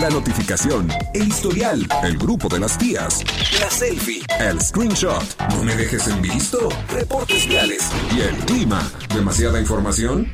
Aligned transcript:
la 0.00 0.08
notificación, 0.08 0.88
el 1.12 1.28
historial, 1.28 1.86
el 2.02 2.16
grupo 2.16 2.48
de 2.48 2.58
las 2.58 2.78
tías, 2.78 3.22
la 3.60 3.70
selfie, 3.70 4.22
el 4.38 4.58
screenshot, 4.60 5.22
no 5.50 5.62
me 5.62 5.76
dejes 5.76 6.08
en 6.08 6.22
visto, 6.22 6.70
reportes 6.88 7.46
viales 7.46 7.82
y 8.16 8.20
el 8.22 8.34
clima. 8.46 8.90
¿Demasiada 9.14 9.60
información? 9.60 10.32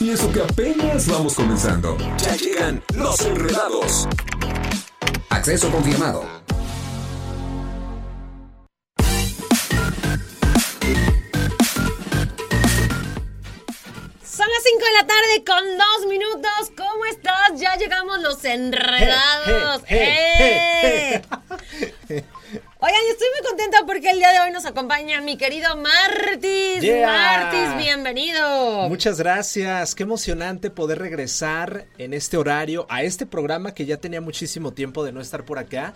Y 0.00 0.10
eso 0.10 0.32
que 0.32 0.40
apenas 0.40 1.06
vamos 1.06 1.34
comenzando. 1.34 1.98
Ya 2.16 2.34
llegan 2.36 2.82
los 2.94 3.20
enredados. 3.20 4.08
Acceso 5.28 5.70
confirmado. 5.70 6.24
Son 14.36 14.48
las 14.48 14.62
5 14.64 14.84
de 14.84 14.92
la 14.92 15.06
tarde 15.06 15.44
con 15.46 15.78
dos 15.78 16.06
minutos. 16.08 16.73
¿Cómo 17.24 17.36
estás? 17.36 17.60
Ya 17.60 17.76
llegamos 17.76 18.20
los 18.20 18.44
enredados. 18.44 19.82
¡Eh! 19.88 21.22
Oigan, 22.78 23.00
y 23.06 23.10
estoy 23.10 23.28
muy 23.34 23.48
contenta 23.48 23.78
porque 23.86 24.10
el 24.10 24.18
día 24.18 24.32
de 24.32 24.40
hoy 24.40 24.50
nos 24.50 24.66
acompaña 24.66 25.20
mi 25.22 25.38
querido 25.38 25.74
Martis. 25.76 26.82
Yeah. 26.82 27.06
Martis, 27.06 27.82
bienvenido. 27.82 28.88
Muchas 28.90 29.18
gracias, 29.18 29.94
qué 29.94 30.02
emocionante 30.02 30.70
poder 30.70 30.98
regresar 30.98 31.86
en 31.96 32.12
este 32.12 32.36
horario 32.36 32.86
a 32.90 33.02
este 33.02 33.24
programa 33.24 33.72
que 33.72 33.86
ya 33.86 33.96
tenía 33.96 34.20
muchísimo 34.20 34.72
tiempo 34.74 35.02
de 35.02 35.12
no 35.12 35.22
estar 35.22 35.44
por 35.44 35.58
acá, 35.58 35.94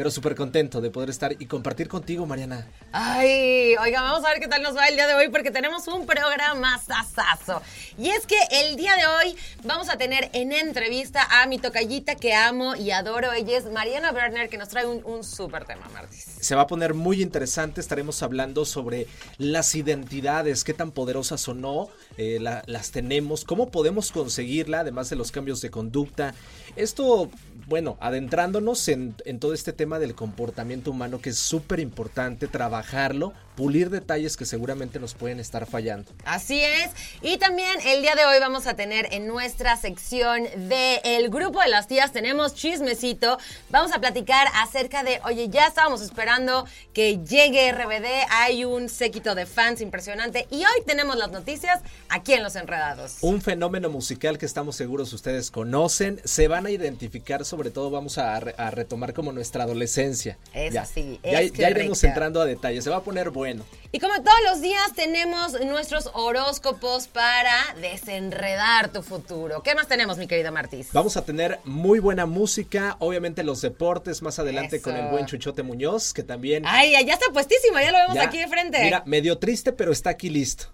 pero 0.00 0.10
súper 0.10 0.34
contento 0.34 0.80
de 0.80 0.90
poder 0.90 1.10
estar 1.10 1.36
y 1.38 1.44
compartir 1.44 1.86
contigo, 1.86 2.24
Mariana. 2.24 2.66
Ay, 2.90 3.76
oiga, 3.76 4.00
vamos 4.00 4.24
a 4.24 4.30
ver 4.30 4.40
qué 4.40 4.48
tal 4.48 4.62
nos 4.62 4.74
va 4.74 4.86
el 4.88 4.94
día 4.94 5.06
de 5.06 5.12
hoy 5.12 5.28
porque 5.28 5.50
tenemos 5.50 5.86
un 5.88 6.06
programa 6.06 6.78
sasazo. 6.78 7.60
Y 7.98 8.08
es 8.08 8.24
que 8.24 8.38
el 8.50 8.76
día 8.76 8.96
de 8.96 9.06
hoy 9.06 9.36
vamos 9.62 9.90
a 9.90 9.98
tener 9.98 10.30
en 10.32 10.52
entrevista 10.52 11.28
a 11.42 11.46
mi 11.46 11.58
tocallita 11.58 12.14
que 12.14 12.32
amo 12.32 12.76
y 12.76 12.92
adoro. 12.92 13.30
Ella 13.34 13.58
es 13.58 13.66
Mariana 13.70 14.10
Werner 14.10 14.48
que 14.48 14.56
nos 14.56 14.70
trae 14.70 14.86
un, 14.86 15.04
un 15.04 15.22
súper 15.22 15.66
tema, 15.66 15.86
Martis. 15.92 16.24
Se 16.40 16.54
va 16.54 16.62
a 16.62 16.66
poner 16.66 16.94
muy 16.94 17.20
interesante, 17.20 17.82
estaremos 17.82 18.22
hablando 18.22 18.64
sobre 18.64 19.06
las 19.36 19.74
identidades, 19.74 20.64
qué 20.64 20.72
tan 20.72 20.92
poderosas 20.92 21.46
o 21.46 21.52
no 21.52 21.88
eh, 22.16 22.38
la- 22.40 22.62
las 22.64 22.90
tenemos, 22.90 23.44
cómo 23.44 23.68
podemos 23.70 24.12
conseguirla, 24.12 24.80
además 24.80 25.10
de 25.10 25.16
los 25.16 25.30
cambios 25.30 25.60
de 25.60 25.70
conducta. 25.70 26.34
Esto, 26.76 27.30
bueno, 27.66 27.96
adentrándonos 28.00 28.88
en, 28.88 29.14
todo 29.38 29.54
este 29.54 29.72
tema 29.72 29.98
del 29.98 30.14
comportamiento 30.14 30.90
humano 30.90 31.20
que 31.20 31.30
es 31.30 31.38
súper 31.38 31.80
importante, 31.80 32.46
trabajarlo, 32.46 33.32
pulir 33.60 33.90
detalles 33.90 34.38
que 34.38 34.46
seguramente 34.46 34.98
nos 34.98 35.12
pueden 35.12 35.38
estar 35.38 35.66
fallando. 35.66 36.10
Así 36.24 36.62
es. 36.62 36.92
Y 37.20 37.36
también 37.36 37.76
el 37.84 38.00
día 38.00 38.14
de 38.14 38.24
hoy 38.24 38.38
vamos 38.40 38.66
a 38.66 38.72
tener 38.72 39.12
en 39.12 39.26
nuestra 39.26 39.76
sección 39.76 40.44
de 40.70 41.02
El 41.04 41.28
Grupo 41.28 41.60
de 41.60 41.68
las 41.68 41.86
Tías, 41.86 42.10
tenemos 42.10 42.54
chismecito. 42.54 43.36
Vamos 43.68 43.92
a 43.92 44.00
platicar 44.00 44.46
acerca 44.54 45.02
de, 45.02 45.20
oye, 45.26 45.50
ya 45.50 45.66
estábamos 45.66 46.00
esperando 46.00 46.66
que 46.94 47.18
llegue 47.18 47.70
RBD, 47.70 48.06
hay 48.30 48.64
un 48.64 48.88
séquito 48.88 49.34
de 49.34 49.44
fans 49.44 49.82
impresionante 49.82 50.46
y 50.50 50.60
hoy 50.64 50.82
tenemos 50.86 51.16
las 51.16 51.30
noticias 51.30 51.80
aquí 52.08 52.32
en 52.32 52.42
Los 52.42 52.56
Enredados. 52.56 53.18
Un 53.20 53.42
fenómeno 53.42 53.90
musical 53.90 54.38
que 54.38 54.46
estamos 54.46 54.74
seguros 54.74 55.12
ustedes 55.12 55.50
conocen, 55.50 56.18
se 56.24 56.48
van 56.48 56.64
a 56.64 56.70
identificar, 56.70 57.44
sobre 57.44 57.70
todo 57.70 57.90
vamos 57.90 58.16
a, 58.16 58.40
re- 58.40 58.54
a 58.56 58.70
retomar 58.70 59.12
como 59.12 59.32
nuestra 59.32 59.64
adolescencia. 59.64 60.38
Eso 60.54 60.72
ya, 60.72 60.86
sí, 60.86 61.20
ya, 61.22 61.42
es 61.42 61.52
ya 61.52 61.68
iremos 61.68 61.98
correcto. 61.98 62.06
entrando 62.06 62.40
a 62.40 62.46
detalles, 62.46 62.84
se 62.84 62.88
va 62.88 62.96
a 62.96 63.02
poner 63.02 63.28
bueno. 63.28 63.49
Y 63.92 63.98
como 63.98 64.14
todos 64.22 64.38
los 64.48 64.60
días 64.60 64.92
tenemos 64.94 65.60
nuestros 65.64 66.10
horóscopos 66.14 67.08
para 67.08 67.54
desenredar 67.80 68.92
tu 68.92 69.02
futuro. 69.02 69.62
¿Qué 69.62 69.74
más 69.74 69.88
tenemos, 69.88 70.18
mi 70.18 70.26
querido 70.26 70.52
Martis? 70.52 70.88
Vamos 70.92 71.16
a 71.16 71.24
tener 71.24 71.58
muy 71.64 71.98
buena 71.98 72.26
música, 72.26 72.96
obviamente 73.00 73.42
los 73.42 73.60
deportes 73.60 74.22
más 74.22 74.38
adelante 74.38 74.76
Eso. 74.76 74.84
con 74.84 74.96
el 74.96 75.10
buen 75.10 75.26
Chuchote 75.26 75.62
Muñoz, 75.62 76.12
que 76.12 76.22
también... 76.22 76.64
Ay, 76.66 76.92
ya 76.92 77.14
está 77.14 77.26
puestísimo, 77.32 77.78
ya 77.80 77.90
lo 77.92 77.98
vemos 77.98 78.14
ya- 78.14 78.24
aquí 78.24 78.38
de 78.38 78.48
frente. 78.48 78.82
Mira, 78.84 79.02
medio 79.06 79.38
triste, 79.38 79.72
pero 79.72 79.92
está 79.92 80.10
aquí 80.10 80.30
listo. 80.30 80.66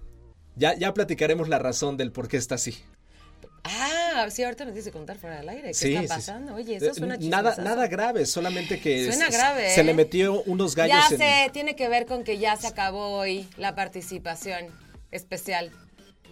Ya, 0.57 0.75
ya 0.75 0.93
platicaremos 0.95 1.49
la 1.49 1.59
razón 1.59 1.97
del 1.97 2.13
por 2.13 2.29
qué 2.29 2.37
está 2.37 2.55
así. 2.57 2.83
Ah, 3.69 4.27
sí, 4.31 4.43
ahorita 4.45 4.65
nos 4.65 4.75
dice 4.75 4.91
contar 4.93 5.17
fuera 5.19 5.37
del 5.37 5.49
aire. 5.49 5.69
¿Qué 5.69 5.75
Sí, 5.75 5.89
está 5.95 6.01
sí, 6.01 6.07
sí. 6.07 6.15
pasando? 6.15 6.55
Oye, 6.55 6.77
eso 6.77 6.87
Eh, 6.87 6.95
suena 6.95 7.17
nada, 7.19 7.57
nada 7.59 7.87
grave, 7.89 8.27
solamente 8.27 8.81
que 8.81 9.07
Suena 9.13 9.27
se- 9.31 9.37
grave, 9.37 9.71
se 9.75 9.81
¿eh? 9.81 9.85
le 9.85 9.95
metió 9.95 10.43
unos 10.45 10.75
gallos 10.75 10.97
Ya 11.09 11.15
en... 11.15 11.19
sé, 11.19 11.51
tiene 11.53 11.77
que 11.77 11.89
ver 11.89 12.07
con 12.07 12.25
que 12.25 12.39
ya 12.39 12.57
se 12.57 12.67
acabó 12.67 13.17
hoy 13.19 13.49
la 13.57 13.75
participación 13.75 14.67
especial. 15.11 15.71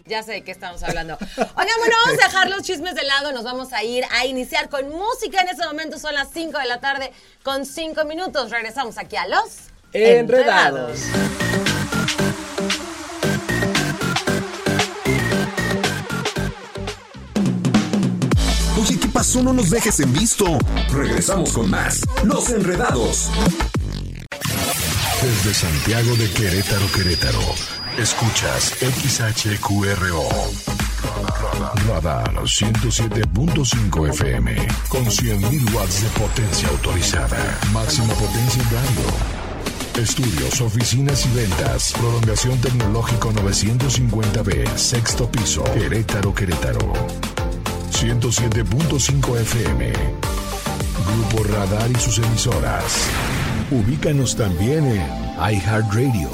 Ya 0.07 0.23
sé 0.23 0.33
de 0.33 0.43
qué 0.43 0.51
estamos 0.51 0.83
hablando. 0.83 1.17
Oigan, 1.39 1.79
bueno, 1.79 1.95
vamos 2.05 2.23
a 2.23 2.27
dejar 2.27 2.51
los 2.51 2.63
chismes 2.63 2.95
de 2.95 3.05
lado. 3.05 3.33
Nos 3.33 3.43
vamos 3.45 3.73
a 3.73 3.83
ir 3.83 4.05
a 4.11 4.27
iniciar 4.27 4.69
con 4.69 4.91
música. 4.91 5.41
En 5.41 5.49
este 5.49 5.65
momento 5.65 5.99
son 5.99 6.13
las 6.15 6.29
5 6.31 6.59
de 6.59 6.67
la 6.67 6.79
tarde 6.81 7.11
con 7.43 7.65
5 7.65 8.05
minutos. 8.05 8.51
Regresamos 8.51 8.99
aquí 8.99 9.17
a 9.17 9.27
los 9.27 9.69
Enredados. 9.95 11.01
Pasó? 19.15 19.43
No 19.43 19.53
nos 19.53 19.71
dejes 19.71 20.01
en 20.01 20.13
visto. 20.13 20.59
Regresamos 20.93 21.53
con 21.53 21.71
más. 21.71 22.01
Los 22.25 22.51
enredados. 22.51 23.31
Desde 25.23 25.55
Santiago 25.55 26.17
de 26.17 26.29
Querétaro, 26.31 26.87
Querétaro. 26.93 27.41
Escuchas 27.97 28.75
XHQRO. 28.81 30.29
Radar 31.87 32.35
107.5 32.35 34.09
FM. 34.11 34.67
Con 34.89 35.05
100.000 35.05 35.75
watts 35.75 36.03
de 36.03 36.09
potencia 36.09 36.69
autorizada. 36.69 37.59
Máxima 37.73 38.13
potencia 38.15 38.63
en 38.63 38.71
radio. 38.71 40.03
Estudios, 40.03 40.61
oficinas 40.61 41.25
y 41.25 41.37
ventas. 41.37 41.93
Prolongación 41.93 42.61
tecnológico 42.61 43.33
950B. 43.33 44.77
Sexto 44.77 45.31
piso. 45.31 45.63
Querétaro, 45.73 46.35
Querétaro. 46.35 47.24
107.5 47.95 49.41
FM. 49.41 49.93
Grupo 51.07 51.45
Radar 51.45 51.89
y 51.91 51.95
sus 51.95 52.19
emisoras. 52.19 53.09
Ubícanos 53.71 54.37
también 54.37 54.85
en 54.85 55.07
iHeartRadio, 55.39 56.29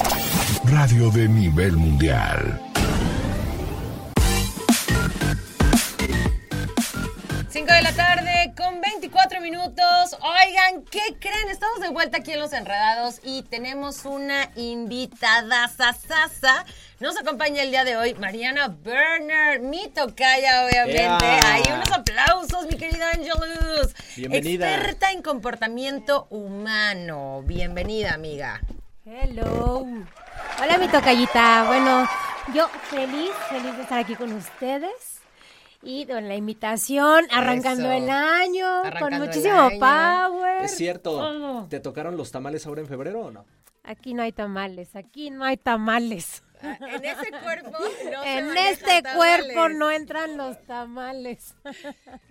radio 0.64 1.10
de 1.10 1.28
nivel 1.28 1.76
mundial. 1.76 2.60
5 7.50 7.72
de 7.72 7.82
la 7.82 7.92
tarde 7.92 8.54
con 8.56 8.80
24 8.80 9.40
minutos. 9.40 10.16
Oigan, 10.22 10.82
¿qué 10.90 11.16
creen? 11.20 11.50
Estamos 11.50 11.80
de 11.80 11.90
vuelta 11.90 12.18
aquí 12.18 12.32
en 12.32 12.40
Los 12.40 12.52
Enredados 12.52 13.20
y 13.22 13.42
tenemos 13.42 14.06
una 14.06 14.50
invitada 14.56 15.68
sasasa. 15.68 16.64
Nos 17.00 17.16
acompaña 17.18 17.62
el 17.62 17.70
día 17.70 17.84
de 17.84 17.96
hoy 17.96 18.14
Mariana 18.14 18.68
Berner, 18.68 19.60
mi 19.60 19.88
tocaya, 19.88 20.66
obviamente. 20.66 21.24
Ahí 21.24 21.62
unos 21.74 21.90
aplausos, 21.90 22.66
mi 22.66 22.76
querida 22.76 23.10
Angelus. 23.12 23.94
Bienvenida. 24.16 24.74
Experta 24.74 25.10
en 25.10 25.22
comportamiento 25.22 26.26
humano. 26.28 27.42
Bienvenida, 27.46 28.12
amiga. 28.12 28.60
Hello. 29.06 29.86
Hola, 30.62 30.76
mi 30.78 30.88
tocallita. 30.88 31.64
Bueno, 31.68 32.06
yo 32.54 32.68
feliz, 32.68 33.30
feliz 33.48 33.74
de 33.76 33.82
estar 33.82 33.98
aquí 33.98 34.14
con 34.14 34.32
ustedes. 34.34 35.20
Y 35.82 36.04
con 36.04 36.28
la 36.28 36.34
invitación, 36.34 37.26
arrancando 37.32 37.90
Eso. 37.90 38.04
el 38.04 38.10
año, 38.10 38.66
Arrancando 38.84 39.16
con 39.16 39.26
muchísimo 39.26 39.54
año. 39.58 39.80
power. 39.80 40.64
Es 40.64 40.76
cierto. 40.76 41.12
Oh, 41.12 41.66
¿Te 41.70 41.80
tocaron 41.80 42.18
los 42.18 42.30
tamales 42.30 42.66
ahora 42.66 42.82
en 42.82 42.86
febrero 42.86 43.20
o 43.22 43.30
no? 43.30 43.46
aquí 43.82 44.12
no 44.12 44.22
hay 44.22 44.30
tamales, 44.32 44.94
aquí 44.94 45.30
no 45.30 45.42
hay 45.42 45.56
tamales. 45.56 46.42
En 46.62 47.04
ese 47.04 47.30
cuerpo 47.42 47.78
no 47.78 48.22
se 48.22 48.38
en 48.38 48.46
manejan 48.48 48.56
este 48.56 49.02
cuerpo 49.14 49.68
no 49.68 49.90
entran 49.90 50.36
los 50.36 50.64
tamales. 50.66 51.54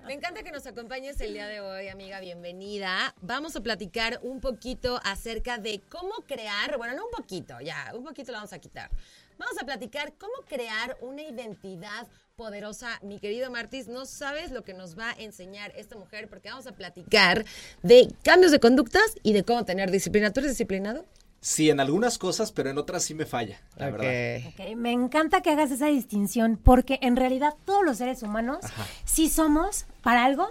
Me 0.06 0.14
encanta 0.14 0.44
que 0.44 0.52
nos 0.52 0.66
acompañes 0.66 1.20
el 1.22 1.34
día 1.34 1.48
de 1.48 1.62
hoy, 1.62 1.88
amiga, 1.88 2.20
bienvenida. 2.20 3.16
Vamos 3.22 3.56
a 3.56 3.62
platicar 3.62 4.20
un 4.22 4.40
poquito 4.40 5.00
acerca 5.04 5.58
de 5.58 5.82
cómo 5.90 6.14
crear, 6.28 6.78
bueno, 6.78 6.96
no 6.96 7.06
un 7.06 7.12
poquito, 7.12 7.60
ya, 7.62 7.92
un 7.96 8.04
poquito 8.04 8.32
lo 8.32 8.38
vamos 8.38 8.54
a 8.54 8.60
quitar. 8.60 8.90
Vamos 9.38 9.58
a 9.62 9.66
platicar 9.66 10.14
cómo 10.18 10.34
crear 10.48 10.98
una 11.02 11.22
identidad 11.24 12.08
poderosa. 12.36 13.00
Mi 13.02 13.20
querido 13.20 13.50
Martis, 13.50 13.88
no 13.88 14.06
sabes 14.06 14.52
lo 14.52 14.64
que 14.64 14.74
nos 14.74 14.98
va 14.98 15.12
a 15.12 15.14
enseñar 15.14 15.74
esta 15.76 15.96
mujer 15.98 16.30
porque 16.30 16.50
vamos 16.50 16.68
a 16.68 16.74
platicar 16.74 17.46
de 17.82 18.14
cambios 18.24 18.52
de 18.52 18.60
conductas 18.60 19.16
y 19.24 19.34
de 19.34 19.44
cómo 19.44 19.66
tener 19.66 19.92
disciplina. 19.92 20.32
¿Tú 20.32 20.42
eres 20.42 20.52
disciplinado? 20.52 21.06
Sí, 21.42 21.70
en 21.70 21.80
algunas 21.80 22.18
cosas, 22.18 22.52
pero 22.52 22.70
en 22.70 22.78
otras 22.78 23.04
sí 23.04 23.14
me 23.14 23.26
falla, 23.26 23.62
la 23.78 23.90
verdad. 23.90 24.76
Me 24.76 24.92
encanta 24.92 25.42
que 25.42 25.52
hagas 25.52 25.72
esa 25.72 25.88
distinción 25.88 26.60
porque 26.62 27.00
en 27.02 27.16
realidad 27.16 27.54
todos 27.66 27.84
los 27.86 27.98
seres 27.98 28.24
humanos 28.24 28.60
sí 29.06 29.30
somos 29.30 29.86
para 30.02 30.26
algo 30.26 30.48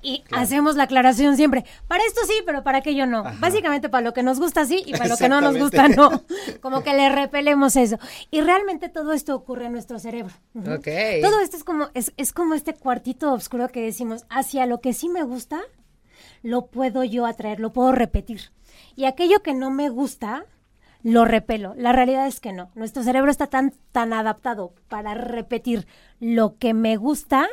Y 0.00 0.22
hacemos 0.30 0.76
la 0.76 0.84
aclaración 0.84 1.36
siempre. 1.36 1.64
Para 1.88 2.04
esto 2.04 2.20
sí, 2.24 2.34
pero 2.46 2.62
para 2.62 2.78
aquello 2.78 3.04
no. 3.06 3.24
Básicamente 3.40 3.88
para 3.88 4.04
lo 4.04 4.12
que 4.12 4.22
nos 4.22 4.38
gusta 4.38 4.64
sí 4.64 4.82
y 4.86 4.92
para 4.92 5.08
lo 5.08 5.16
que 5.16 5.28
no 5.28 5.40
nos 5.40 5.58
gusta 5.58 5.88
no. 5.88 6.22
Como 6.60 6.82
que 6.84 6.94
le 6.94 7.08
repelemos 7.08 7.74
eso. 7.74 7.98
Y 8.30 8.40
realmente 8.40 8.88
todo 8.88 9.12
esto 9.12 9.34
ocurre 9.34 9.66
en 9.66 9.72
nuestro 9.72 9.98
cerebro. 9.98 10.32
Ujú. 10.54 10.74
Ok. 10.74 10.88
Todo 11.20 11.40
esto 11.40 11.56
es 11.56 11.64
como, 11.64 11.88
es, 11.94 12.12
es 12.16 12.32
como 12.32 12.54
este 12.54 12.74
cuartito 12.74 13.32
oscuro 13.32 13.68
que 13.68 13.82
decimos, 13.82 14.24
hacia 14.30 14.66
lo 14.66 14.80
que 14.80 14.94
sí 14.94 15.08
me 15.08 15.24
gusta, 15.24 15.60
lo 16.42 16.66
puedo 16.66 17.02
yo 17.02 17.26
atraer, 17.26 17.58
lo 17.58 17.72
puedo 17.72 17.90
repetir. 17.90 18.52
Y 18.98 19.04
aquello 19.04 19.44
que 19.44 19.54
no 19.54 19.70
me 19.70 19.90
gusta, 19.90 20.44
lo 21.04 21.24
repelo. 21.24 21.72
La 21.76 21.92
realidad 21.92 22.26
es 22.26 22.40
que 22.40 22.52
no. 22.52 22.72
Nuestro 22.74 23.04
cerebro 23.04 23.30
está 23.30 23.46
tan, 23.46 23.72
tan 23.92 24.12
adaptado 24.12 24.72
para 24.88 25.14
repetir 25.14 25.86
lo 26.18 26.56
que 26.58 26.74
me 26.74 26.96
gusta, 26.96 27.46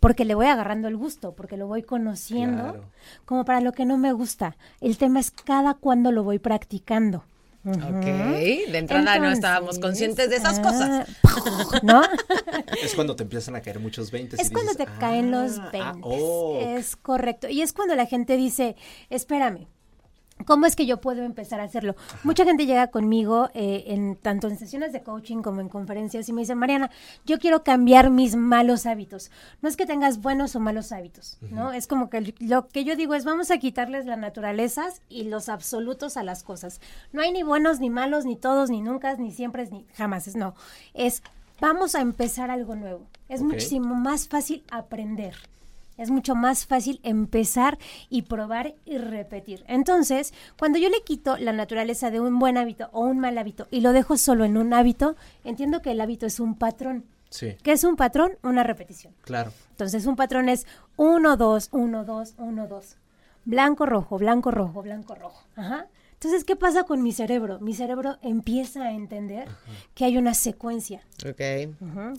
porque 0.00 0.24
le 0.24 0.34
voy 0.34 0.46
agarrando 0.46 0.88
el 0.88 0.96
gusto, 0.96 1.32
porque 1.36 1.56
lo 1.56 1.68
voy 1.68 1.84
conociendo, 1.84 2.72
Claro. 2.72 2.84
como 3.24 3.44
para 3.44 3.60
lo 3.60 3.70
que 3.70 3.84
no 3.84 3.98
me 3.98 4.12
gusta. 4.12 4.56
El 4.80 4.98
tema 4.98 5.20
es 5.20 5.30
cada 5.30 5.74
cuando 5.74 6.10
lo 6.10 6.24
voy 6.24 6.40
practicando. 6.40 7.22
Ok, 7.64 8.04
de 8.04 8.78
entrada 8.78 9.16
no 9.20 9.30
estábamos 9.30 9.78
conscientes 9.78 10.28
de 10.28 10.36
esas 10.38 10.58
ah, 10.58 10.62
cosas. 10.62 11.08
¿No? 11.84 12.02
Es 12.82 12.96
cuando 12.96 13.14
te 13.14 13.22
empiezan 13.22 13.54
a 13.54 13.60
caer 13.60 13.78
muchos 13.78 14.10
20. 14.10 14.42
Es 14.42 14.50
cuando 14.50 14.74
te 14.74 14.86
caen 14.98 15.30
los 15.30 15.60
20. 15.70 16.74
Es 16.74 16.96
correcto. 16.96 17.48
Y 17.48 17.62
es 17.62 17.72
cuando 17.72 17.94
la 17.94 18.06
gente 18.06 18.36
dice, 18.36 18.74
espérame. 19.08 19.68
¿Cómo 20.46 20.66
es 20.66 20.76
que 20.76 20.86
yo 20.86 21.00
puedo 21.00 21.22
empezar 21.22 21.60
a 21.60 21.64
hacerlo? 21.64 21.96
Mucha 22.24 22.44
gente 22.44 22.66
llega 22.66 22.88
conmigo, 22.88 23.50
eh, 23.54 23.84
en 23.88 24.16
tanto 24.16 24.48
en 24.48 24.58
sesiones 24.58 24.92
de 24.92 25.02
coaching 25.02 25.42
como 25.42 25.60
en 25.60 25.68
conferencias, 25.68 26.28
y 26.28 26.32
me 26.32 26.42
dice, 26.42 26.54
Mariana, 26.54 26.90
yo 27.26 27.38
quiero 27.38 27.62
cambiar 27.62 28.10
mis 28.10 28.36
malos 28.36 28.86
hábitos. 28.86 29.30
No 29.62 29.68
es 29.68 29.76
que 29.76 29.86
tengas 29.86 30.20
buenos 30.20 30.56
o 30.56 30.60
malos 30.60 30.92
hábitos, 30.92 31.38
¿no? 31.50 31.72
Es 31.72 31.86
como 31.86 32.10
que 32.10 32.34
lo 32.40 32.68
que 32.68 32.84
yo 32.84 32.96
digo 32.96 33.14
es, 33.14 33.24
vamos 33.24 33.50
a 33.50 33.58
quitarles 33.58 34.06
las 34.06 34.18
naturalezas 34.18 35.02
y 35.08 35.24
los 35.24 35.48
absolutos 35.48 36.16
a 36.16 36.22
las 36.22 36.42
cosas. 36.42 36.80
No 37.12 37.22
hay 37.22 37.32
ni 37.32 37.42
buenos, 37.42 37.80
ni 37.80 37.90
malos, 37.90 38.24
ni 38.24 38.36
todos, 38.36 38.70
ni 38.70 38.80
nunca, 38.80 39.14
ni 39.16 39.32
siempre, 39.32 39.68
ni 39.70 39.86
jamás. 39.94 40.26
Es 40.26 40.36
no. 40.36 40.54
Es, 40.94 41.22
vamos 41.60 41.94
a 41.94 42.00
empezar 42.00 42.50
algo 42.50 42.74
nuevo. 42.74 43.06
Es 43.28 43.42
muchísimo 43.42 43.94
más 43.94 44.28
fácil 44.28 44.64
aprender. 44.70 45.34
Es 46.00 46.10
mucho 46.10 46.34
más 46.34 46.64
fácil 46.64 46.98
empezar 47.02 47.78
y 48.08 48.22
probar 48.22 48.74
y 48.86 48.96
repetir. 48.96 49.64
Entonces, 49.68 50.32
cuando 50.58 50.78
yo 50.78 50.88
le 50.88 51.02
quito 51.02 51.36
la 51.36 51.52
naturaleza 51.52 52.10
de 52.10 52.20
un 52.20 52.38
buen 52.38 52.56
hábito 52.56 52.88
o 52.92 53.00
un 53.02 53.18
mal 53.18 53.36
hábito 53.36 53.68
y 53.70 53.82
lo 53.82 53.92
dejo 53.92 54.16
solo 54.16 54.46
en 54.46 54.56
un 54.56 54.72
hábito, 54.72 55.14
entiendo 55.44 55.82
que 55.82 55.90
el 55.90 56.00
hábito 56.00 56.24
es 56.24 56.40
un 56.40 56.54
patrón. 56.54 57.04
Sí, 57.28 57.54
¿Qué 57.62 57.72
es 57.72 57.84
un 57.84 57.96
patrón? 57.96 58.32
Una 58.42 58.62
repetición. 58.62 59.12
claro. 59.20 59.52
Entonces, 59.72 60.06
un 60.06 60.16
patrón 60.16 60.48
es 60.48 60.66
1, 60.96 61.36
2, 61.36 61.68
1, 61.70 62.04
2, 62.04 62.34
1, 62.38 62.66
2. 62.66 62.96
Blanco, 63.44 63.84
rojo, 63.84 64.16
blanco, 64.16 64.50
rojo, 64.50 64.80
blanco, 64.80 65.14
rojo. 65.14 65.44
Ajá. 65.54 65.86
Entonces, 66.14 66.44
¿qué 66.44 66.56
pasa 66.56 66.84
con 66.84 67.02
mi 67.02 67.12
cerebro? 67.12 67.60
Mi 67.60 67.74
cerebro 67.74 68.16
empieza 68.22 68.84
a 68.84 68.92
entender 68.92 69.48
que 69.94 70.06
hay 70.06 70.16
una 70.16 70.32
secuencia. 70.32 71.02
Ok. 71.28 71.72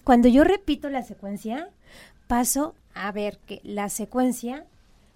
Cuando 0.03 0.27
yo 0.27 0.43
repito 0.43 0.89
la 0.89 1.01
secuencia, 1.01 1.69
paso 2.27 2.75
a 2.93 3.11
ver 3.11 3.39
que 3.45 3.61
la 3.63 3.89
secuencia 3.89 4.65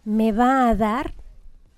me 0.03 0.31
va 0.31 0.69
a 0.69 0.75
dar 0.75 1.13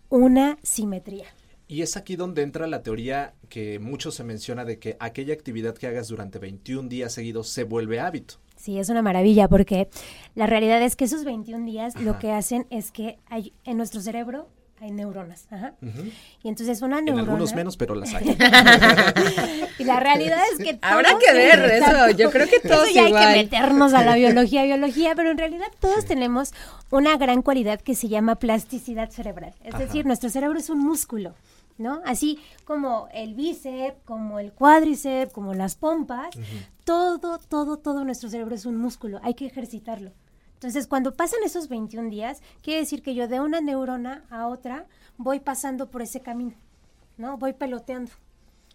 una 0.10 0.58
simetría. 0.64 1.26
Y 1.68 1.82
es 1.82 1.98
aquí 1.98 2.16
donde 2.16 2.44
entra 2.44 2.66
la 2.68 2.82
teoría 2.82 3.34
que 3.50 3.80
mucho 3.80 4.12
se 4.12 4.24
menciona 4.24 4.64
de 4.64 4.80
que 4.80 4.96
aquella 5.00 5.34
actividad 5.34 5.76
que 5.76 5.88
hagas 5.88 6.08
durante 6.08 6.40
21 6.40 6.88
días 6.88 7.14
seguidos 7.14 7.50
se 7.50 7.64
vuelve 7.64 8.00
hábito. 8.00 8.36
Sí, 8.56 8.80
es 8.80 8.90
una 8.90 9.02
maravilla 9.02 9.48
porque 9.50 9.90
la 10.34 10.48
realidad 10.48 10.82
es 10.82 10.96
que 10.96 11.06
esos 11.06 11.26
21 11.26 11.66
días 11.66 12.00
lo 12.02 12.20
que 12.20 12.32
hacen 12.32 12.66
es 12.70 12.92
que 12.92 13.20
hay, 13.28 13.54
en 13.66 13.78
nuestro 13.78 14.02
cerebro 14.02 14.48
hay 14.80 14.92
neuronas. 14.92 15.48
Ajá. 15.52 15.76
Y 16.44 16.48
entonces 16.48 16.82
una 16.82 17.00
En 17.00 17.06
neurona... 17.06 17.24
algunos 17.24 17.54
menos, 17.54 17.78
pero 17.78 17.96
las 17.96 18.14
hay. 18.14 18.26
la 19.88 20.00
realidad 20.00 20.39
es 20.51 20.57
que 20.63 20.78
Habrá 20.81 21.18
que 21.18 21.34
ver 21.34 21.60
eso, 21.72 22.10
yo 22.12 22.30
creo 22.31 22.48
que 22.48 22.60
todos 22.60 22.86
Eso 22.86 22.95
ya 22.95 23.07
igual. 23.07 23.24
hay 23.24 23.34
que 23.34 23.44
meternos 23.44 23.94
a 23.94 24.04
la 24.04 24.16
biología, 24.16 24.63
biología, 24.63 25.16
pero 25.16 25.31
en 25.31 25.38
realidad 25.38 25.68
todos 25.80 26.06
tenemos 26.06 26.54
una 26.92 27.18
gran 27.18 27.42
cualidad 27.42 27.81
que 27.81 27.95
se 27.95 28.07
llama 28.07 28.36
plasticidad 28.36 29.10
cerebral. 29.10 29.54
Es 29.63 29.78
decir, 29.78 30.06
nuestro 30.06 30.30
cerebro 30.30 30.60
es 30.60 30.69
un 30.69 30.80
músculo, 30.80 31.34
¿no? 31.78 32.01
Así 32.06 32.39
como 32.66 33.07
el 33.13 33.34
bíceps, 33.34 33.98
como 34.06 34.39
el 34.39 34.51
cuádriceps, 34.51 35.34
como 35.34 35.54
las 35.54 35.75
pompas, 35.75 36.30
todo, 36.83 37.40
todo, 37.40 37.78
todo 37.78 38.04
nuestro 38.04 38.30
cerebro 38.30 38.56
es 38.56 38.66
un 38.66 38.78
músculo, 38.78 39.19
hay 39.24 39.33
que 39.33 39.45
ejercitarlo. 39.45 40.12
Entonces, 40.54 40.88
cuando 40.88 41.13
pasan 41.13 41.40
esos 41.45 41.68
21 41.68 42.10
días, 42.10 42.42
quiere 42.63 42.80
decir 42.80 43.04
que 43.04 43.13
yo 43.13 43.28
de 43.28 43.40
una 43.40 43.62
neurona 43.62 44.24
a 44.31 44.48
otra 44.48 44.86
voy 45.18 45.40
pasando 45.40 45.92
por 45.92 46.01
ese 46.01 46.22
camino, 46.22 46.56
¿no? 47.18 47.38
Voy 47.38 47.54
peloteando. 47.54 48.12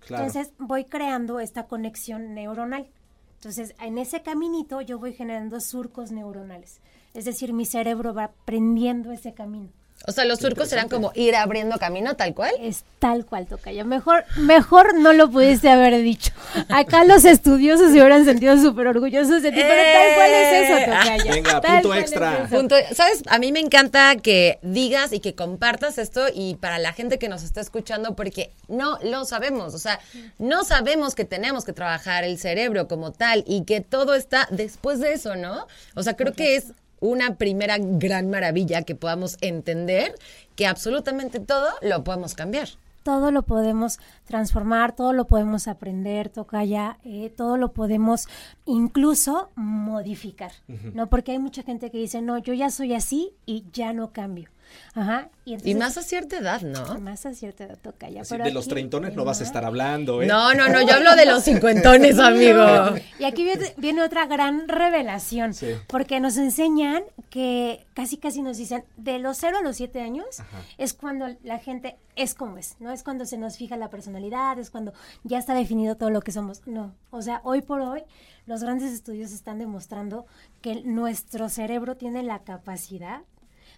Entonces 0.08 0.52
voy 0.58 0.84
creando 0.84 1.40
esta 1.40 1.66
conexión 1.66 2.34
neuronal. 2.34 2.88
Entonces, 3.34 3.74
en 3.80 3.98
ese 3.98 4.22
caminito 4.22 4.80
yo 4.80 4.98
voy 4.98 5.14
generando 5.14 5.60
surcos 5.60 6.12
neuronales. 6.12 6.80
Es 7.12 7.24
decir, 7.24 7.52
mi 7.52 7.66
cerebro 7.66 8.14
va 8.14 8.24
aprendiendo 8.24 9.10
ese 9.10 9.34
camino. 9.34 9.70
O 10.06 10.12
sea, 10.12 10.24
los 10.24 10.40
surcos 10.40 10.68
serán 10.68 10.88
como 10.88 11.12
ir 11.14 11.36
abriendo 11.36 11.78
camino 11.78 12.16
tal 12.16 12.34
cual. 12.34 12.52
Es 12.60 12.84
tal 12.98 13.24
cual, 13.24 13.46
Tocayo. 13.46 13.84
Mejor, 13.84 14.24
mejor 14.36 14.94
no 14.94 15.12
lo 15.12 15.30
pudiste 15.30 15.68
haber 15.68 16.02
dicho. 16.02 16.32
Acá 16.68 17.04
los 17.04 17.24
estudiosos 17.24 17.92
se 17.92 18.00
hubieran 18.00 18.24
sentido 18.24 18.56
súper 18.56 18.88
orgullosos 18.88 19.42
de 19.42 19.50
ti, 19.52 19.60
pero 19.60 19.82
tal 19.82 20.14
cual 20.14 20.30
es 20.30 20.70
eso, 20.70 20.90
Tocayo. 20.90 21.32
Venga, 21.32 21.60
Tal 21.60 21.72
punto 21.74 21.88
cual 21.88 21.98
es 21.98 22.04
extra. 22.04 22.46
Punto. 22.50 22.76
Sabes, 22.94 23.22
a 23.28 23.38
mí 23.38 23.52
me 23.52 23.60
encanta 23.60 24.16
que 24.16 24.58
digas 24.62 25.12
y 25.12 25.20
que 25.20 25.34
compartas 25.34 25.98
esto 25.98 26.26
y 26.34 26.56
para 26.56 26.78
la 26.78 26.92
gente 26.92 27.18
que 27.18 27.28
nos 27.28 27.42
está 27.42 27.60
escuchando 27.60 28.14
porque 28.14 28.50
no 28.68 28.98
lo 29.02 29.24
sabemos, 29.24 29.74
o 29.74 29.78
sea, 29.78 30.00
no 30.38 30.64
sabemos 30.64 31.14
que 31.14 31.24
tenemos 31.24 31.64
que 31.64 31.72
trabajar 31.72 32.24
el 32.24 32.38
cerebro 32.38 32.88
como 32.88 33.12
tal 33.12 33.44
y 33.46 33.64
que 33.64 33.80
todo 33.80 34.14
está 34.14 34.48
después 34.50 35.00
de 35.00 35.12
eso, 35.12 35.36
¿no? 35.36 35.66
O 35.94 36.02
sea, 36.02 36.16
creo 36.16 36.32
que 36.32 36.56
es 36.56 36.72
una 37.02 37.34
primera 37.34 37.76
gran 37.78 38.30
maravilla 38.30 38.82
que 38.82 38.94
podamos 38.94 39.36
entender 39.42 40.14
que 40.56 40.66
absolutamente 40.66 41.40
todo 41.40 41.68
lo 41.82 42.02
podemos 42.04 42.34
cambiar. 42.34 42.68
todo 43.02 43.32
lo 43.32 43.42
podemos 43.42 43.98
transformar, 44.26 44.94
todo 44.94 45.12
lo 45.12 45.26
podemos 45.26 45.66
aprender, 45.66 46.28
Tocaya, 46.28 46.98
eh, 47.04 47.30
todo 47.36 47.56
lo 47.56 47.72
podemos 47.72 48.28
incluso 48.64 49.50
modificar, 49.56 50.52
¿no? 50.94 51.08
Porque 51.08 51.32
hay 51.32 51.40
mucha 51.40 51.64
gente 51.64 51.90
que 51.90 51.98
dice, 51.98 52.22
no, 52.22 52.38
yo 52.38 52.54
ya 52.54 52.70
soy 52.70 52.94
así 52.94 53.32
y 53.44 53.64
ya 53.72 53.92
no 53.92 54.12
cambio. 54.12 54.51
Ajá. 54.94 55.28
Y 55.44 55.54
entonces- 55.54 55.76
más 55.76 55.96
a 55.98 56.02
cierta 56.02 56.36
edad, 56.38 56.60
¿no? 56.62 56.98
Más 57.00 57.24
a 57.26 57.34
cierta 57.34 57.64
edad, 57.64 57.78
Tocaya. 57.80 58.22
Así 58.22 58.34
pero 58.34 58.44
de 58.44 58.52
los 58.52 58.68
treintones 58.68 59.14
no 59.14 59.24
vas 59.24 59.40
a 59.40 59.44
estar 59.44 59.64
hablando, 59.64 60.22
¿eh? 60.22 60.26
No, 60.26 60.54
no, 60.54 60.68
no, 60.68 60.80
yo 60.82 60.94
hablo 60.94 61.14
de 61.16 61.26
los 61.26 61.42
cincuentones, 61.44 62.18
amigo. 62.18 62.64
Y 63.18 63.24
aquí 63.24 63.44
viene, 63.44 63.74
viene 63.76 64.02
otra 64.02 64.26
gran 64.26 64.68
revelación, 64.68 65.54
Sí. 65.54 65.68
porque 65.88 66.20
nos 66.20 66.36
enseñan 66.36 67.02
que 67.30 67.84
casi 67.94 68.16
casi 68.18 68.42
nos 68.42 68.56
dicen, 68.58 68.84
de 68.96 69.18
los 69.18 69.36
0 69.38 69.58
a 69.58 69.62
los 69.62 69.76
7 69.76 70.00
años 70.00 70.26
es 70.78 70.92
cuando 70.92 71.26
la 71.42 71.58
gente 71.58 71.96
es 72.16 72.34
como 72.34 72.58
es, 72.58 72.76
no 72.78 72.90
es 72.92 73.02
cuando 73.02 73.24
se 73.24 73.38
nos 73.38 73.56
fija 73.56 73.76
la 73.76 73.88
personalidad, 73.88 74.58
es 74.58 74.70
cuando 74.70 74.92
ya 75.24 75.38
está 75.38 75.54
definido 75.54 75.96
todo 75.96 76.10
lo 76.10 76.20
que 76.20 76.30
somos, 76.32 76.60
no, 76.66 76.94
o 77.10 77.22
sea, 77.22 77.40
hoy 77.44 77.62
por 77.62 77.80
hoy 77.80 78.02
los 78.46 78.62
grandes 78.62 78.92
estudios 78.92 79.32
están 79.32 79.58
demostrando 79.58 80.26
que 80.60 80.82
nuestro 80.82 81.48
cerebro 81.48 81.96
tiene 81.96 82.22
la 82.22 82.40
capacidad 82.40 83.20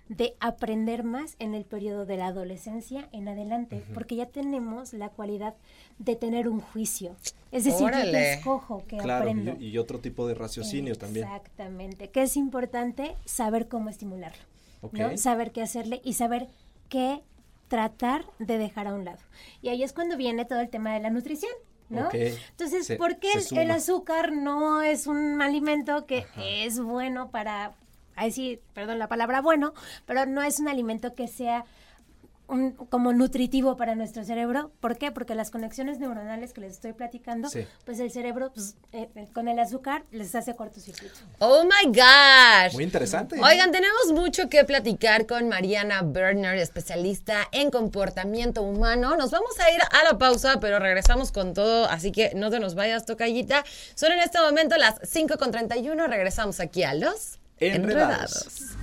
de 0.08 0.34
aprender 0.40 1.02
más 1.02 1.37
en 1.38 1.54
el 1.54 1.64
periodo 1.64 2.04
de 2.04 2.16
la 2.18 2.26
adolescencia 2.26 3.08
en 3.12 3.26
adelante, 3.28 3.82
porque 3.94 4.16
ya 4.16 4.26
tenemos 4.26 4.92
la 4.92 5.08
cualidad 5.08 5.54
de 5.99 6.14
tener 6.16 6.46
un 6.49 6.61
juicio. 6.61 7.16
Es 7.52 7.64
decir, 7.64 7.87
yo 7.90 7.99
escojo, 8.18 8.82
que 8.87 8.99
Claro, 8.99 9.23
aprendo. 9.30 9.56
y, 9.58 9.68
y 9.68 9.78
otro 9.78 10.00
tipo 10.00 10.26
de 10.26 10.34
raciocinio 10.34 10.96
también. 10.96 11.25
Exactamente, 11.26 12.11
que 12.11 12.23
es 12.23 12.37
importante 12.37 13.14
saber 13.25 13.68
cómo 13.68 13.88
estimularlo, 13.88 14.42
¿no? 14.92 15.16
Saber 15.16 15.52
qué 15.52 15.62
hacerle 15.62 16.00
y 16.04 16.12
saber 16.14 16.49
qué 16.88 17.23
tratar 17.68 18.26
de 18.38 18.58
dejar 18.58 18.88
a 18.88 18.94
un 18.94 19.04
lado. 19.04 19.18
Y 19.62 19.68
ahí 19.70 19.82
es 19.82 19.92
cuando 19.94 20.16
viene 20.16 20.44
todo 20.44 20.61
el 20.61 20.68
tema 20.68 20.92
de 20.92 21.00
la 21.00 21.11
nutrición. 21.11 21.52
¿no? 21.90 22.08
Entonces, 22.12 22.87
Se- 22.87 22.96
¿por 22.96 23.18
qué 23.18 23.28
el 23.52 23.70
azúcar 23.70 24.32
no 24.32 24.82
es 24.82 25.06
un 25.06 25.40
alimento 25.42 26.06
que 26.06 26.25
es 26.38 26.80
bueno 26.80 27.30
para, 27.30 27.73
ahí 28.16 28.30
sí, 28.33 28.61
perdón 28.75 28.99
la 28.99 29.09
palabra 29.09 29.40
bueno, 29.40 29.75
pero 30.06 30.26
no 30.26 30.42
es 30.42 30.59
un 30.61 30.68
alimento 30.68 31.14
que 31.14 31.28
sea 31.28 31.64
un- 32.47 32.73
como 32.73 33.14
nutritivo 33.14 33.78
para 33.78 33.94
nuestro 33.94 34.23
cerebro. 34.23 34.71
¿Por 34.80 34.99
qué? 34.99 35.11
Porque 35.11 35.35
las 35.35 35.50
conexiones 35.50 35.99
neuronales 35.99 36.52
que 36.52 36.61
les 36.61 36.73
estoy 36.73 36.92
platicando, 36.92 37.49
Sí. 37.49 37.66
pues 37.87 37.99
el 38.00 38.11
cerebro 38.11 38.52
pues, 38.54 38.76
eh, 38.92 39.09
eh, 39.14 39.28
con 39.33 39.49
el 39.49 39.59
azúcar 39.59 40.04
les 40.11 40.35
hace 40.35 40.54
cortocircuito. 40.54 41.14
Oh 41.38 41.64
my 41.64 41.87
gosh. 41.87 42.75
Muy 42.75 42.85
interesante. 42.85 43.40
Oigan, 43.40 43.73
tenemos 43.73 44.12
mucho 44.12 44.50
que 44.50 44.62
platicar 44.64 45.25
con 45.25 45.49
Mariana 45.49 46.02
Berner, 46.04 46.59
especialista 46.59 47.49
en 47.50 47.71
comportamiento 47.71 48.61
humano. 48.61 49.16
Nos 49.16 49.30
vamos 49.30 49.59
a 49.61 49.71
ir 49.71 49.80
a 49.80 50.04
la 50.04 50.18
pausa, 50.18 50.61
pero 50.61 50.78
regresamos 50.78 51.33
con 51.33 51.54
todo, 51.54 51.87
así 51.87 52.12
que 52.12 52.33
no 52.35 52.50
te 52.50 52.61
nos 52.61 52.75
vayas, 52.75 53.06
tocallita. 53.06 53.64
Son 53.94 54.12
en 54.12 54.18
este 54.18 54.38
momento 54.38 54.76
las 54.76 55.00
5.31, 55.00 56.06
regresamos 56.09 56.61
aquí 56.61 56.83
a 56.83 56.92
Los 56.92 57.38
Enredados. 57.61 58.37
Enredados. 58.40 58.76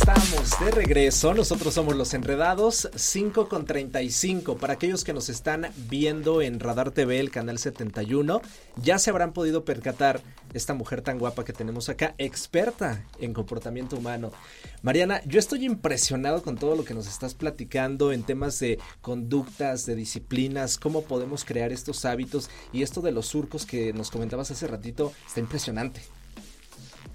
Estamos 0.00 0.58
de 0.60 0.70
regreso. 0.70 1.34
Nosotros 1.34 1.74
somos 1.74 1.94
los 1.94 2.14
enredados 2.14 2.88
5 2.94 3.50
con 3.50 3.66
35. 3.66 4.56
Para 4.56 4.72
aquellos 4.72 5.04
que 5.04 5.12
nos 5.12 5.28
están 5.28 5.66
viendo 5.88 6.40
en 6.40 6.58
Radar 6.58 6.90
TV, 6.90 7.20
el 7.20 7.30
canal 7.30 7.58
71, 7.58 8.40
ya 8.76 8.98
se 8.98 9.10
habrán 9.10 9.34
podido 9.34 9.66
percatar 9.66 10.22
esta 10.54 10.72
mujer 10.72 11.02
tan 11.02 11.18
guapa 11.18 11.44
que 11.44 11.52
tenemos 11.52 11.90
acá, 11.90 12.14
experta 12.16 13.04
en 13.18 13.34
comportamiento 13.34 13.96
humano. 13.96 14.32
Mariana, 14.80 15.20
yo 15.26 15.38
estoy 15.38 15.66
impresionado 15.66 16.42
con 16.42 16.56
todo 16.56 16.76
lo 16.76 16.84
que 16.84 16.94
nos 16.94 17.06
estás 17.06 17.34
platicando 17.34 18.10
en 18.12 18.22
temas 18.22 18.58
de 18.58 18.78
conductas, 19.02 19.84
de 19.84 19.96
disciplinas, 19.96 20.78
cómo 20.78 21.02
podemos 21.02 21.44
crear 21.44 21.72
estos 21.72 22.06
hábitos 22.06 22.48
y 22.72 22.82
esto 22.82 23.02
de 23.02 23.12
los 23.12 23.26
surcos 23.26 23.66
que 23.66 23.92
nos 23.92 24.10
comentabas 24.10 24.50
hace 24.50 24.66
ratito 24.66 25.12
está 25.26 25.40
impresionante. 25.40 26.00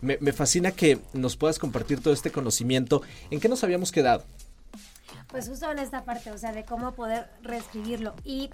Me, 0.01 0.17
fascina 0.33 0.71
que 0.71 0.99
nos 1.13 1.35
puedas 1.37 1.59
compartir 1.59 2.01
todo 2.01 2.13
este 2.13 2.31
conocimiento. 2.31 3.01
¿En 3.31 3.39
qué 3.39 3.49
nos 3.49 3.63
habíamos 3.63 3.91
quedado? 3.91 4.23
Pues 5.29 5.49
justo 5.49 5.69
en 5.71 5.79
esta 5.79 6.03
parte, 6.03 6.31
o 6.31 6.37
sea, 6.37 6.51
de 6.51 6.63
cómo 6.63 6.93
poder 6.93 7.27
reescribirlo. 7.41 8.13
Y 8.23 8.49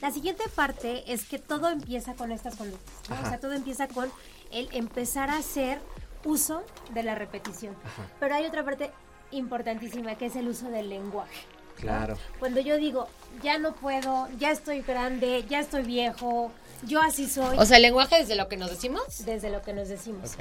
la 0.00 0.10
siguiente 0.10 0.44
parte 0.54 1.12
es 1.12 1.24
que 1.24 1.38
todo 1.38 1.68
empieza 1.68 2.14
con 2.14 2.32
estas 2.32 2.56
conductas. 2.56 2.94
O 3.10 3.28
sea, 3.28 3.40
todo 3.40 3.52
empieza 3.52 3.88
con 3.88 4.10
el 4.52 4.68
empezar 4.72 5.30
a 5.30 5.38
hacer 5.38 5.80
uso 6.24 6.64
de 6.92 7.02
la 7.02 7.14
repetición. 7.14 7.74
Pero 8.20 8.34
hay 8.34 8.46
otra 8.46 8.64
parte 8.64 8.90
importantísima 9.30 10.14
que 10.16 10.26
es 10.26 10.36
el 10.36 10.48
uso 10.48 10.70
del 10.70 10.88
lenguaje. 10.88 11.46
Claro. 11.76 12.16
Cuando 12.38 12.60
yo 12.60 12.76
digo, 12.76 13.08
ya 13.42 13.58
no 13.58 13.74
puedo, 13.74 14.28
ya 14.38 14.50
estoy 14.50 14.82
grande, 14.82 15.44
ya 15.48 15.60
estoy 15.60 15.82
viejo, 15.82 16.52
yo 16.86 17.00
así 17.00 17.28
soy. 17.28 17.56
O 17.58 17.64
sea, 17.64 17.76
el 17.76 17.82
lenguaje 17.82 18.16
desde 18.16 18.36
lo 18.36 18.48
que 18.48 18.56
nos 18.56 18.70
decimos. 18.70 19.24
Desde 19.24 19.50
lo 19.50 19.62
que 19.62 19.72
nos 19.72 19.88
decimos. 19.88 20.36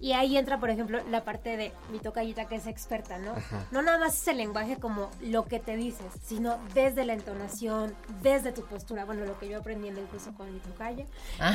Y 0.00 0.12
ahí 0.12 0.36
entra, 0.36 0.58
por 0.58 0.70
ejemplo, 0.70 1.00
la 1.08 1.24
parte 1.24 1.56
de 1.56 1.72
mi 1.90 1.98
tocallita 1.98 2.46
que 2.46 2.56
es 2.56 2.66
experta, 2.66 3.18
¿no? 3.18 3.34
No 3.70 3.80
nada 3.80 3.96
más 3.98 4.20
es 4.20 4.28
el 4.28 4.36
lenguaje 4.36 4.76
como 4.76 5.10
lo 5.22 5.46
que 5.46 5.60
te 5.60 5.76
dices, 5.76 6.06
sino 6.26 6.58
desde 6.74 7.04
la 7.04 7.14
entonación, 7.14 7.94
desde 8.22 8.52
tu 8.52 8.66
postura. 8.66 9.04
Bueno, 9.04 9.24
lo 9.24 9.38
que 9.38 9.48
yo 9.48 9.58
aprendiendo 9.58 10.00
incluso 10.00 10.34
con 10.34 10.52
mi 10.52 10.58
tocaya, 10.60 11.06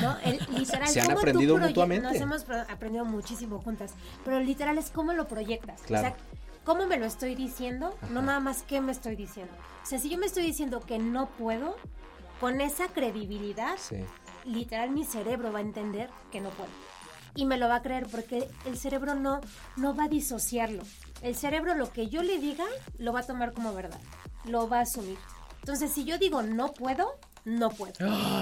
¿no? 0.02 0.18
El, 0.24 0.40
literal, 0.58 0.88
Se 0.88 1.02
han 1.02 1.12
aprendido 1.12 1.58
mutuamente. 1.58 2.08
Nos 2.08 2.16
hemos 2.16 2.46
aprendido 2.70 3.06
muchísimo 3.06 3.60
juntas, 3.60 3.94
pero 4.26 4.40
literal 4.40 4.78
es 4.78 4.90
cómo 4.90 5.14
lo 5.14 5.28
proyectas. 5.28 5.82
Claro. 5.82 6.08
O 6.08 6.10
sea, 6.10 6.18
cómo 6.64 6.88
me 6.88 6.98
lo 6.98 7.06
estoy 7.06 7.36
diciendo, 7.36 7.98
no 8.10 8.22
nada 8.22 8.40
más 8.40 8.64
qué 8.64 8.82
me 8.82 8.92
estoy 8.92 9.16
diciendo. 9.16 9.54
O 9.84 9.86
sea, 9.86 10.00
si 10.00 10.10
yo 10.10 10.18
me 10.18 10.26
estoy 10.26 10.44
diciendo 10.44 10.80
que 10.80 10.98
no 10.98 11.30
puedo, 11.30 11.76
con 12.40 12.62
esa 12.62 12.88
credibilidad, 12.88 13.78
literal 14.46 14.92
mi 14.92 15.04
cerebro 15.04 15.52
va 15.52 15.60
a 15.60 15.64
entender 15.64 16.10
que 16.32 16.42
no 16.42 16.50
puedo. 16.50 16.70
Y 17.36 17.46
me 17.46 17.58
lo 17.58 17.68
va 17.68 17.76
a 17.76 17.82
creer 17.82 18.08
porque 18.10 18.48
el 18.66 18.78
cerebro 18.78 19.16
no, 19.16 19.42
no 19.78 19.96
va 19.96 20.06
a 20.06 20.10
disociarlo. 20.10 20.84
El 21.22 21.36
cerebro 21.36 21.76
lo 21.76 21.92
que 21.92 22.08
yo 22.08 22.24
le 22.24 22.40
diga 22.40 22.66
lo 22.98 23.14
va 23.14 23.22
a 23.22 23.24
tomar 23.24 23.54
como 23.54 23.74
verdad, 23.74 24.00
lo 24.46 24.68
va 24.68 24.80
a 24.80 24.82
asumir. 24.82 25.18
Entonces, 25.60 25.92
si 25.92 26.06
yo 26.06 26.18
digo 26.18 26.42
no 26.42 26.72
puedo, 26.72 27.20
no 27.46 27.70
puedo. 27.70 27.94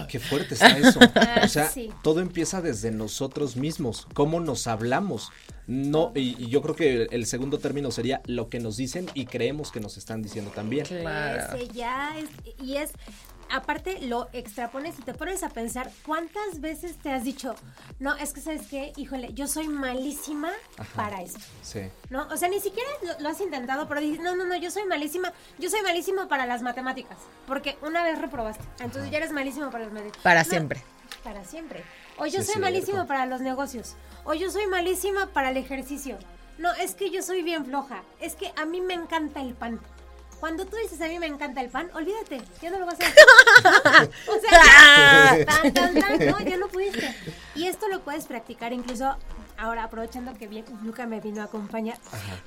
¡Qué 0.08 0.20
fuerte 0.20 0.54
está 0.54 0.78
eso! 0.78 1.00
Ah, 1.16 1.42
o 1.44 1.48
sea, 1.48 1.70
todo 2.04 2.22
empieza 2.22 2.62
desde 2.62 2.92
nosotros 2.92 3.56
mismos, 3.56 4.08
cómo 4.14 4.40
nos 4.40 4.68
hablamos. 4.68 5.32
No, 5.66 6.12
y, 6.16 6.48
yo 6.48 6.62
creo 6.62 6.76
que 6.76 7.08
el 7.12 7.26
segundo 7.26 7.60
término 7.60 7.92
sería 7.92 8.22
lo 8.26 8.50
que 8.50 8.60
nos 8.60 8.78
dicen 8.78 9.08
y 9.14 9.26
creemos 9.26 9.72
que 9.72 9.80
nos 9.80 9.98
están 9.98 10.22
diciendo 10.22 10.52
también. 10.54 10.86
Claro. 10.86 11.58
ya 11.74 12.16
y 12.62 12.78
es 12.78 12.92
aparte 13.52 14.00
lo 14.02 14.30
extrapones 14.34 14.98
y 15.00 15.02
te 15.02 15.14
pones 15.14 15.44
a 15.44 15.50
pensar 15.50 15.92
cuántas 16.06 16.60
veces 16.60 16.98
te 16.98 17.12
has 17.12 17.24
dicho, 17.24 17.56
no, 18.00 18.16
es 18.16 18.34
que 18.34 18.42
sabes 18.42 18.68
qué, 18.68 18.94
híjole, 18.96 19.34
yo 19.34 19.48
soy 19.48 19.68
malísima 19.68 20.52
para 20.96 21.22
esto. 21.22 21.40
Sí. 21.62 21.82
¿No? 22.10 22.28
O 22.30 22.38
sea, 22.38 22.50
ni 22.50 22.60
siquiera 22.60 22.90
lo, 23.20 23.30
has 23.30 23.42
intentado, 23.42 23.88
pero 23.88 24.02
dices, 24.02 24.20
no, 24.20 24.36
no, 24.36 24.46
no, 24.46 24.56
yo 24.56 24.72
soy 24.72 24.86
malísima, 24.86 25.34
yo 25.58 25.70
soy 25.70 25.82
malísima 25.82 26.28
para 26.28 26.46
las 26.46 26.62
matemáticas, 26.62 27.18
porque 27.46 27.78
una 27.82 28.04
vez 28.04 28.20
reprobaste, 28.20 28.64
entonces 28.80 29.12
ya 29.12 29.18
eres 29.18 29.32
malísimo 29.32 29.70
para 29.70 29.86
las 29.86 29.94
matemáticas. 29.94 30.24
Para 30.24 30.44
siempre. 30.44 30.82
Para 31.24 31.44
siempre. 31.44 31.84
O 32.18 32.26
yo 32.26 32.44
soy 32.44 32.62
malísima 32.62 33.06
para 33.06 33.26
los 33.26 33.42
negocios, 33.42 33.96
o 34.24 34.34
yo 34.34 34.50
soy 34.50 34.68
malísima 34.68 35.28
para 35.28 35.50
el 35.50 35.58
ejercicio. 35.58 36.18
No, 36.58 36.74
es 36.74 36.96
que 36.96 37.12
yo 37.12 37.22
soy 37.22 37.44
bien 37.44 37.66
floja, 37.66 38.04
es 38.20 38.36
que 38.36 38.52
a 38.56 38.66
mí 38.66 38.82
me 38.82 38.96
encanta 38.96 39.42
el 39.42 39.54
pan. 39.54 39.80
Cuando 40.40 40.66
tú 40.66 40.76
dices 40.76 41.02
a 41.02 41.08
mí 41.08 41.18
me 41.18 41.26
encanta 41.26 41.62
el 41.62 41.70
pan, 41.70 41.90
olvídate, 41.96 42.42
ya 42.62 42.70
no 42.70 42.80
lo 42.80 42.86
vas 42.86 43.00
a 43.00 43.08
hacer. 43.08 44.10
o 44.28 44.40
sea, 44.40 45.46
tan, 45.46 45.74
tan, 45.74 46.00
tan, 46.00 46.26
no, 46.28 46.40
ya 46.40 46.58
no 46.58 46.68
pudiste. 46.68 47.14
Y 47.56 47.68
esto 47.68 47.88
lo 47.88 48.02
puedes 48.02 48.26
practicar 48.26 48.72
incluso 48.72 49.16
ahora 49.58 49.84
aprovechando 49.84 50.34
que 50.34 50.48
bien 50.48 50.66
Luca 50.84 51.06
me 51.06 51.20
vino 51.20 51.42
a 51.42 51.46
acompañar. 51.46 51.98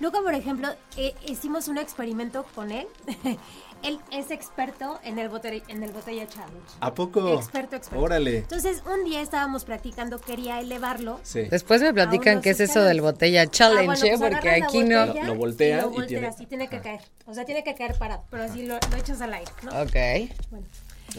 Luca, 0.00 0.20
por 0.20 0.34
ejemplo, 0.34 0.68
eh, 0.96 1.14
hicimos 1.26 1.68
un 1.68 1.78
experimento 1.78 2.44
con 2.54 2.70
él 2.70 2.86
él 3.82 3.98
es 4.12 4.30
experto 4.30 5.00
en 5.04 5.18
el 5.18 5.28
botella, 5.28 5.62
en 5.68 5.82
el 5.82 5.92
botella 5.92 6.26
challenge. 6.26 6.74
¿A 6.80 6.94
poco? 6.94 7.34
Experto, 7.34 7.76
experto. 7.76 8.04
Órale. 8.04 8.38
Entonces, 8.38 8.82
un 8.86 9.04
día 9.04 9.20
estábamos 9.20 9.64
practicando, 9.64 10.20
quería 10.20 10.60
elevarlo. 10.60 11.20
Sí. 11.22 11.42
Después 11.42 11.80
me 11.80 11.92
platican 11.92 12.40
qué 12.40 12.50
es 12.50 12.60
eso 12.60 12.82
del 12.82 13.00
botella 13.00 13.42
ah, 13.42 13.46
challenge, 13.46 14.06
¿eh? 14.06 14.14
pues 14.18 14.32
porque 14.32 14.50
aquí 14.50 14.82
no 14.84 15.06
lo, 15.06 15.34
voltea 15.34 15.78
y, 15.78 15.80
lo 15.82 15.90
volteas, 15.90 16.40
y 16.40 16.46
tiene... 16.46 16.68
que 16.68 16.80
caer. 16.80 17.00
O 17.26 17.34
sea, 17.34 17.44
tiene 17.44 17.64
que 17.64 17.74
caer 17.74 17.96
parado, 17.96 18.24
pero 18.30 18.44
así 18.44 18.66
lo, 18.66 18.76
echas 18.96 19.20
al 19.20 19.34
aire, 19.34 19.50
¿no? 19.62 19.70
Ok. 19.82 20.30
Bueno. 20.50 20.66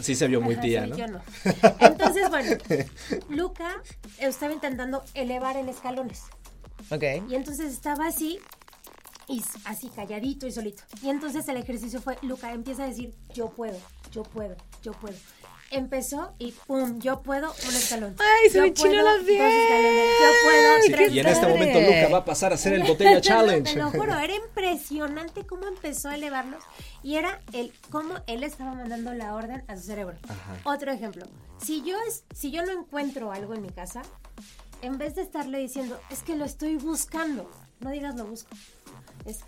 Sí 0.02 0.16
se 0.16 0.28
vio 0.28 0.42
muy 0.42 0.56
tía, 0.58 0.88
¿no? 0.88 0.96
Yo 0.96 1.08
no. 1.08 1.22
Entonces, 1.80 2.30
bueno, 2.30 2.52
Luca 3.30 3.82
estaba 4.20 4.54
intentando 4.54 5.04
elevar 5.14 5.58
en 5.58 5.70
escalones. 5.70 6.24
Ok. 6.90 7.04
Y 7.30 7.36
entonces 7.36 7.72
estaba 7.74 8.08
así 8.08 8.40
y 9.28 9.44
así 9.66 9.90
calladito 9.90 10.48
y 10.48 10.52
solito. 10.52 10.84
Y 11.02 11.10
entonces 11.10 11.48
el 11.48 11.58
ejercicio 11.58 12.02
fue, 12.02 12.18
Luca 12.22 12.52
empieza 12.52 12.84
a 12.84 12.88
decir, 12.88 13.14
yo 13.34 13.50
puedo, 13.50 13.78
yo 14.12 14.24
puedo, 14.24 14.56
yo 14.82 14.92
puedo. 14.94 15.16
Empezó 15.72 16.34
y 16.38 16.52
pum, 16.52 17.00
yo 17.00 17.22
puedo, 17.22 17.52
un 17.52 17.76
escalón. 17.76 18.16
Ay, 18.20 18.50
se 18.50 18.62
me 18.62 18.74
chino 18.74 19.02
los 19.02 19.24
pies. 19.24 19.40
Yo 19.40 20.28
puedo, 20.44 20.98
tres 20.98 21.14
Y 21.14 21.20
en 21.20 21.28
este 21.28 21.48
momento 21.48 21.80
Luca 21.80 22.10
va 22.12 22.18
a 22.20 22.26
pasar 22.26 22.52
a 22.52 22.56
hacer 22.56 22.74
el 22.74 22.84
botella 22.84 23.22
challenge. 23.22 23.74
Te 23.74 23.80
lo 23.80 23.90
juro, 23.90 24.20
era 24.20 24.36
impresionante 24.36 25.46
cómo 25.46 25.68
empezó 25.68 26.10
a 26.10 26.16
elevarnos 26.16 26.64
y 27.04 27.16
era 27.16 27.42
el 27.54 27.74
cómo 27.90 28.16
él 28.28 28.44
estaba 28.44 28.74
mandando 28.74 29.14
la 29.14 29.34
orden 29.34 29.64
a 29.68 29.78
su 29.78 29.84
cerebro. 29.84 30.18
Otro 30.64 30.92
ejemplo, 30.92 31.26
si 31.64 31.84
yo 31.84 31.96
es, 32.08 32.24
si 32.36 32.52
yo 32.52 32.66
no 32.66 32.72
encuentro 32.72 33.32
algo 33.32 33.54
en 33.54 33.62
mi 33.62 33.70
casa, 33.70 34.02
en 34.82 34.98
vez 34.98 35.16
de 35.16 35.22
estarle 35.22 35.60
diciendo, 35.60 36.00
es 36.10 36.22
que 36.22 36.36
lo 36.36 36.46
estoy 36.46 36.76
buscando, 36.76 37.50
no 37.80 37.92
digas 37.92 38.16
lo 38.16 38.26
busco 38.26 38.50
es 39.26 39.40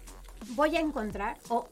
voy 0.56 0.76
a 0.76 0.80
encontrar 0.80 1.38
o 1.50 1.68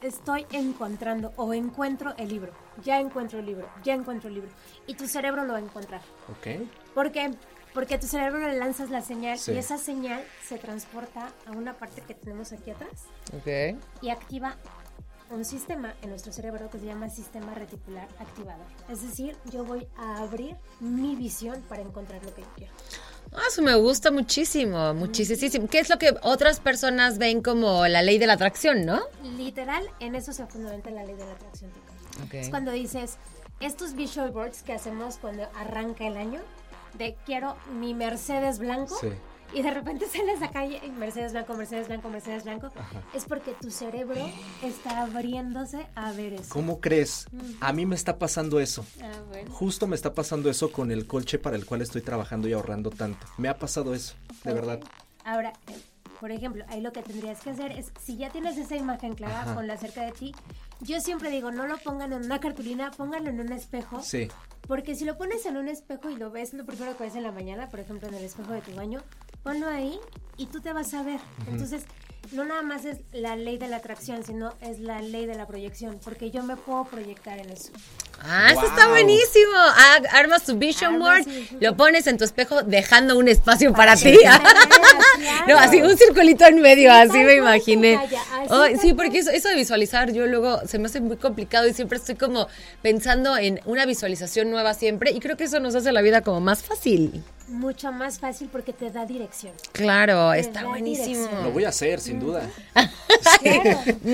estoy 0.00 0.46
encontrando 0.52 1.32
o 1.36 1.52
encuentro 1.54 2.14
el 2.18 2.28
libro. 2.28 2.52
Ya 2.82 3.00
encuentro 3.00 3.38
el 3.38 3.46
libro, 3.46 3.68
ya 3.82 3.94
encuentro 3.94 4.28
el 4.28 4.34
libro. 4.34 4.50
Y 4.86 4.94
tu 4.94 5.06
cerebro 5.06 5.44
lo 5.44 5.52
va 5.52 5.58
a 5.58 5.62
encontrar. 5.62 6.02
Ok. 6.30 6.68
¿Por 6.94 7.12
qué? 7.12 7.32
Porque 7.74 7.94
a 7.94 8.00
tu 8.00 8.06
cerebro 8.06 8.38
le 8.38 8.56
lanzas 8.56 8.90
la 8.90 9.02
señal 9.02 9.38
y 9.46 9.58
esa 9.58 9.76
señal 9.76 10.24
se 10.42 10.56
transporta 10.58 11.32
a 11.46 11.50
una 11.50 11.74
parte 11.74 12.00
que 12.00 12.14
tenemos 12.14 12.52
aquí 12.52 12.70
atrás. 12.70 13.04
Ok. 13.34 13.78
Y 14.00 14.10
activa 14.10 14.56
un 15.30 15.44
sistema 15.44 15.94
en 16.02 16.10
nuestro 16.10 16.32
cerebro 16.32 16.70
que 16.70 16.78
se 16.78 16.86
llama 16.86 17.10
sistema 17.10 17.54
reticular 17.54 18.08
activador. 18.18 18.66
Es 18.88 19.02
decir, 19.02 19.36
yo 19.52 19.64
voy 19.64 19.86
a 19.96 20.18
abrir 20.18 20.56
mi 20.80 21.16
visión 21.16 21.62
para 21.68 21.82
encontrar 21.82 22.24
lo 22.24 22.34
que 22.34 22.42
yo 22.42 22.48
quiero. 22.56 22.72
Ah, 23.36 23.42
eso 23.48 23.62
me 23.62 23.74
gusta 23.76 24.10
muchísimo, 24.10 24.94
muchísimo. 24.94 25.68
¿Qué 25.68 25.78
es 25.78 25.90
lo 25.90 25.98
que 25.98 26.14
otras 26.22 26.58
personas 26.60 27.18
ven 27.18 27.42
como 27.42 27.86
la 27.86 28.02
ley 28.02 28.18
de 28.18 28.26
la 28.26 28.32
atracción, 28.32 28.86
no? 28.86 29.02
Literal, 29.36 29.84
en 30.00 30.14
eso 30.14 30.32
se 30.32 30.46
fundamenta 30.46 30.90
la 30.90 31.04
ley 31.04 31.14
de 31.14 31.26
la 31.26 31.32
atracción. 31.32 31.70
Es 32.32 32.48
cuando 32.48 32.72
dices, 32.72 33.18
estos 33.60 33.94
visual 33.94 34.30
boards 34.30 34.62
que 34.62 34.72
hacemos 34.72 35.18
cuando 35.18 35.48
arranca 35.54 36.06
el 36.06 36.16
año, 36.16 36.40
de 36.94 37.14
quiero 37.26 37.56
mi 37.78 37.92
Mercedes 37.92 38.58
blanco. 38.58 38.96
Sí 38.98 39.08
y 39.52 39.62
de 39.62 39.70
repente 39.70 40.06
sales 40.12 40.42
a 40.42 40.50
calle 40.50 40.80
Mercedes 40.98 41.32
blanco, 41.32 41.54
Mercedes 41.54 41.88
blanco, 41.88 42.08
Mercedes 42.08 42.44
blanco, 42.44 42.70
es 43.14 43.24
porque 43.24 43.52
tu 43.60 43.70
cerebro 43.70 44.28
está 44.62 45.02
abriéndose 45.02 45.86
a 45.94 46.12
ver 46.12 46.34
eso. 46.34 46.48
¿Cómo 46.52 46.80
crees? 46.80 47.26
A 47.60 47.72
mí 47.72 47.86
me 47.86 47.94
está 47.94 48.18
pasando 48.18 48.60
eso. 48.60 48.84
Ah, 49.02 49.12
Justo 49.50 49.86
me 49.86 49.96
está 49.96 50.14
pasando 50.14 50.50
eso 50.50 50.72
con 50.72 50.90
el 50.90 51.06
coche 51.06 51.38
para 51.38 51.56
el 51.56 51.66
cual 51.66 51.82
estoy 51.82 52.02
trabajando 52.02 52.48
y 52.48 52.52
ahorrando 52.52 52.90
tanto. 52.90 53.26
Me 53.38 53.48
ha 53.48 53.58
pasado 53.58 53.94
eso, 53.94 54.14
de 54.44 54.52
verdad. 54.52 54.80
Ahora, 55.24 55.52
por 56.20 56.30
ejemplo, 56.30 56.64
ahí 56.68 56.80
lo 56.80 56.92
que 56.92 57.02
tendrías 57.02 57.40
que 57.40 57.50
hacer 57.50 57.72
es, 57.72 57.92
si 58.02 58.16
ya 58.16 58.30
tienes 58.30 58.56
esa 58.56 58.76
imagen 58.76 59.14
clara, 59.14 59.54
con 59.54 59.66
la 59.66 59.76
cerca 59.76 60.04
de 60.04 60.12
ti, 60.12 60.34
yo 60.80 61.00
siempre 61.00 61.30
digo, 61.30 61.50
no 61.50 61.66
lo 61.66 61.78
pongan 61.78 62.12
en 62.12 62.24
una 62.24 62.40
cartulina, 62.40 62.90
pónganlo 62.90 63.30
en 63.30 63.40
un 63.40 63.52
espejo. 63.52 64.02
Sí. 64.02 64.28
Porque 64.66 64.94
si 64.94 65.04
lo 65.04 65.16
pones 65.16 65.46
en 65.46 65.56
un 65.56 65.68
espejo 65.68 66.10
y 66.10 66.16
lo 66.16 66.30
ves 66.30 66.52
lo 66.52 66.64
primero 66.64 66.96
que 66.96 67.04
ves 67.04 67.14
en 67.14 67.22
la 67.22 67.32
mañana, 67.32 67.68
por 67.68 67.80
ejemplo, 67.80 68.08
en 68.08 68.14
el 68.14 68.24
espejo 68.24 68.52
de 68.52 68.60
tu 68.60 68.74
baño, 68.74 69.02
ponlo 69.46 69.68
ahí 69.68 70.00
y 70.36 70.46
tú 70.46 70.60
te 70.60 70.72
vas 70.72 70.92
a 70.92 71.04
ver. 71.04 71.20
Entonces, 71.46 71.84
no 72.32 72.44
nada 72.44 72.62
más 72.62 72.84
es 72.84 72.98
la 73.12 73.36
ley 73.36 73.58
de 73.58 73.68
la 73.68 73.76
atracción, 73.76 74.24
sino 74.24 74.52
es 74.60 74.80
la 74.80 75.00
ley 75.00 75.24
de 75.24 75.36
la 75.36 75.46
proyección, 75.46 76.00
porque 76.02 76.32
yo 76.32 76.42
me 76.42 76.56
puedo 76.56 76.84
proyectar 76.84 77.38
en 77.38 77.50
eso. 77.50 77.70
Ah, 78.22 78.50
eso 78.52 78.66
está 78.66 78.88
buenísimo. 78.88 79.52
Ah, 79.54 80.00
armas 80.12 80.44
tu 80.44 80.56
vision 80.56 80.98
board, 80.98 81.26
lo 81.60 81.76
pones 81.76 82.06
en 82.06 82.18
tu 82.18 82.24
espejo 82.24 82.62
dejando 82.62 83.16
un 83.16 83.28
espacio 83.28 83.72
para, 83.72 83.96
ti. 83.96 84.18
no, 85.48 85.58
así 85.58 85.80
un 85.82 85.96
circulito 85.96 86.44
en 86.46 86.60
medio, 86.60 86.92
así 86.92 87.18
me 87.18 87.34
imaginé. 87.34 88.00
sí, 88.80 88.94
porque 88.94 89.18
eso, 89.18 89.30
eso 89.30 89.48
de 89.48 89.54
visualizar 89.54 90.12
yo 90.12 90.26
luego 90.26 90.60
se 90.66 90.78
me 90.78 90.86
hace 90.86 91.00
muy 91.00 91.16
complicado 91.16 91.68
y 91.68 91.74
siempre 91.74 91.98
estoy 91.98 92.16
como 92.16 92.48
pensando 92.82 93.36
en 93.36 93.60
una 93.64 93.86
visualización 93.86 94.50
nueva 94.50 94.74
siempre 94.74 95.12
y 95.12 95.20
creo 95.20 95.36
que 95.36 95.44
eso 95.44 95.60
nos 95.60 95.74
hace 95.74 95.92
la 95.92 96.02
vida 96.02 96.22
como 96.22 96.40
más 96.40 96.62
fácil 96.62 97.22
mucho 97.48 97.92
más 97.92 98.18
fácil 98.18 98.48
porque 98.50 98.72
te 98.72 98.90
da 98.90 99.06
dirección. 99.06 99.52
Claro, 99.72 100.32
está 100.32 100.64
buenísimo. 100.64 101.28
Lo 101.42 101.52
voy 101.52 101.64
a 101.64 101.68
hacer, 101.68 102.00
sin 102.00 102.20
duda. 102.20 102.42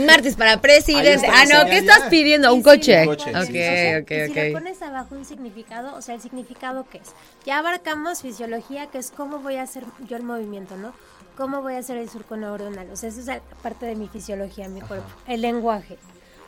Martes 0.07 0.37
para 0.37 0.61
presidente. 0.61 1.27
Ah, 1.31 1.45
no, 1.51 1.69
¿qué 1.69 1.79
estás 1.79 2.09
pidiendo? 2.09 2.53
¿Un 2.53 2.63
coche? 2.63 3.01
Un 3.01 3.07
coche. 3.07 3.31
Ok, 3.31 4.03
ok, 4.03 4.11
ok. 4.29 4.29
Si 4.29 4.35
le 4.35 4.53
pones 4.53 4.83
abajo 4.83 5.15
un 5.15 5.25
significado, 5.25 5.95
o 5.97 6.03
sea, 6.03 6.15
el 6.15 6.21
significado 6.21 6.87
qué 6.91 6.99
es. 6.99 7.13
Ya 7.45 7.59
abarcamos 7.59 8.23
fisiología, 8.23 8.87
que 8.87 8.99
es 8.99 9.11
cómo 9.11 9.39
voy 9.39 9.57
a 9.57 9.63
hacer 9.63 9.85
yo 10.09 10.17
el 10.17 10.23
movimiento, 10.23 10.77
¿no? 10.77 10.93
¿Cómo 11.37 11.63
voy 11.63 11.75
a 11.75 11.79
hacer 11.79 11.97
el 11.97 12.09
surco 12.11 12.37
neuronal? 12.37 12.91
O 12.91 12.97
sea, 12.97 13.09
eso 13.09 13.21
es 13.21 13.41
parte 13.63 13.87
de 13.87 13.97
mi 13.97 14.09
fisiología, 14.09 14.69
mi 14.69 14.81
cuerpo. 14.81 15.07
El 15.27 15.41
lenguaje, 15.41 15.99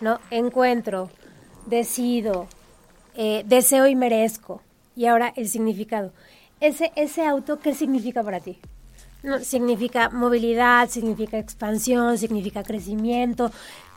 ¿no? 0.01 0.21
Encuentro, 0.31 1.11
decido, 1.67 2.49
eh, 3.15 3.43
deseo 3.47 3.87
y 3.87 3.95
merezco. 3.95 4.63
Y 4.97 5.07
ahora 5.07 5.33
el 5.37 5.49
significado 5.49 6.13
ese, 6.61 6.93
ese 6.97 7.27
auto, 7.27 7.59
¿qué 7.59 7.75
significa 7.75 8.23
para 8.23 8.41
ti? 8.41 8.59
No, 9.25 9.41
significa 9.41 10.11
movilidad, 10.11 10.91
significa 10.91 11.39
expansión, 11.39 12.19
significa 12.19 12.63
crecimiento, 12.63 13.51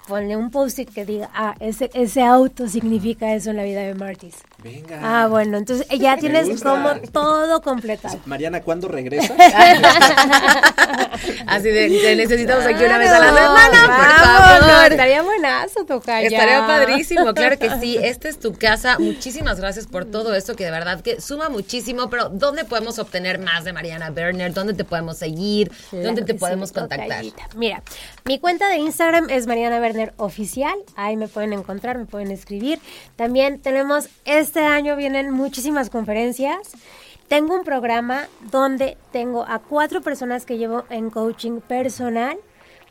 ponle 0.08 0.38
un 0.38 0.50
post-it 0.50 0.90
que 0.90 1.06
diga, 1.06 1.30
ah, 1.34 1.54
ese, 1.60 1.92
ese 1.94 2.24
auto 2.24 2.70
significa 2.70 3.36
eso 3.36 3.50
en 3.50 3.58
la 3.58 3.64
vida 3.64 3.82
de 3.82 3.94
Martis. 3.94 4.36
Venga. 4.68 5.00
Ah, 5.02 5.28
bueno, 5.28 5.58
entonces 5.58 5.88
ya 5.98 6.18
tienes 6.18 6.62
como 6.62 6.96
todo 7.12 7.62
completado. 7.62 8.20
Mariana, 8.26 8.62
¿cuándo 8.62 8.88
regresa? 8.88 9.34
Así 11.48 11.70
de, 11.70 12.16
necesitamos 12.16 12.66
aquí 12.66 12.84
una 12.84 12.98
vez 12.98 13.10
a 13.10 13.20
la 13.20 13.34
semana, 13.34 13.98
por 13.98 14.26
favor. 14.26 14.92
estaría 14.92 15.22
buenazo 15.22 15.86
tocar 15.86 16.24
Estaría 16.24 16.66
padrísimo, 16.68 17.34
claro 17.34 17.58
que 17.58 17.70
sí. 17.80 17.98
Esta 18.02 18.30
es 18.30 18.40
tu 18.40 18.54
casa. 18.54 18.98
Muchísimas 19.00 19.60
gracias 19.60 19.88
por 19.88 20.06
todo 20.06 20.36
esto 20.36 20.56
que 20.56 20.66
de 20.66 20.72
verdad 20.72 21.02
que 21.02 21.22
suma 21.22 21.50
muchísimo, 21.50 22.10
pero 22.10 22.30
¿dónde 22.30 22.66
podemos 22.66 23.00
obtener 23.00 23.40
más 23.40 23.64
de 23.64 23.74
Mariana 23.74 24.10
Berner? 24.10 24.54
¿Dónde 24.54 24.74
te 24.74 24.84
podemos 24.84 25.18
seguir? 25.18 25.72
¿Dónde 25.92 26.24
te 26.24 26.34
podemos 26.34 26.72
contactar? 26.72 27.24
Mira, 27.56 27.82
mi 28.26 28.40
cuenta 28.40 28.70
de 28.70 28.78
Instagram 28.78 29.30
es 29.30 29.48
Mariana 29.48 29.80
Berner 29.80 30.14
Oficial. 30.18 30.78
Ahí 30.96 31.16
me 31.16 31.28
pueden 31.28 31.54
encontrar, 31.54 31.98
me 31.98 32.06
pueden 32.06 32.32
escribir. 32.32 32.80
También 33.16 33.60
tenemos, 33.60 34.10
este 34.26 34.57
año 34.62 34.96
vienen 34.96 35.32
muchísimas 35.32 35.90
conferencias. 35.90 36.72
Tengo 37.28 37.56
un 37.56 37.64
programa 37.64 38.28
donde 38.52 38.98
tengo 39.12 39.46
a 39.48 39.60
cuatro 39.60 40.02
personas 40.02 40.46
que 40.46 40.58
llevo 40.58 40.86
en 40.90 41.10
coaching 41.10 41.60
personal 41.60 42.38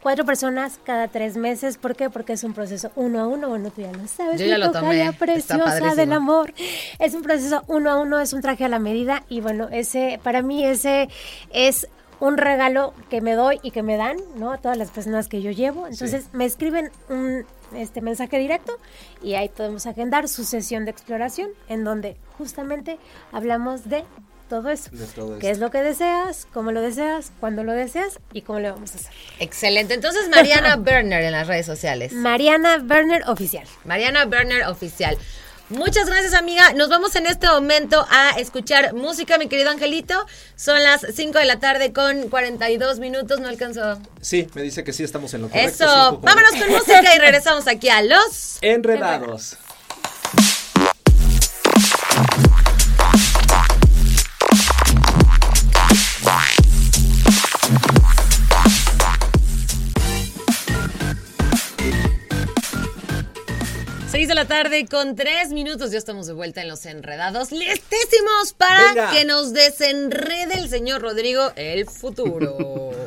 cuatro 0.06 0.24
personas 0.24 0.78
cada 0.84 1.08
tres 1.08 1.36
meses. 1.36 1.78
¿Por 1.78 1.96
qué? 1.96 2.10
Porque 2.10 2.34
es 2.34 2.44
un 2.44 2.52
proceso 2.52 2.92
uno 2.94 3.18
a 3.18 3.26
uno. 3.26 3.48
Bueno, 3.48 3.72
tú 3.72 3.80
ya 3.80 3.90
lo 3.90 4.06
sabes. 4.06 4.40
Yo 4.40 4.46
ya 4.46 4.56
lo 4.56 4.70
tomé. 4.70 5.12
preciosa 5.12 5.96
del 5.96 6.12
amor. 6.12 6.54
Es 7.00 7.12
un 7.14 7.22
proceso 7.22 7.64
uno 7.66 7.90
a 7.90 8.00
uno, 8.00 8.20
es 8.20 8.32
un 8.32 8.40
traje 8.40 8.64
a 8.64 8.68
la 8.68 8.78
medida. 8.78 9.24
Y 9.28 9.40
bueno, 9.40 9.68
ese, 9.72 10.20
para 10.22 10.42
mí 10.42 10.64
ese 10.64 11.08
es 11.52 11.88
un 12.20 12.36
regalo 12.36 12.94
que 13.10 13.20
me 13.20 13.34
doy 13.34 13.58
y 13.62 13.72
que 13.72 13.82
me 13.82 13.96
dan, 13.96 14.16
¿no? 14.36 14.52
A 14.52 14.58
todas 14.58 14.78
las 14.78 14.92
personas 14.92 15.26
que 15.26 15.42
yo 15.42 15.50
llevo. 15.50 15.88
Entonces 15.88 16.28
me 16.32 16.44
escriben 16.44 16.92
un 17.08 17.44
este 17.74 18.00
mensaje 18.00 18.38
directo 18.38 18.76
y 19.22 19.34
ahí 19.34 19.48
podemos 19.48 19.86
agendar 19.86 20.28
su 20.28 20.44
sesión 20.44 20.84
de 20.84 20.90
exploración 20.90 21.50
en 21.68 21.84
donde 21.84 22.16
justamente 22.38 22.98
hablamos 23.32 23.88
de 23.88 24.04
todo 24.48 24.70
eso. 24.70 24.90
De 24.92 25.06
todo 25.06 25.38
¿Qué 25.38 25.50
es 25.50 25.58
lo 25.58 25.70
que 25.70 25.82
deseas? 25.82 26.46
¿Cómo 26.52 26.72
lo 26.72 26.80
deseas? 26.80 27.32
¿Cuándo 27.40 27.64
lo 27.64 27.72
deseas? 27.72 28.20
¿Y 28.32 28.42
cómo 28.42 28.60
lo 28.60 28.72
vamos 28.72 28.92
a 28.92 28.96
hacer? 28.96 29.12
Excelente. 29.40 29.94
Entonces, 29.94 30.28
Mariana 30.28 30.76
Berner 30.76 31.22
en 31.22 31.32
las 31.32 31.46
redes 31.46 31.66
sociales. 31.66 32.12
Mariana 32.12 32.78
Berner 32.78 33.28
Oficial. 33.28 33.66
Mariana 33.84 34.24
Berner 34.24 34.66
Oficial. 34.66 35.18
Muchas 35.68 36.06
gracias, 36.06 36.34
amiga. 36.34 36.72
Nos 36.74 36.88
vamos 36.88 37.16
en 37.16 37.26
este 37.26 37.48
momento 37.48 38.06
a 38.08 38.30
escuchar 38.38 38.94
música, 38.94 39.36
mi 39.36 39.48
querido 39.48 39.70
Angelito. 39.70 40.14
Son 40.54 40.80
las 40.80 41.04
5 41.12 41.38
de 41.38 41.44
la 41.44 41.58
tarde 41.58 41.92
con 41.92 42.28
42 42.28 43.00
minutos. 43.00 43.40
¿No 43.40 43.48
alcanzó? 43.48 43.98
Sí, 44.20 44.46
me 44.54 44.62
dice 44.62 44.84
que 44.84 44.92
sí, 44.92 45.02
estamos 45.02 45.34
en 45.34 45.42
lo 45.42 45.48
correcto. 45.48 45.84
Eso. 45.84 46.20
Vámonos 46.22 46.50
con 46.50 46.70
música 46.70 47.14
y 47.14 47.18
regresamos 47.18 47.66
aquí 47.66 47.88
a 47.88 48.00
Los 48.02 48.58
Enredados. 48.60 49.56
De 64.24 64.34
la 64.34 64.46
tarde 64.46 64.86
con 64.86 65.14
tres 65.14 65.50
minutos. 65.50 65.90
Ya 65.90 65.98
estamos 65.98 66.26
de 66.26 66.32
vuelta 66.32 66.62
en 66.62 66.68
Los 66.68 66.86
Enredados. 66.86 67.52
Listísimos 67.52 68.54
para 68.56 69.10
que 69.10 69.26
nos 69.26 69.52
desenrede 69.52 70.54
el 70.54 70.70
señor 70.70 71.02
Rodrigo 71.02 71.52
el 71.54 71.84
futuro. 71.84 72.92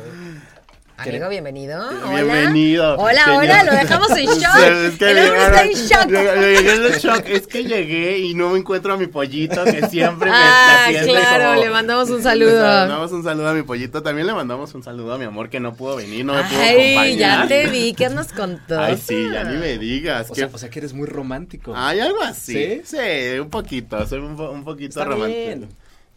Amigo, 1.00 1.30
bienvenido. 1.30 1.82
Bienvenido. 2.10 2.96
Hola, 2.98 3.38
hola, 3.38 3.64
lo 3.64 3.72
dejamos 3.72 4.10
en 4.10 4.26
shock. 4.38 4.58
Es 4.58 4.98
que 4.98 5.10
está 5.10 5.64
en 5.64 5.72
shock. 5.72 6.10
en 6.10 6.98
shock. 6.98 7.26
Es 7.26 7.46
que 7.46 7.64
llegué 7.64 8.18
y 8.18 8.34
no 8.34 8.50
me 8.50 8.58
encuentro 8.58 8.92
a 8.92 8.96
mi 8.98 9.06
pollito 9.06 9.64
que 9.64 9.88
siempre 9.88 10.30
me 10.30 10.36
ah, 10.36 10.88
claro, 11.02 11.58
le 11.58 11.70
mandamos 11.70 12.10
un 12.10 12.22
saludo. 12.22 12.50
Le 12.50 12.60
mandamos 12.60 13.12
un 13.12 13.24
saludo 13.24 13.48
a 13.48 13.54
mi 13.54 13.62
pollito. 13.62 14.02
También 14.02 14.26
le 14.26 14.34
mandamos 14.34 14.74
un 14.74 14.82
saludo 14.82 15.14
a 15.14 15.18
mi 15.18 15.24
amor 15.24 15.48
que 15.48 15.58
no 15.58 15.74
pudo 15.74 15.96
venir, 15.96 16.22
no 16.24 16.34
me 16.34 16.42
pudo 16.44 16.60
Ay, 16.60 17.16
ya 17.16 17.46
te 17.48 17.68
vi, 17.68 17.94
¿qué 17.94 18.10
nos 18.10 18.32
contó? 18.32 18.78
Ay, 18.80 19.00
sí, 19.02 19.30
ya 19.32 19.44
ni 19.44 19.56
me 19.56 19.78
digas. 19.78 20.30
O, 20.30 20.34
sea, 20.34 20.50
o 20.52 20.58
sea, 20.58 20.68
que 20.68 20.80
eres 20.80 20.92
muy 20.92 21.06
romántico. 21.06 21.72
Ay, 21.74 22.00
algo 22.00 22.22
así. 22.22 22.52
Sí, 22.52 22.82
sí 22.84 23.38
un 23.38 23.48
poquito, 23.48 24.06
soy 24.06 24.18
un, 24.18 24.38
un 24.38 24.64
poquito 24.64 25.02
romántico. 25.02 25.66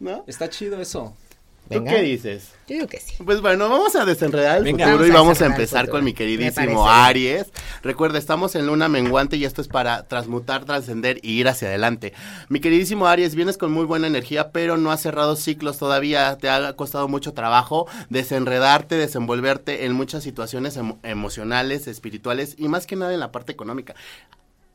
¿No? 0.00 0.24
Está 0.26 0.50
chido 0.50 0.78
eso. 0.78 1.16
¿Tú 1.70 1.82
qué 1.84 2.02
dices? 2.02 2.50
Yo 2.66 2.74
digo 2.76 2.86
que 2.86 3.00
sí. 3.00 3.14
Pues 3.24 3.40
bueno, 3.40 3.68
vamos 3.68 3.94
a 3.96 4.04
desenredar 4.04 4.58
el 4.58 4.70
futuro 4.70 5.06
y 5.06 5.10
vamos 5.10 5.40
a, 5.40 5.46
empezar 5.46 5.88
con 5.88 6.04
mi 6.04 6.12
queridísimo 6.12 6.88
Aries. 6.88 7.46
Recuerda, 7.82 8.18
estamos 8.18 8.54
en 8.54 8.66
luna 8.66 8.88
menguante 8.88 9.36
y 9.36 9.44
esto 9.44 9.60
es 9.60 9.68
para 9.68 10.04
transmutar, 10.04 10.64
trascender 10.64 11.18
y 11.22 11.32
ir 11.32 11.48
hacia 11.48 11.68
adelante. 11.68 12.12
Mi 12.48 12.60
queridísimo 12.60 13.06
Aries, 13.06 13.34
vienes 13.34 13.56
con 13.56 13.72
muy 13.72 13.84
buena 13.84 14.06
energía, 14.06 14.50
pero 14.50 14.76
no 14.76 14.92
has 14.92 15.00
cerrado 15.00 15.36
ciclos 15.36 15.78
todavía. 15.78 16.36
Te 16.36 16.48
ha 16.50 16.74
costado 16.74 17.08
mucho 17.08 17.32
trabajo 17.32 17.86
desenredarte, 18.10 18.96
desenvolverte 18.96 19.86
en 19.86 19.92
muchas 19.92 20.22
situaciones 20.22 20.78
emocionales, 21.02 21.86
espirituales 21.86 22.56
y 22.58 22.68
más 22.68 22.86
que 22.86 22.96
nada 22.96 23.14
en 23.14 23.20
la 23.20 23.32
parte 23.32 23.52
económica 23.52 23.94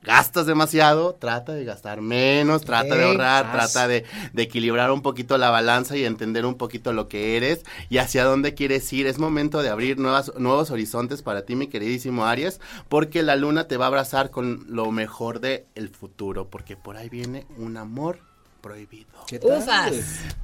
gastas 0.02 0.46
demasiado, 0.46 1.16
trata 1.16 1.54
de 1.54 1.66
gastar 1.66 2.02
menos, 2.02 2.64
trata 2.64 2.96
de 2.96 3.04
ahorrar, 3.04 3.52
trata 3.52 3.88
de, 3.88 4.06
equilibrar 4.36 4.92
un 4.92 5.02
poquito 5.02 5.38
la 5.38 5.50
balanza 5.50 5.98
y 5.98 6.06
entender 6.06 6.46
un 6.46 6.56
poquito 6.56 6.94
lo 6.94 7.08
que 7.08 7.36
eres 7.38 7.66
y 7.90 7.98
hacia 7.98 8.24
dónde 8.24 8.54
quieres 8.54 8.92
ir. 8.94 9.08
Es 9.08 9.20
momento 9.20 9.62
de 9.62 9.70
abrir 9.70 10.00
nuevas, 10.00 10.32
nuevos 10.38 10.72
horizontes 10.72 11.22
para 11.22 11.44
ti, 11.44 11.56
mi 11.56 11.68
queridísimo 11.68 12.26
Aries, 12.26 12.60
porque 12.88 13.24
la 13.24 13.36
luna 13.36 13.68
te 13.68 13.78
va 13.78 13.86
a 13.86 13.88
abrazar 13.90 14.32
con 14.32 14.66
lo 14.68 14.92
mejor 14.92 15.40
del 15.40 15.66
el 15.76 15.90
futuro, 15.90 16.50
porque 16.50 16.78
por 16.78 16.98
ahí 16.98 17.10
viene 17.10 17.46
un 17.58 17.78
amor 17.78 18.29
prohibido. 18.62 19.10
Ufas. 19.42 19.94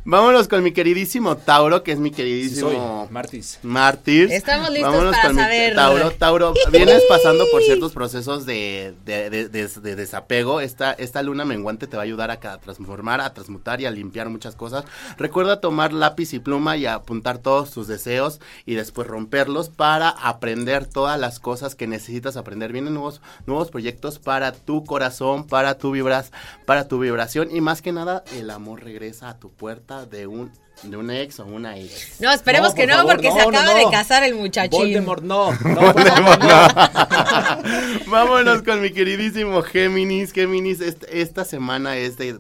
Vámonos 0.04 0.48
con 0.48 0.62
mi 0.62 0.72
queridísimo 0.72 1.38
Tauro, 1.38 1.82
que 1.82 1.92
es 1.92 1.98
mi 1.98 2.12
queridísimo 2.12 3.08
Martis. 3.10 3.60
Martis. 3.64 4.32
Estamos 4.32 4.70
listos 4.70 4.92
Vámonos 4.92 5.16
para 5.16 5.28
con 5.28 5.36
saber. 5.38 5.70
Mi 5.72 5.76
Tauro, 5.76 6.12
Tauro, 6.12 6.54
vienes 6.72 7.02
pasando 7.10 7.46
por 7.52 7.64
ciertos 7.64 7.94
procesos 7.94 8.46
de, 8.46 8.94
de, 9.04 9.32
de, 9.32 9.68
de, 9.68 9.96
desapego. 9.96 10.62
Esta, 10.62 10.92
esta 10.94 11.24
luna 11.24 11.44
menguante 11.46 11.88
te 11.88 11.98
va 11.98 12.04
a 12.04 12.06
ayudar 12.06 12.30
a, 12.30 12.40
transformar, 12.60 13.22
a 13.22 13.34
transmutar 13.34 13.82
y 13.82 13.88
a 13.88 13.92
limpiar 13.92 14.30
muchas 14.30 14.56
cosas. 14.56 14.86
Recuerda 15.18 15.60
tomar 15.60 15.92
lápiz 15.92 16.34
y 16.34 16.40
pluma 16.40 16.78
y 16.78 16.86
apuntar 16.86 17.40
todos 17.40 17.72
tus 17.72 17.88
deseos 17.88 18.40
y 18.68 18.76
después 18.76 19.08
romperlos 19.08 19.70
para 19.70 20.10
aprender 20.10 20.86
todas 20.86 21.20
las 21.20 21.40
cosas 21.40 21.74
que 21.74 21.88
necesitas 21.88 22.38
aprender. 22.38 22.72
Vienen 22.72 22.94
nuevos, 22.94 23.22
nuevos 23.48 23.72
proyectos 23.72 24.20
para 24.20 24.52
tu 24.52 24.86
corazón, 24.86 25.48
para 25.48 25.80
tu 25.80 25.90
vibras, 25.90 26.32
para 26.66 26.88
tu 26.88 27.00
vibración 27.00 27.50
y 27.52 27.62
más 27.62 27.82
que 27.82 27.92
nada 27.92 28.05
el 28.34 28.50
amor 28.50 28.84
regresa 28.84 29.30
a 29.30 29.40
tu 29.40 29.52
puerta 29.52 30.06
de 30.06 30.28
un 30.28 30.52
de 30.84 30.98
un 30.98 31.10
ex 31.10 31.40
o 31.40 31.46
una 31.46 31.78
ex. 31.78 32.20
No, 32.20 32.32
esperemos 32.32 32.74
que 32.74 32.86
no, 32.86 33.04
porque 33.06 33.32
se 33.32 33.42
acaba 33.42 33.74
de 33.74 33.86
casar 33.92 34.24
el 34.24 34.36
muchachín. 34.36 34.80
Voldemort 34.80 35.24
no. 35.24 35.52
Voldemort 35.52 36.42
no. 36.42 38.12
Vámonos 38.12 38.62
con 38.62 38.82
mi 38.82 38.92
queridísimo 38.92 39.62
Géminis. 39.62 40.34
Géminis, 40.34 40.82
esta 40.82 41.46
semana 41.46 41.98
es 41.98 42.18
de, 42.18 42.38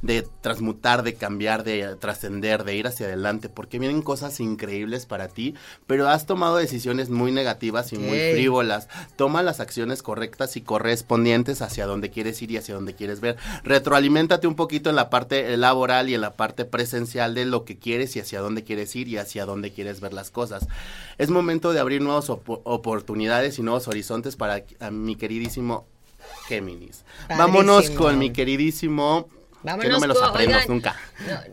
de 0.00 0.26
transmutar, 0.40 1.02
de 1.02 1.14
cambiar, 1.14 1.64
de 1.64 1.96
trascender, 1.96 2.64
de 2.64 2.76
ir 2.76 2.86
hacia 2.86 3.06
adelante, 3.06 3.48
porque 3.48 3.78
vienen 3.78 4.02
cosas 4.02 4.38
increíbles 4.40 5.06
para 5.06 5.28
ti, 5.28 5.54
pero 5.86 6.08
has 6.08 6.26
tomado 6.26 6.56
decisiones 6.56 7.10
muy 7.10 7.32
negativas 7.32 7.92
y 7.92 7.98
muy 7.98 8.18
frívolas. 8.32 8.88
Toma 9.16 9.42
las 9.42 9.60
acciones 9.60 10.02
correctas 10.02 10.56
y 10.56 10.62
correspondientes 10.62 11.62
hacia 11.62 11.86
donde 11.86 12.10
quieres 12.10 12.40
ir 12.42 12.52
y 12.52 12.56
hacia 12.56 12.74
donde 12.74 12.94
quieres 12.94 13.20
ver. 13.20 13.36
Retroaliméntate 13.64 14.46
un 14.46 14.54
poquito 14.54 14.88
en 14.88 14.96
la 14.96 15.01
parte 15.10 15.56
laboral 15.56 16.08
y 16.08 16.14
en 16.14 16.20
la 16.20 16.32
parte 16.32 16.64
presencial 16.64 17.34
de 17.34 17.44
lo 17.44 17.64
que 17.64 17.78
quieres 17.78 18.16
y 18.16 18.20
hacia 18.20 18.40
dónde 18.40 18.64
quieres 18.64 18.94
ir 18.96 19.08
y 19.08 19.18
hacia 19.18 19.44
dónde 19.44 19.72
quieres 19.72 20.00
ver 20.00 20.12
las 20.12 20.30
cosas. 20.30 20.66
Es 21.18 21.30
momento 21.30 21.72
de 21.72 21.80
abrir 21.80 22.00
nuevas 22.00 22.28
oportunidades 22.28 23.58
y 23.58 23.62
nuevos 23.62 23.88
horizontes 23.88 24.36
para 24.36 24.64
mi 24.90 25.16
queridísimo 25.16 25.86
Géminis. 26.46 27.04
Vámonos 27.28 27.90
con 27.90 28.18
mi 28.18 28.32
queridísimo 28.32 29.28
Vámonos 29.62 29.84
que 29.84 29.92
no 29.92 30.00
me 30.00 30.06
los 30.08 30.22
aprendo 30.22 30.58
nunca. 30.68 30.96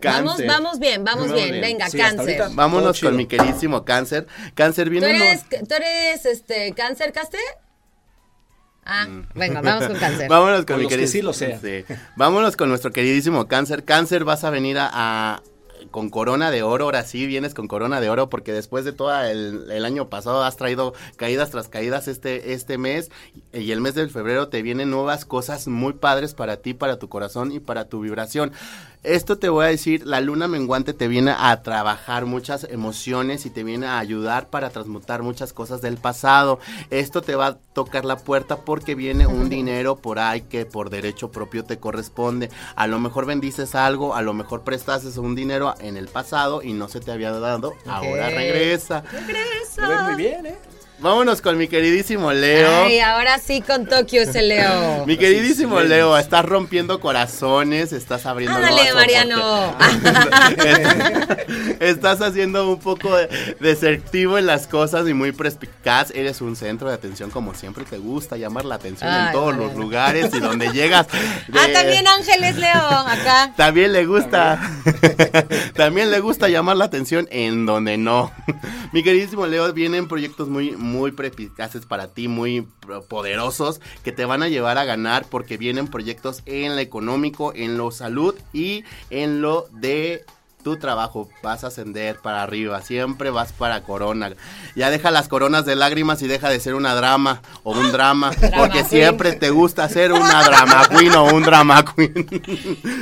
vamos, 0.02 0.42
vamos 0.46 0.80
bien, 0.80 1.04
vamos 1.04 1.32
bien. 1.32 1.62
Venga, 1.62 1.88
cáncer. 1.90 2.42
Vámonos 2.54 3.00
con 3.00 3.16
mi 3.16 3.28
queridísimo 3.28 3.86
cáncer. 3.86 4.28
Cáncer 4.56 4.90
viene. 4.90 5.08
¿Tú 5.08 5.14
eres, 5.14 5.68
¿tú 5.68 5.76
eres 5.76 6.26
este, 6.26 6.74
cáncer, 6.74 7.14
Caste? 7.14 7.38
Ah, 8.92 9.06
mm. 9.08 9.28
venga, 9.36 9.62
vamos 9.62 9.88
con 9.88 9.98
cáncer. 9.98 10.28
Vámonos 10.30 10.66
con, 10.66 10.80
mi 10.80 10.88
queridísimo. 10.88 11.32
Sí 11.32 11.46
Vámonos 12.16 12.58
con 12.58 12.70
nuestro 12.70 12.92
queridísimo 12.92 13.48
cáncer. 13.48 13.86
Cáncer, 13.86 14.24
vas 14.24 14.44
a 14.44 14.50
venir 14.50 14.78
a 14.80 15.42
con 15.92 16.10
corona 16.10 16.52
de 16.52 16.64
oro, 16.64 16.86
ahora 16.86 17.04
sí 17.04 17.26
vienes 17.26 17.54
con 17.54 17.68
corona 17.68 18.02
de 18.02 18.10
oro, 18.10 18.30
porque 18.30 18.54
después 18.54 18.86
de 18.86 18.94
todo 18.94 19.24
el, 19.24 19.72
el, 19.72 19.86
año 19.86 20.10
pasado 20.10 20.44
has 20.44 20.58
traído 20.58 20.94
caídas 21.16 21.52
tras 21.52 21.68
caídas 21.68 22.08
este, 22.08 22.54
este 22.54 22.78
mes, 22.78 23.10
y 23.54 23.72
el 23.72 23.82
mes 23.82 23.96
de 23.96 24.08
febrero 24.10 24.50
te 24.50 24.62
vienen 24.62 24.92
nuevas 24.92 25.26
cosas 25.26 25.68
muy 25.68 25.94
padres 25.94 26.34
para 26.34 26.58
ti, 26.58 26.74
para 26.74 27.00
tu 27.00 27.10
corazón 27.10 27.52
y 27.52 27.60
para 27.60 27.86
tu 27.86 28.02
vibración. 28.02 28.52
Esto 29.04 29.38
te 29.38 29.48
voy 29.48 29.66
a 29.66 29.70
decir, 29.70 30.06
la 30.06 30.20
luna 30.20 30.50
menguante 30.50 30.94
te 30.94 31.08
viene 31.08 31.34
a 31.38 31.62
trabajar 31.64 32.26
muchas 32.26 32.66
emociones 32.66 33.46
y 33.46 33.50
te 33.50 33.64
viene 33.64 33.88
a 33.88 33.98
ayudar 33.98 34.50
para 34.50 34.72
transmutar 34.72 35.24
muchas 35.24 35.54
cosas 35.54 35.82
del 35.82 35.98
pasado. 35.98 36.60
Esto 36.90 37.22
te 37.22 37.36
va 37.36 37.48
a 37.48 37.58
tocar 37.74 38.04
la 38.04 38.18
puerta 38.18 38.58
porque 38.58 38.96
viene 38.96 39.26
un 39.26 39.48
dinero 39.48 39.96
por 39.96 40.20
ahí 40.20 40.42
que 40.42 40.66
por 40.66 40.90
derecho 40.90 41.32
propio 41.32 41.64
te 41.64 41.78
corresponde. 41.78 42.50
A 42.76 42.88
lo 42.88 43.00
mejor 43.00 43.26
bendices 43.26 43.74
algo, 43.74 44.16
a 44.16 44.22
lo 44.22 44.34
mejor 44.34 44.64
prestaste 44.64 45.18
un 45.20 45.34
dinero 45.34 45.76
en 45.80 45.96
el 45.96 46.10
pasado 46.10 46.62
y 46.62 46.74
no 46.74 46.90
se 46.90 47.00
te 47.00 47.12
había 47.12 47.32
dado, 47.32 47.74
ahora 47.86 48.30
regresa. 48.30 49.02
Regresa. 49.02 50.04
Muy 50.04 50.16
bien, 50.16 50.46
¿eh? 50.46 50.58
Vámonos 51.02 51.42
con 51.42 51.58
mi 51.58 51.70
queridísimo 51.70 52.34
Leo. 52.34 52.84
Ay, 52.84 53.00
ahora 53.00 53.40
sí 53.40 53.62
con 53.62 53.86
Tokio 53.86 54.24
ese 54.24 54.42
Leo. 54.42 55.04
mi 55.06 55.18
queridísimo 55.18 55.80
Leo, 55.80 56.18
estás 56.18 56.44
rompiendo 56.44 57.00
corazones, 57.00 57.94
estás 57.94 58.26
abriendo 58.26 58.58
Ándale, 58.58 58.94
Mariano. 58.94 59.40
estás 61.80 62.22
haciendo 62.22 62.70
un 62.70 62.80
poco 62.80 63.16
de 63.16 63.56
desertivo 63.62 64.38
en 64.38 64.46
las 64.46 64.68
cosas 64.68 65.08
y 65.08 65.14
muy 65.14 65.32
perspicaz. 65.32 66.12
Eres 66.12 66.42
un 66.42 66.58
centro 66.58 66.90
de 66.90 66.96
atención 66.96 67.30
como 67.30 67.54
siempre 67.54 67.86
te 67.86 67.98
gusta 67.98 68.36
llamar 68.36 68.66
la 68.66 68.76
atención 68.76 69.10
en 69.10 69.32
todos 69.32 69.56
los 69.56 69.76
lugares 69.76 70.34
y 70.34 70.40
donde 70.40 70.72
llegas. 70.74 71.08
Ah, 71.60 71.68
también 71.74 72.08
Ángeles 72.08 72.58
Leo, 72.58 72.76
acá. 72.76 73.54
También 73.56 73.92
le 73.92 74.06
gusta. 74.06 74.60
también 75.74 76.12
le 76.12 76.20
gusta 76.20 76.48
llamar 76.48 76.78
la 76.78 76.86
atención 76.86 77.28
en 77.32 77.66
donde 77.66 77.98
no. 77.98 78.32
mi 78.94 79.04
queridísimo 79.04 79.46
Leo, 79.46 79.74
vienen 79.74 80.08
proyectos 80.08 80.48
muy 80.48 80.72
muy 80.90 81.12
preeficaces 81.12 81.86
para 81.86 82.08
ti, 82.08 82.28
muy 82.28 82.68
poderosos, 83.08 83.80
que 84.04 84.12
te 84.12 84.26
van 84.26 84.44
a 84.44 84.50
llevar 84.50 84.78
a 84.78 84.86
ganar 84.86 85.26
porque 85.30 85.58
vienen 85.58 85.88
proyectos 85.88 86.42
en 86.46 86.76
lo 86.76 86.82
económico, 86.82 87.54
en 87.56 87.78
lo 87.78 87.92
salud 87.92 88.36
y 88.52 88.84
en 89.10 89.42
lo 89.42 89.68
de 89.72 90.26
tu 90.64 90.76
trabajo, 90.76 91.30
vas 91.42 91.64
a 91.64 91.68
ascender 91.68 92.18
para 92.20 92.44
arriba, 92.44 92.82
siempre 92.82 93.30
vas 93.30 93.54
para 93.54 93.82
corona. 93.84 94.34
Ya 94.76 94.90
deja 94.90 95.10
las 95.10 95.30
coronas 95.30 95.66
de 95.66 95.76
lágrimas 95.76 96.22
y 96.22 96.28
deja 96.28 96.50
de 96.50 96.60
ser 96.60 96.76
una 96.76 96.96
drama 96.96 97.42
o 97.64 97.72
un 97.72 97.92
drama, 97.94 98.32
porque 98.58 98.84
siempre 98.84 99.34
te 99.34 99.52
gusta 99.52 99.88
ser 99.88 100.12
una 100.12 100.44
drama 100.44 100.88
queen 100.90 101.16
o 101.16 101.34
un 101.34 101.44
drama 101.44 101.86
queen. 101.86 102.28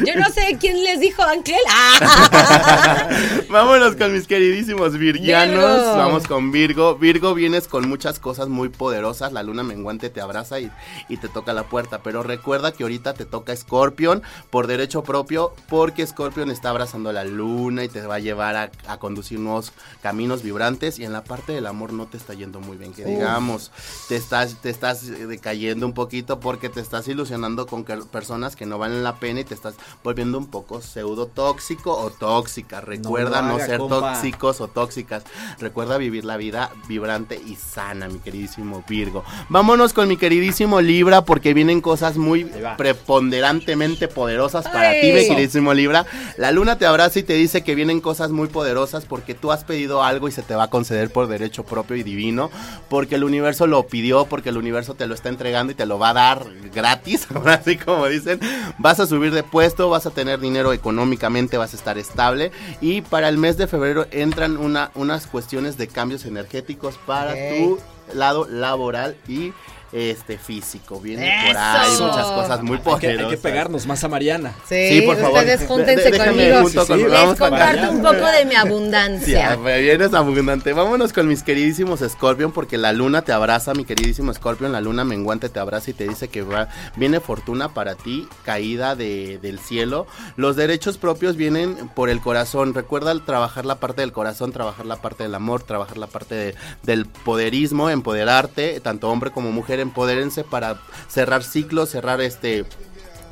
Yo 0.05 0.15
no 0.15 0.29
sé 0.31 0.57
quién 0.59 0.83
les 0.83 0.99
dijo 0.99 1.23
Ángel. 1.23 1.57
Vámonos 3.49 3.95
con 3.95 4.13
mis 4.13 4.27
queridísimos 4.27 4.95
virgianos. 4.97 5.97
Vamos 5.97 6.27
con 6.27 6.51
Virgo. 6.51 6.95
Virgo 6.95 7.33
vienes 7.33 7.67
con 7.67 7.89
muchas 7.89 8.19
cosas 8.19 8.49
muy 8.49 8.69
poderosas. 8.69 9.33
La 9.33 9.41
luna 9.41 9.63
menguante 9.63 10.11
te 10.11 10.21
abraza 10.21 10.59
y, 10.59 10.71
y 11.09 11.17
te 11.17 11.27
toca 11.27 11.53
la 11.53 11.63
puerta. 11.63 12.01
Pero 12.03 12.21
recuerda 12.21 12.71
que 12.71 12.83
ahorita 12.83 13.15
te 13.15 13.25
toca 13.25 13.55
Scorpion 13.55 14.21
por 14.51 14.67
derecho 14.67 15.01
propio, 15.01 15.53
porque 15.69 16.05
Scorpion 16.05 16.51
está 16.51 16.69
abrazando 16.69 17.11
la 17.11 17.23
luz 17.23 17.46
y 17.83 17.87
te 17.87 18.01
va 18.01 18.15
a 18.15 18.19
llevar 18.19 18.55
a, 18.87 18.97
conducir 18.97 19.39
nuevos 19.39 19.71
caminos 20.01 20.43
vibrantes 20.43 20.99
y 20.99 21.05
en 21.05 21.13
la 21.13 21.23
parte 21.23 21.53
del 21.53 21.67
amor 21.67 21.93
no 21.93 22.07
te 22.07 22.17
está 22.17 22.33
yendo 22.33 22.59
muy 22.59 22.77
bien, 22.77 22.93
que 22.93 23.05
digamos, 23.05 23.71
te 24.09 24.15
estás, 24.15 24.55
te 24.61 24.69
estás 24.69 25.07
decayendo 25.07 25.85
un 25.85 25.93
poquito 25.93 26.39
porque 26.39 26.69
te 26.69 26.81
estás 26.81 27.07
ilusionando 27.07 27.67
con 27.67 27.83
personas 27.83 28.55
que 28.55 28.65
no 28.65 28.77
valen 28.77 29.03
la 29.03 29.15
pena 29.15 29.41
y 29.41 29.43
te 29.43 29.53
estás 29.53 29.75
volviendo 30.03 30.37
un 30.37 30.47
poco 30.47 30.81
pseudo 30.81 31.27
tóxico 31.27 31.95
o 31.95 32.09
tóxica. 32.09 32.81
Recuerda 32.81 33.41
no, 33.41 33.57
ser 33.59 33.79
tóxicos 33.79 34.61
o 34.61 34.67
tóxicas. 34.67 35.23
Recuerda 35.59 35.97
vivir 35.97 36.25
la 36.25 36.37
vida 36.37 36.71
vibrante 36.87 37.39
y 37.45 37.55
sana, 37.55 38.07
mi 38.09 38.19
queridísimo 38.19 38.83
Virgo. 38.87 39.23
Vámonos 39.49 39.93
con 39.93 40.07
mi 40.07 40.17
queridísimo 40.17 40.81
Libra 40.81 41.23
porque 41.23 41.53
vienen 41.53 41.81
cosas 41.81 42.17
muy 42.17 42.49
preponderantemente 42.77 44.07
poderosas 44.07 44.67
para 44.67 44.91
ti, 44.99 45.11
mi 45.11 45.27
queridísimo 45.27 45.73
Libra. 45.73 46.05
La 46.37 46.51
luna 46.51 46.77
te 46.77 46.85
abraza 46.85 47.19
y 47.19 47.23
te 47.23 47.36
dice 47.37 47.63
que 47.63 47.75
vienen 47.75 48.01
cosas 48.01 48.31
muy 48.31 48.47
poderosas 48.47 49.05
porque 49.05 49.33
tú 49.33 49.51
has 49.51 49.63
pedido 49.63 50.03
algo 50.03 50.27
y 50.27 50.31
se 50.31 50.41
te 50.41 50.55
va 50.55 50.63
a 50.63 50.69
conceder 50.69 51.11
por 51.11 51.27
derecho 51.27 51.63
propio 51.63 51.95
y 51.95 52.03
divino, 52.03 52.49
porque 52.89 53.15
el 53.15 53.23
universo 53.23 53.67
lo 53.67 53.87
pidió, 53.87 54.25
porque 54.25 54.49
el 54.49 54.57
universo 54.57 54.93
te 54.93 55.07
lo 55.07 55.15
está 55.15 55.29
entregando 55.29 55.71
y 55.71 55.75
te 55.75 55.85
lo 55.85 55.99
va 55.99 56.09
a 56.09 56.13
dar 56.13 56.45
gratis, 56.73 57.27
así 57.45 57.77
como 57.77 58.07
dicen. 58.07 58.39
Vas 58.77 58.99
a 58.99 59.07
subir 59.07 59.33
de 59.33 59.43
puesto, 59.43 59.89
vas 59.89 60.05
a 60.05 60.11
tener 60.11 60.39
dinero 60.39 60.73
económicamente, 60.73 61.57
vas 61.57 61.73
a 61.73 61.77
estar 61.77 61.97
estable 61.97 62.51
y 62.81 63.01
para 63.01 63.29
el 63.29 63.37
mes 63.37 63.57
de 63.57 63.67
febrero 63.67 64.05
entran 64.11 64.57
una, 64.57 64.91
unas 64.95 65.27
cuestiones 65.27 65.77
de 65.77 65.87
cambios 65.87 66.25
energéticos 66.25 66.97
para 67.05 67.33
tu 67.33 67.79
lado 68.13 68.47
laboral 68.49 69.17
y 69.27 69.53
este 69.91 70.37
físico. 70.37 70.99
Viene 70.99 71.31
por 71.47 71.57
ahí 71.57 71.91
muchas 71.91 72.25
cosas 72.27 72.63
muy 72.63 72.77
poderosas. 72.79 73.25
Hay 73.25 73.35
que, 73.35 73.37
pegarnos 73.37 73.85
más 73.85 74.03
a 74.03 74.07
Mariana. 74.07 74.53
Sí, 74.67 75.01
por 75.05 75.17
favor. 75.17 75.39
Ustedes 75.39 75.67
júntense 75.67 76.11
conmigo. 76.17 76.61
Les 76.67 77.39
comparto 77.39 77.91
un 77.91 78.01
poco 78.01 78.25
de 78.25 78.45
mi 78.45 78.55
abundancia. 78.55 79.53
Sí, 79.53 79.59
me 79.59 79.81
vienes 79.81 80.13
abundante. 80.13 80.73
Vámonos 80.73 81.13
con 81.13 81.27
mis 81.27 81.43
queridísimos 81.43 82.01
Scorpion 82.07 82.51
porque 82.51 82.77
la 82.77 82.93
luna 82.93 83.21
te 83.21 83.31
abraza, 83.31 83.73
mi 83.73 83.85
queridísimo 83.85 84.33
Scorpion. 84.33 84.71
La 84.71 84.81
luna 84.81 85.03
menguante 85.03 85.49
te 85.49 85.59
abraza 85.59 85.91
y 85.91 85.93
te 85.93 86.07
dice 86.07 86.27
que 86.27 86.41
va, 86.41 86.69
viene 86.95 87.19
fortuna 87.19 87.69
para 87.69 87.95
ti, 87.95 88.27
caída 88.43 88.95
de, 88.95 89.39
del 89.41 89.59
cielo. 89.59 90.07
Los 90.35 90.55
derechos 90.55 90.97
propios 90.97 91.35
vienen 91.35 91.89
por 91.95 92.09
el 92.09 92.19
corazón. 92.19 92.73
Recuerda 92.73 93.17
trabajar 93.25 93.65
la 93.65 93.75
parte 93.75 94.01
del 94.01 94.11
corazón, 94.11 94.51
trabajar 94.51 94.85
la 94.85 94.97
parte 94.97 95.23
del 95.23 95.35
amor, 95.35 95.63
trabajar 95.63 95.97
la 95.97 96.07
parte 96.07 96.55
del 96.83 97.05
poderismo, 97.05 97.89
empoderarte, 97.89 98.79
tanto 98.81 99.09
hombre 99.09 99.31
como 99.31 99.51
mujer 99.51 99.76
empodérense 99.79 100.43
para 100.43 100.81
cerrar 101.07 101.43
ciclos, 101.43 101.89
cerrar 101.89 102.21
este 102.21 102.65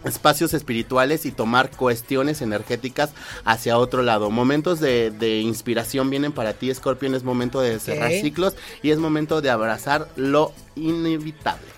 espacios 0.05 0.53
espirituales 0.53 1.25
y 1.25 1.31
tomar 1.31 1.71
cuestiones 1.71 2.41
energéticas 2.41 3.10
hacia 3.43 3.77
otro 3.77 4.03
lado. 4.03 4.29
Momentos 4.29 4.79
de, 4.79 5.39
inspiración 5.41 6.10
vienen 6.10 6.31
para 6.31 6.53
ti, 6.53 6.73
Scorpion, 6.73 7.15
es 7.15 7.23
momento 7.23 7.60
de 7.60 7.79
cerrar 7.79 8.12
ciclos 8.12 8.55
y 8.84 8.91
es 8.91 8.99
momento 8.99 9.41
de 9.41 9.49
abrazar 9.49 10.08
lo 10.15 10.53
inevitable. 10.75 11.74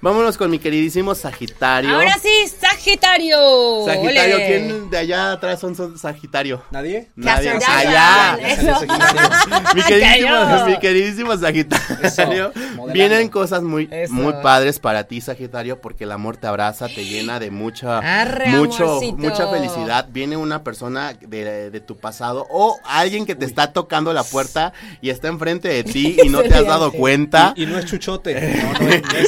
Vámonos 0.00 0.36
con 0.36 0.48
mi 0.50 0.60
queridísimo 0.60 1.12
Sagitario. 1.14 1.90
Ahora 1.90 2.16
sí, 2.22 2.28
Sagitario. 2.60 3.84
Sagitario, 3.84 4.36
¿quién 4.36 4.90
de 4.90 4.98
allá 4.98 5.32
atrás 5.32 5.58
son, 5.58 5.98
Sagitario? 5.98 6.62
¿Nadie? 6.70 7.08
Nadie. 7.16 7.50
Allá. 7.50 8.38
mi, 9.74 9.82
queridísimo, 9.82 10.66
mi 10.66 10.78
queridísimo 10.78 11.36
Sagitario. 11.36 12.52
Vienen 12.92 13.28
cosas 13.28 13.62
muy, 13.62 13.90
muy 14.10 14.34
padres 14.40 14.78
para 14.78 15.04
ti, 15.04 15.20
Sagitario, 15.20 15.80
porque 15.80 16.04
el 16.04 16.12
amor 16.12 16.36
te 16.36 16.46
abraza, 16.46 16.86
te 16.86 17.04
llena 17.04 17.40
de 17.40 17.50
mucha, 17.50 18.00
mucho, 18.46 19.00
mucha 19.16 19.48
felicidad. 19.48 20.08
Viene 20.10 20.36
una 20.36 20.62
persona 20.62 21.14
de, 21.14 21.82
tu 21.86 21.96
pasado 21.96 22.46
o 22.50 22.78
alguien 22.84 23.26
que 23.26 23.34
te 23.34 23.44
está 23.44 23.72
tocando 23.72 24.12
la 24.12 24.22
puerta 24.22 24.72
y 25.00 25.10
está 25.10 25.28
enfrente 25.28 25.68
de 25.68 25.84
ti 25.84 26.16
y 26.22 26.28
no 26.28 26.42
te 26.42 26.54
has 26.54 26.66
dado 26.66 26.92
cuenta. 26.92 27.52
Y, 27.56 27.66
no 27.66 27.78
es 27.78 27.86
chuchote. 27.86 28.62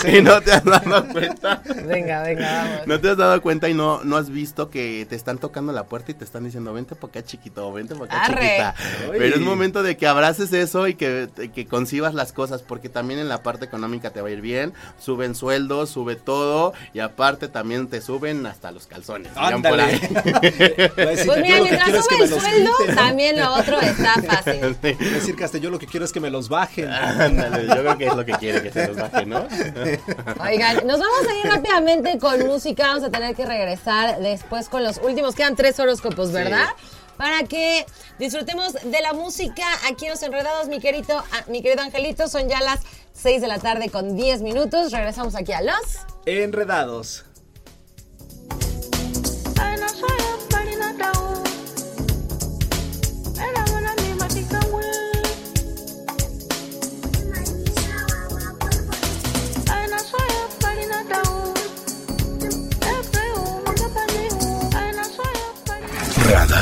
y 0.17 0.23
no 0.23 0.41
te 0.41 0.60
has 0.61 0.85
dado 0.85 1.09
cuenta? 1.09 1.63
Venga, 1.87 2.23
venga, 2.23 2.65
vamos. 2.65 2.87
¿No 2.87 3.01
te 3.01 3.11
has 3.11 3.17
dado 3.17 3.41
cuenta 3.43 3.69
y 3.69 3.75
no, 3.75 4.03
no 4.05 4.17
has 4.17 4.31
visto 4.31 4.71
que 4.71 5.07
te 5.09 5.17
están 5.17 5.39
tocando 5.39 5.73
la 5.73 5.85
puerta 5.85 6.11
y 6.13 6.15
te 6.15 6.25
están 6.25 6.45
diciendo, 6.45 6.73
vente 6.73 6.95
por 6.95 7.11
acá 7.11 7.23
chiquito, 7.23 7.73
vente 7.73 7.95
por 7.95 8.09
acá 8.09 8.27
chiquita? 8.27 8.75
Pero 9.11 9.37
es 9.37 9.41
momento 9.41 9.83
de 9.83 9.97
que 9.97 10.07
abraces 10.07 10.53
eso 10.53 10.89
y 10.89 10.95
que, 10.95 11.29
que 11.55 11.67
concibas 11.67 12.15
las 12.15 12.33
cosas, 12.33 12.63
porque 12.63 12.89
también 12.89 13.21
en 13.21 13.29
la 13.29 13.43
parte 13.43 13.65
económica 13.65 14.11
te 14.11 14.21
va 14.21 14.29
a 14.29 14.31
ir 14.31 14.41
bien, 14.41 14.73
suben 14.99 15.35
sueldos, 15.35 15.91
sube 15.91 16.17
todo, 16.17 16.73
y 16.93 17.01
aparte 17.01 17.49
también 17.49 17.89
te 17.89 18.01
suben 18.01 18.47
hasta 18.47 18.71
los 18.71 18.87
calzones. 18.87 19.33
Ándale. 19.37 20.01
pues 20.95 21.27
mira, 21.43 21.63
mientras 21.63 22.05
sube 22.05 22.25
el 22.25 22.29
sueldo, 22.29 22.71
también 22.95 23.39
lo 23.39 23.55
otro 23.55 23.81
está 23.81 24.15
fácil. 24.23 24.77
Sí. 24.81 24.95
decir, 24.95 25.61
yo 25.61 25.71
lo 25.71 25.79
que 25.79 25.87
quiero 25.87 26.05
es 26.05 26.13
que 26.13 26.21
me 26.21 26.31
los 26.31 26.49
bajen. 26.49 26.91
Ándale, 26.91 27.67
yo 27.67 27.75
creo 27.75 27.99
que 27.99 28.07
es 28.07 28.15
lo 28.15 28.25
que 28.25 28.33
quiere, 28.33 28.63
que 28.63 28.73
se 28.73 28.89
los 28.89 28.97
bajen, 28.97 29.29
¿no? 29.29 29.47
Oigan, 30.51 30.85
nos 30.85 30.99
vamos 30.99 31.29
a 31.29 31.35
ir 31.37 31.47
rápidamente 31.47 32.19
con 32.19 32.45
música, 32.45 32.89
vamos 32.89 33.05
a 33.05 33.11
tener 33.11 33.37
que 33.37 33.47
regresar 33.47 34.19
después 34.19 34.69
con 34.69 34.83
los 34.83 34.99
últimos, 34.99 35.37
quedan 35.37 35.55
tres 35.55 35.79
horóscopos, 35.79 36.33
¿verdad? 36.33 36.71
para 37.17 37.45
que 37.45 37.87
disfrutemos 38.19 38.73
de 38.73 39.01
la 39.01 39.13
música 39.13 39.63
aquí 39.89 40.07
en 40.07 40.13
Los 40.13 40.23
Enredados, 40.23 40.69
mi 40.69 40.81
querido, 40.81 41.23
ah, 41.33 41.45
mi 41.49 41.63
querido 41.63 41.83
Angelito. 41.83 42.29
Son 42.29 42.49
ya 42.49 42.63
las 42.63 42.81
6 43.13 43.43
de 43.43 43.47
la 43.47 43.59
tarde 43.59 43.91
con 43.91 44.17
10 44.17 44.41
minutos. 44.41 44.91
Regresamos 44.91 45.35
aquí 45.35 45.53
a 45.53 45.61
Los 45.61 45.99
Enredados. 46.25 47.27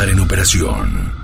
En 0.06 0.20
operación. 0.20 1.17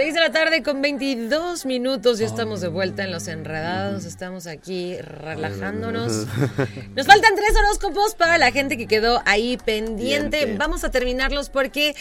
6 0.00 0.14
de 0.14 0.20
la 0.20 0.32
tarde 0.32 0.62
con 0.62 0.80
22 0.80 1.66
minutos, 1.66 2.20
ya 2.20 2.24
estamos 2.24 2.62
de 2.62 2.68
vuelta 2.68 3.04
en 3.04 3.10
Los 3.10 3.28
Enredados, 3.28 4.06
estamos 4.06 4.46
aquí 4.46 4.96
relajándonos. 4.96 6.26
Nos 6.96 7.06
faltan 7.06 7.34
tres 7.36 7.54
horóscopos 7.54 8.14
para 8.14 8.38
la 8.38 8.50
gente 8.50 8.78
que 8.78 8.86
quedó 8.86 9.20
ahí 9.26 9.58
pendiente. 9.58 10.56
Vamos 10.56 10.84
a 10.84 10.90
terminarlos 10.90 11.50
porque 11.50 11.94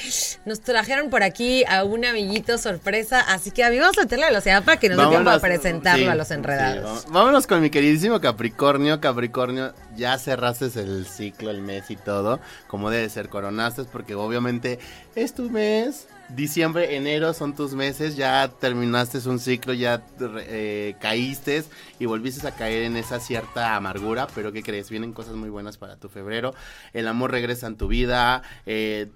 nos 0.45 0.61
trajeron 0.61 1.09
por 1.09 1.23
aquí 1.23 1.65
a 1.65 1.83
un 1.83 2.05
amiguito 2.05 2.57
sorpresa, 2.57 3.19
así 3.19 3.51
que 3.51 3.65
amigos, 3.65 3.87
vamos 3.87 3.97
a 3.97 4.01
meterle 4.03 4.31
la 4.31 4.61
para 4.61 4.79
que 4.79 4.87
nos 4.87 4.97
dé 4.97 5.09
tiempo 5.09 5.31
a 5.31 5.39
presentarlo 5.39 6.09
a 6.09 6.15
Los 6.15 6.31
Enredados. 6.31 7.05
vámonos 7.09 7.47
con 7.47 7.61
mi 7.61 7.69
queridísimo 7.69 8.21
Capricornio, 8.21 9.01
Capricornio, 9.01 9.73
ya 9.97 10.17
cerraste 10.17 10.67
el 10.79 11.05
ciclo, 11.05 11.51
el 11.51 11.59
mes 11.59 11.91
y 11.91 11.97
todo, 11.97 12.39
como 12.67 12.91
debe 12.91 13.09
ser, 13.09 13.27
coronaste 13.27 13.83
porque 13.83 14.15
obviamente 14.15 14.79
es 15.15 15.33
tu 15.33 15.49
mes 15.49 16.07
diciembre, 16.35 16.95
enero 16.95 17.33
son 17.33 17.55
tus 17.55 17.73
meses, 17.73 18.15
ya 18.15 18.49
terminaste 18.59 19.17
un 19.27 19.39
ciclo, 19.39 19.73
ya 19.73 20.03
eh, 20.19 20.95
caíste 20.99 21.63
y 21.99 22.05
volviste 22.05 22.47
a 22.47 22.51
caer 22.51 22.83
en 22.83 22.95
esa 22.95 23.19
cierta 23.19 23.75
amargura, 23.75 24.27
pero 24.35 24.51
¿qué 24.51 24.63
crees? 24.63 24.89
Vienen 24.89 25.13
cosas 25.13 25.35
muy 25.35 25.49
buenas 25.49 25.77
para 25.77 25.97
tu 25.97 26.09
febrero, 26.09 26.53
el 26.93 27.07
amor 27.07 27.31
regresa 27.31 27.67
en 27.67 27.77
tu 27.77 27.87
vida, 27.87 28.43
eh, 28.65 29.07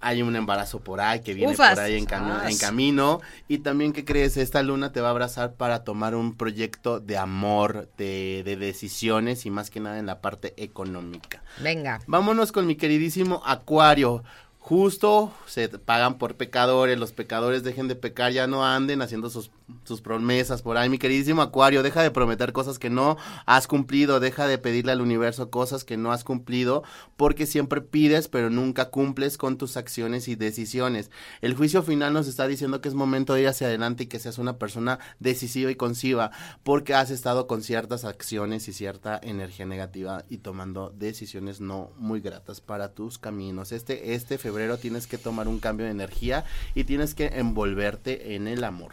hay 0.00 0.20
un 0.20 0.36
embarazo 0.36 0.80
por 0.80 1.00
ahí 1.00 1.20
que 1.20 1.32
viene 1.32 1.54
por 1.54 1.80
ahí 1.80 1.94
en, 1.94 2.06
en, 2.46 2.58
camino. 2.58 3.22
Y 3.48 3.58
también, 3.58 3.94
¿qué 3.94 4.04
crees? 4.04 4.36
Esta 4.36 4.62
luna 4.62 4.92
te 4.92 5.00
va 5.00 5.08
a 5.08 5.10
abrazar 5.12 5.54
para 5.54 5.82
tomar 5.82 6.14
un 6.14 6.36
proyecto 6.36 7.00
de 7.00 7.16
amor, 7.16 7.88
de, 7.96 8.42
de, 8.44 8.56
decisiones 8.56 9.46
y 9.46 9.50
más 9.50 9.70
que 9.70 9.80
nada 9.80 9.98
en 9.98 10.04
la 10.04 10.20
parte 10.20 10.52
económica. 10.58 11.42
Venga. 11.58 12.00
Vámonos 12.06 12.52
con 12.52 12.66
mi 12.66 12.76
queridísimo 12.76 13.42
Acuario 13.46 14.22
justo 14.64 15.30
se 15.44 15.68
pagan 15.68 16.16
por 16.16 16.36
pecadores, 16.36 16.98
los 16.98 17.12
pecadores 17.12 17.64
dejen 17.64 17.86
de 17.86 17.96
pecar, 17.96 18.32
ya 18.32 18.46
no 18.46 18.64
anden 18.64 19.02
haciendo 19.02 19.28
sus, 19.28 19.50
sus, 19.84 20.00
promesas 20.00 20.62
por 20.62 20.76
ahí. 20.76 20.88
Mi 20.88 20.98
queridísimo 20.98 21.42
Acuario, 21.42 21.82
deja 21.82 22.02
de 22.02 22.10
prometer 22.10 22.52
cosas 22.52 22.78
que 22.78 22.90
no 22.90 23.16
has 23.46 23.66
cumplido, 23.66 24.20
deja 24.20 24.46
de 24.46 24.58
pedirle 24.58 24.92
al 24.92 25.00
universo 25.00 25.50
cosas 25.50 25.84
que 25.84 25.96
no 25.96 26.12
has 26.12 26.24
cumplido, 26.24 26.82
porque 27.16 27.46
siempre 27.46 27.80
pides 27.80 28.28
pero 28.28 28.50
nunca 28.50 28.90
cumples 28.90 29.38
con 29.38 29.56
tus 29.56 29.76
acciones 29.76 30.28
y 30.28 30.34
decisiones. 30.34 31.10
El 31.40 31.54
juicio 31.54 31.82
final 31.82 32.12
nos 32.12 32.28
está 32.28 32.46
diciendo 32.46 32.80
que 32.80 32.88
es 32.88 32.94
momento 32.94 33.34
de 33.34 33.42
ir 33.42 33.48
hacia 33.48 33.66
adelante 33.66 34.04
y 34.04 34.06
que 34.06 34.18
seas 34.18 34.38
una 34.38 34.58
persona 34.58 34.98
decisiva 35.18 35.70
y 35.70 35.76
conciva, 35.76 36.30
porque 36.62 36.94
has 36.94 37.10
estado 37.10 37.46
con 37.46 37.62
ciertas 37.62 38.04
acciones 38.04 38.68
y 38.68 38.72
cierta 38.72 39.18
energía 39.22 39.66
negativa 39.66 40.24
y 40.28 40.38
tomando 40.38 40.90
decisiones 40.90 41.60
no 41.60 41.90
muy 41.96 42.20
gratas 42.20 42.60
para 42.60 42.92
tus 42.92 43.18
caminos. 43.18 43.72
Este, 43.72 44.14
este 44.14 44.38
febrero 44.38 44.78
tienes 44.78 45.06
que 45.06 45.18
tomar 45.18 45.48
un 45.48 45.60
cambio 45.60 45.86
de 45.86 45.92
energía 45.92 46.44
y 46.74 46.84
tienes 46.84 47.14
que 47.14 47.26
envolverte 47.26 48.34
en 48.34 48.48
el 48.48 48.64
amor. 48.64 48.92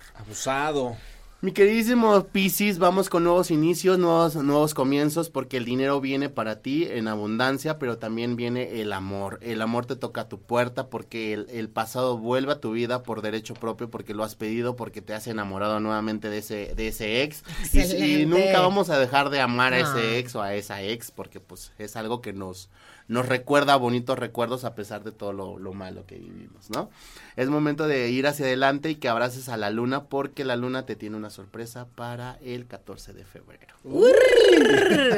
Mi 1.44 1.54
queridísimo 1.54 2.28
Piscis, 2.28 2.78
vamos 2.78 3.10
con 3.10 3.24
nuevos 3.24 3.50
inicios, 3.50 3.98
nuevos, 3.98 4.36
nuevos 4.36 4.76
comienzos, 4.76 5.32
porque 5.32 5.58
el 5.58 5.66
dinero 5.66 6.00
viene 6.00 6.30
para 6.30 6.62
ti 6.62 6.84
en 6.88 7.08
abundancia, 7.08 7.80
pero 7.80 7.98
también 7.98 8.36
viene 8.36 8.80
el 8.80 8.94
amor. 8.94 9.40
El 9.42 9.64
amor 9.64 9.88
te 9.88 9.96
toca 9.96 10.22
a 10.22 10.30
tu 10.30 10.40
puerta 10.40 10.92
porque 10.92 11.34
el, 11.34 11.70
pasado 11.70 12.20
vuelve 12.20 12.52
a 12.52 12.60
tu 12.60 12.74
vida 12.74 13.02
por 13.02 13.24
derecho 13.24 13.56
propio, 13.56 13.90
porque 13.90 14.14
lo 14.14 14.24
has 14.24 14.36
pedido, 14.36 14.76
porque 14.76 15.02
te 15.02 15.16
has 15.16 15.26
enamorado 15.26 15.80
nuevamente 15.80 16.30
de 16.30 16.38
ese, 16.38 16.76
de 16.76 16.90
ese 16.90 17.24
ex. 17.24 17.44
Y, 17.74 18.28
nunca 18.28 18.60
vamos 18.60 18.92
a 18.92 19.00
dejar 19.00 19.32
de 19.32 19.42
amar 19.42 19.74
a 19.74 19.80
ese 19.80 20.20
ex 20.20 20.36
o 20.36 20.44
a 20.44 20.54
esa 20.54 20.84
ex, 20.84 21.10
porque 21.10 21.40
pues 21.40 21.72
es 21.80 21.96
algo 21.96 22.22
que 22.22 22.34
nos, 22.34 22.70
nos 23.12 23.26
recuerda 23.26 23.76
bonitos 23.76 24.18
recuerdos 24.18 24.64
a 24.64 24.74
pesar 24.74 25.04
de 25.04 25.12
todo 25.12 25.34
lo, 25.34 25.74
malo 25.74 26.06
que 26.06 26.16
vivimos, 26.16 26.70
¿no? 26.70 26.90
Es 27.36 27.50
momento 27.50 27.86
de 27.86 28.10
ir 28.10 28.26
hacia 28.26 28.46
adelante 28.46 28.90
y 28.90 28.96
que 28.96 29.10
abraces 29.10 29.50
a 29.50 29.58
la 29.58 29.70
luna 29.70 30.06
porque 30.06 30.46
la 30.46 30.56
luna 30.56 30.86
te 30.86 30.96
tiene 30.96 31.18
una 31.18 31.30
sorpresa 31.30 31.88
para 31.96 32.38
el 32.42 32.68
14 32.68 33.12
de 33.12 33.26
febrero. 33.26 33.76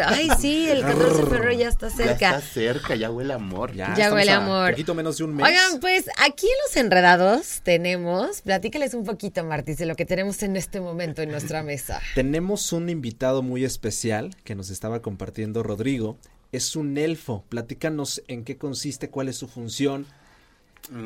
Ay, 0.08 0.30
sí, 0.40 0.68
el 0.68 0.82
14 0.82 1.06
de 1.06 1.30
febrero 1.30 1.52
ya 1.52 1.68
está 1.68 1.92
cerca. 1.92 2.18
Ya 2.18 2.38
está 2.38 2.42
cerca, 2.42 2.96
ya 2.96 3.12
huele 3.12 3.34
amor. 3.34 3.74
Ya, 3.74 4.12
huele 4.12 4.32
amor. 4.32 4.70
Un 4.70 4.72
poquito 4.72 4.96
menos 4.96 5.20
de 5.20 5.26
un 5.26 5.36
mes. 5.36 5.46
Oigan, 5.46 5.80
pues 5.80 6.10
aquí 6.18 6.48
en 6.48 6.54
Los 6.66 6.76
Enredados 6.78 7.62
tenemos, 7.62 8.42
platícales 8.42 8.96
un 8.96 9.04
poquito, 9.04 9.44
Martis, 9.44 9.78
de 9.78 9.86
lo 9.86 9.96
que 9.96 10.06
tenemos 10.06 10.42
en 10.42 10.56
este 10.56 10.82
momento 10.82 11.22
en 11.22 11.30
nuestra 11.30 11.62
mesa. 11.62 12.02
Tenemos 12.16 12.74
un 12.74 12.90
invitado 12.90 13.44
muy 13.44 13.64
especial 13.64 14.36
que 14.44 14.56
nos 14.56 14.72
estaba 14.72 15.04
compartiendo 15.04 15.62
Rodrigo 15.62 16.18
es 16.54 16.76
un 16.78 16.98
elfo. 16.98 17.44
Platícanos 17.50 18.24
en 18.28 18.46
qué 18.46 18.58
consiste, 18.58 19.10
cuál 19.10 19.28
es 19.28 19.36
su 19.36 19.48
función. 19.50 20.06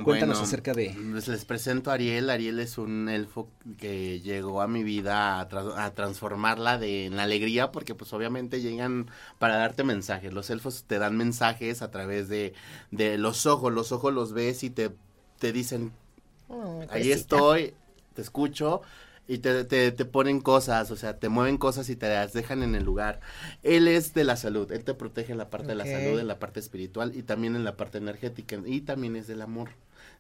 Cuéntanos 0.03 0.41
acerca 0.41 0.73
de... 0.73 0.95
Pues 1.11 1.27
les 1.27 1.45
presento 1.45 1.89
a 1.89 1.93
Ariel. 1.93 2.29
Ariel 2.29 2.59
es 2.59 2.77
un 2.77 3.07
elfo 3.09 3.47
que 3.77 4.19
llegó 4.19 4.61
a 4.61 4.67
mi 4.67 4.83
vida 4.83 5.39
a, 5.39 5.93
transformarla 5.93 6.77
de, 6.77 7.05
en 7.05 7.19
alegría 7.19 7.71
porque 7.71 7.95
pues 7.95 8.11
obviamente 8.11 8.61
llegan 8.61 9.09
para 9.39 9.55
darte 9.55 9.83
mensajes. 9.83 10.33
Los 10.33 10.49
elfos 10.49 10.83
te 10.85 10.99
dan 10.99 11.15
mensajes 11.15 11.81
a 11.81 11.91
través 11.91 12.27
de, 12.27 12.53
de 12.91 13.17
los 13.17 13.45
ojos. 13.45 13.71
Los 13.71 13.91
ojos 13.91 14.13
los 14.13 14.33
ves 14.33 14.63
y 14.63 14.69
te, 14.69 14.91
te 15.39 15.53
dicen, 15.53 15.93
oh, 16.49 16.83
ahí 16.89 17.11
estoy, 17.11 17.73
te 18.15 18.21
escucho 18.21 18.81
y 19.27 19.39
te, 19.39 19.65
te, 19.65 19.91
te, 19.91 20.05
ponen 20.05 20.39
cosas, 20.39 20.89
o 20.91 20.95
sea, 20.95 21.19
te 21.19 21.29
mueven 21.29 21.57
cosas 21.57 21.89
y 21.89 21.95
te 21.95 22.09
las 22.09 22.33
dejan 22.33 22.63
en 22.63 22.75
el 22.75 22.83
lugar. 22.83 23.19
Él 23.63 23.87
es 23.87 24.13
de 24.13 24.23
la 24.23 24.37
salud, 24.37 24.71
él 24.71 24.83
te 24.83 24.93
protege 24.93 25.33
en 25.33 25.37
la 25.37 25.49
parte 25.49 25.67
de 25.67 25.75
la 25.75 25.85
salud, 25.85 26.19
en 26.19 26.27
la 26.27 26.39
parte 26.39 26.59
espiritual 26.59 27.15
y 27.15 27.23
también 27.23 27.55
en 27.55 27.63
la 27.63 27.75
parte 27.75 27.97
energética 27.97 28.57
y 28.65 28.81
también 28.81 29.15
es 29.15 29.27
del 29.27 29.41
amor. 29.41 29.69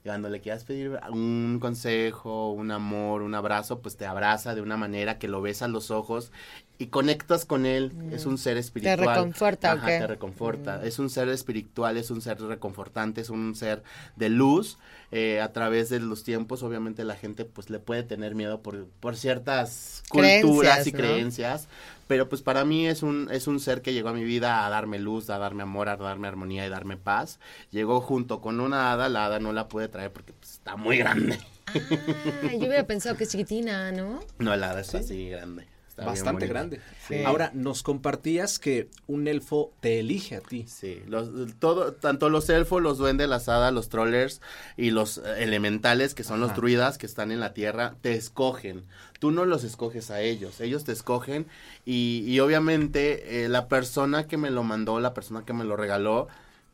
Cuando 0.07 0.29
le 0.29 0.39
quieras 0.39 0.63
pedir 0.63 0.97
un 1.11 1.59
consejo, 1.59 2.51
un 2.51 2.71
amor, 2.71 3.21
un 3.21 3.35
abrazo, 3.35 3.81
pues 3.81 3.97
te 3.97 4.05
abraza 4.05 4.55
de 4.55 4.61
una 4.61 4.77
manera 4.77 5.19
que 5.19 5.27
lo 5.27 5.41
ves 5.41 5.61
a 5.61 5.67
los 5.67 5.91
ojos 5.91 6.31
y 6.77 6.87
conectas 6.87 7.43
con 7.43 7.65
él. 7.65 7.91
Es 8.11 8.25
un 8.25 8.37
ser 8.37 8.55
espiritual. 8.55 8.97
Te 8.97 9.05
reconforta, 9.05 9.71
Ajá, 9.73 9.85
te 9.85 10.07
reconforta. 10.07 10.83
Es 10.85 10.99
un 10.99 11.09
ser 11.09 11.27
espiritual, 11.29 11.97
es 11.97 12.09
un 12.09 12.21
ser 12.21 12.39
reconfortante, 12.39 13.21
es 13.21 13.29
un 13.29 13.53
ser 13.55 13.83
de 14.15 14.29
luz. 14.29 14.77
Eh, 15.11 15.41
a 15.41 15.51
través 15.53 15.89
de 15.89 15.99
los 15.99 16.23
tiempos, 16.23 16.63
obviamente 16.63 17.03
la 17.03 17.15
gente 17.15 17.45
pues 17.45 17.69
le 17.69 17.79
puede 17.79 18.03
tener 18.03 18.35
miedo 18.35 18.61
por, 18.61 18.85
por 18.99 19.15
ciertas 19.15 20.03
culturas 20.09 20.87
y 20.87 20.91
creencias. 20.91 21.67
Pero 22.07 22.29
pues 22.29 22.41
para 22.41 22.65
mí 22.65 22.87
es 22.87 23.03
un, 23.03 23.29
es 23.31 23.47
un 23.47 23.59
ser 23.59 23.81
que 23.81 23.93
llegó 23.93 24.09
a 24.09 24.13
mi 24.13 24.23
vida 24.23 24.65
a 24.65 24.69
darme 24.69 24.99
luz, 24.99 25.29
a 25.29 25.37
darme 25.37 25.63
amor, 25.63 25.89
a 25.89 25.97
darme 25.97 26.27
armonía 26.27 26.65
y 26.65 26.69
darme 26.69 26.97
paz. 26.97 27.39
Llegó 27.71 28.01
junto 28.01 28.41
con 28.41 28.59
una 28.59 28.91
hada, 28.91 29.09
la 29.09 29.25
hada 29.25 29.39
no 29.39 29.53
la 29.53 29.67
puede 29.67 29.87
traer 29.87 30.11
porque 30.11 30.33
pues, 30.33 30.53
está 30.53 30.75
muy 30.75 30.97
grande. 30.97 31.37
Ah, 31.67 32.51
yo 32.53 32.67
hubiera 32.67 32.87
pensado 32.87 33.17
que 33.17 33.25
es 33.25 33.29
chiquitina, 33.29 33.91
¿no? 33.91 34.21
No, 34.39 34.55
la 34.55 34.71
hada 34.71 34.81
está 34.81 34.99
así 34.99 35.29
grande 35.29 35.76
Bastante 36.05 36.47
grande. 36.47 36.79
Ahora, 37.25 37.51
nos 37.53 37.81
compartías 37.81 38.59
que 38.59 38.89
un 39.07 39.27
elfo 39.27 39.73
te 39.79 39.99
elige 39.99 40.35
a 40.35 40.41
ti. 40.41 40.65
Sí, 40.67 41.01
los, 41.07 41.29
todo, 41.59 41.93
tanto 41.93 42.29
los 42.29 42.49
elfos, 42.49 42.81
los 42.81 42.97
duendes, 42.97 43.27
las 43.27 43.49
hadas, 43.49 43.73
los 43.73 43.89
trollers 43.89 44.41
y 44.75 44.91
los 44.91 45.17
eh, 45.17 45.43
elementales, 45.43 46.13
que 46.13 46.23
son 46.23 46.39
los 46.39 46.55
druidas 46.55 46.97
que 46.97 47.07
están 47.07 47.31
en 47.31 47.39
la 47.39 47.53
tierra, 47.53 47.95
te 48.01 48.13
escogen. 48.13 48.83
Tú 49.19 49.31
no 49.31 49.45
los 49.45 49.63
escoges 49.63 50.11
a 50.11 50.21
ellos, 50.21 50.61
ellos 50.61 50.83
te 50.83 50.91
escogen 50.91 51.47
y, 51.85 52.23
y 52.27 52.39
obviamente 52.39 53.43
eh, 53.43 53.49
la 53.49 53.67
persona 53.67 54.27
que 54.27 54.37
me 54.37 54.51
lo 54.51 54.63
mandó, 54.63 54.99
la 54.99 55.15
persona 55.15 55.45
que 55.45 55.53
me 55.53 55.63
lo 55.63 55.75
regaló, 55.75 56.27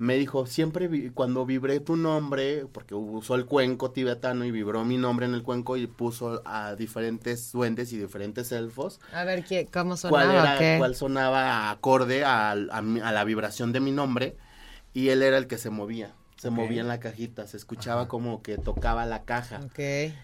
me 0.03 0.17
dijo, 0.17 0.45
siempre 0.45 1.11
cuando 1.13 1.45
vibré 1.45 1.79
tu 1.79 1.95
nombre, 1.95 2.65
porque 2.71 2.93
usó 2.93 3.35
el 3.35 3.45
cuenco 3.45 3.91
tibetano 3.91 4.43
y 4.43 4.51
vibró 4.51 4.83
mi 4.83 4.97
nombre 4.97 5.25
en 5.25 5.33
el 5.33 5.43
cuenco 5.43 5.77
y 5.77 5.87
puso 5.87 6.41
a 6.45 6.75
diferentes 6.75 7.53
duendes 7.53 7.93
y 7.93 7.97
diferentes 7.97 8.51
elfos. 8.51 8.99
A 9.13 9.23
ver, 9.23 9.45
¿qué, 9.45 9.69
¿cómo 9.71 9.95
sonaba? 9.95 10.57
¿Cuál, 10.57 10.77
cuál 10.77 10.95
sonaba 10.95 11.71
acorde 11.71 12.25
a, 12.25 12.53
la 12.53 13.23
vibración 13.23 13.71
de 13.71 13.79
mi 13.79 13.91
nombre? 13.91 14.35
Y 14.93 15.07
él 15.07 15.23
era 15.23 15.37
el 15.37 15.47
que 15.47 15.57
se 15.57 15.69
movía. 15.69 16.13
Se 16.35 16.49
movía 16.49 16.81
en 16.81 16.89
la 16.89 16.99
cajita, 16.99 17.47
se 17.47 17.55
escuchaba 17.55 18.09
como 18.09 18.41
que 18.41 18.57
tocaba 18.57 19.05
la 19.05 19.23
caja. 19.23 19.61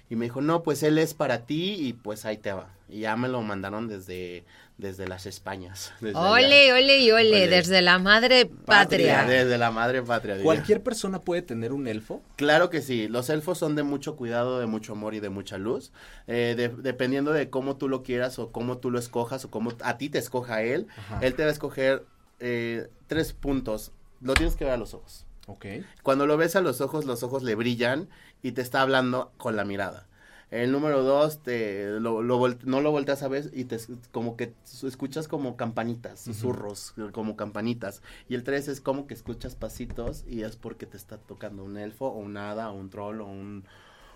Y 0.10 0.18
me 0.18 0.26
dijo, 0.26 0.42
no, 0.42 0.62
pues 0.62 0.84
él 0.84 0.98
es 0.98 1.14
para 1.14 1.46
ti 1.46 1.76
y 1.80 1.94
pues 1.94 2.26
ahí 2.26 2.38
te 2.38 2.52
va. 2.52 2.68
Y 2.90 3.02
ya 3.02 3.16
me 3.16 3.30
lo 3.30 3.42
mandaron 3.42 3.88
desde 3.88 4.44
desde 4.80 5.08
las 5.08 5.26
Españas. 5.26 5.94
ole, 6.02 6.74
ole 6.74 6.98
y 7.00 7.12
ole, 7.12 7.48
desde 7.48 7.82
la 7.82 8.00
madre 8.00 8.46
patria. 8.46 9.26
Desde 9.26 9.58
la 9.58 9.72
madre 9.72 10.02
patria. 10.02 10.38
¿Cualquier 10.42 10.82
persona 10.82 11.22
puede 11.22 11.42
tener 11.42 11.74
un 11.74 11.88
elfo? 11.88 12.24
Claro 12.38 12.70
que 12.70 12.82
sí, 12.82 13.08
los 13.08 13.30
elfos 13.30 13.58
son 13.58 13.76
de 13.76 13.84
mucho 13.84 14.16
cuidado, 14.16 14.60
de 14.60 14.66
mucho 14.66 14.94
amor 14.94 15.14
y 15.14 15.20
de 15.20 15.30
mucha 15.30 15.58
luz. 15.58 15.92
Eh, 16.28 16.72
dependiendo 16.78 17.34
de 17.34 17.50
cómo 17.50 17.76
tú 17.76 17.90
lo 17.90 18.04
quieras 18.04 18.40
o 18.40 18.52
cómo 18.52 18.78
tú 18.78 18.90
lo 18.90 19.00
escojas 19.00 19.46
o 19.46 19.52
cómo 19.52 19.74
a 19.84 19.98
ti 19.98 20.10
te 20.10 20.18
escoja 20.18 20.64
él, 20.64 20.88
él 21.22 21.36
te 21.36 21.44
va 21.44 21.50
a 21.50 21.54
escoger 21.54 22.06
eh, 22.40 22.88
tres 23.08 23.34
puntos. 23.34 23.92
Lo 24.22 24.34
tienes 24.34 24.56
que 24.56 24.64
ver 24.64 24.74
a 24.74 24.78
los 24.78 24.94
ojos. 24.94 25.26
Ok. 25.48 25.66
Cuando 26.04 26.26
lo 26.26 26.38
ves 26.38 26.56
a 26.56 26.62
los 26.62 26.80
ojos, 26.80 27.06
los 27.06 27.22
ojos 27.24 27.44
le 27.44 27.56
brillan 27.56 28.08
y 28.42 28.54
te 28.54 28.62
está 28.62 28.82
hablando 28.82 29.34
con 29.38 29.56
la 29.56 29.66
mirada. 29.66 30.08
El 30.52 30.72
número 30.72 31.04
dos, 31.04 31.44
te, 31.44 32.00
lo, 32.00 32.24
no 32.24 32.82
lo 32.82 32.92
volteas 32.92 33.22
a 33.22 33.28
ver 33.28 33.52
y 33.54 33.66
te, 33.66 33.78
como 34.12 34.36
que 34.36 34.54
escuchas 34.84 35.28
como 35.28 35.56
campanitas, 35.56 36.22
susurros, 36.22 36.96
como 37.12 37.36
campanitas. 37.36 38.02
Y 38.28 38.36
el 38.36 38.44
tres 38.44 38.68
es 38.68 38.82
como 38.82 39.06
que 39.06 39.14
escuchas 39.14 39.56
pasitos 39.56 40.26
y 40.28 40.42
es 40.42 40.56
porque 40.56 40.88
te 40.88 40.98
está 40.98 41.18
tocando 41.18 41.64
un 41.64 41.78
elfo 41.78 42.08
o 42.08 42.18
un 42.18 42.36
hada 42.38 42.72
o 42.72 42.74
un 42.74 42.90
troll 42.90 43.22
o 43.22 43.28
un, 43.28 43.64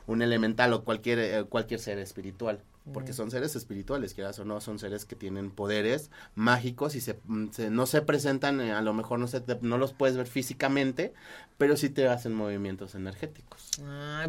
un 0.08 0.22
elemental 0.24 0.74
o 0.74 0.84
cualquier, 0.84 1.20
eh, 1.20 1.44
cualquier 1.48 1.80
ser 1.80 2.00
espiritual 2.00 2.60
porque 2.92 3.14
son 3.14 3.32
seres 3.32 3.56
espirituales, 3.56 4.14
quieras 4.14 4.38
o 4.40 4.46
no, 4.46 4.60
son 4.60 4.78
seres 4.78 5.06
que 5.06 5.16
tienen 5.16 5.52
poderes 5.52 6.12
mágicos 6.36 6.96
y 6.96 7.02
se, 7.02 7.18
mm, 7.26 7.50
no 7.70 7.86
se 7.86 8.02
presentan, 8.02 8.60
eh, 8.60 8.74
a 8.74 8.82
lo 8.82 8.94
mejor 8.94 9.20
no, 9.20 9.28
se 9.28 9.42
no 9.62 9.78
los 9.78 9.94
puedes 9.94 10.18
ver 10.18 10.28
físicamente, 10.28 11.14
pero 11.58 11.78
sí 11.78 11.90
te 11.90 12.08
hacen 12.08 12.34
movimientos 12.34 12.96
energéticos. 12.96 13.70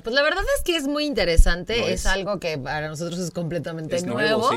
pues 0.02 0.14
la 0.14 0.22
verdad 0.22 0.44
es 0.56 0.62
que 0.62 0.76
es 0.76 0.86
muy 0.86 1.04
interesante, 1.04 1.92
es. 1.92 2.06
algo 2.06 2.38
que 2.38 2.58
para 2.58 2.88
nosotros 2.88 3.18
es 3.18 3.30
completamente 3.30 4.00
nuevo, 4.02 4.50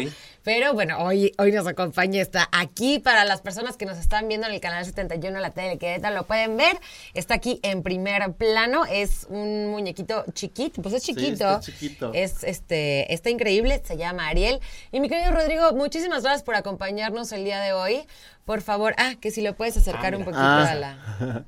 pero 0.43 0.73
bueno, 0.73 0.99
hoy, 0.99 1.33
hoy 1.37 1.51
nos 1.51 1.65
acompaña, 1.65 2.21
está 2.21 2.47
aquí 2.51 2.99
para 2.99 3.25
las 3.25 3.41
personas 3.41 3.77
que 3.77 3.85
nos 3.85 3.97
están 3.97 4.27
viendo 4.27 4.47
en 4.47 4.53
el 4.53 4.61
canal 4.61 4.85
71 4.85 5.39
la 5.39 5.51
tele 5.51 5.77
que 5.77 5.97
lo 6.07 6.25
pueden 6.25 6.55
ver, 6.55 6.77
está 7.13 7.33
aquí 7.33 7.59
en 7.63 7.83
primer 7.83 8.33
plano, 8.33 8.85
es 8.85 9.25
un 9.29 9.67
muñequito 9.71 10.23
chiquito, 10.33 10.81
pues 10.81 10.95
es 10.95 11.03
chiquito, 11.03 11.59
chiquito. 11.61 12.11
es 12.13 12.43
este, 12.43 13.11
está 13.13 13.29
increíble, 13.29 13.81
se 13.87 13.97
llama 13.97 14.27
Ariel. 14.27 14.59
Y 14.91 14.99
mi 14.99 15.09
querido 15.09 15.31
Rodrigo, 15.31 15.73
muchísimas 15.73 16.23
gracias 16.23 16.43
por 16.43 16.55
acompañarnos 16.55 17.31
el 17.31 17.43
día 17.43 17.59
de 17.59 17.73
hoy. 17.73 18.05
Por 18.45 18.61
favor, 18.61 18.93
ah, 18.97 19.15
que 19.19 19.31
si 19.31 19.41
lo 19.41 19.55
puedes 19.55 19.77
acercar 19.77 20.15
un 20.15 20.23
poquito 20.23 20.43
a 20.43 20.75
la... 20.75 21.45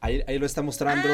Ahí, 0.00 0.22
ahí, 0.28 0.38
lo 0.38 0.44
está 0.44 0.60
mostrando 0.60 1.08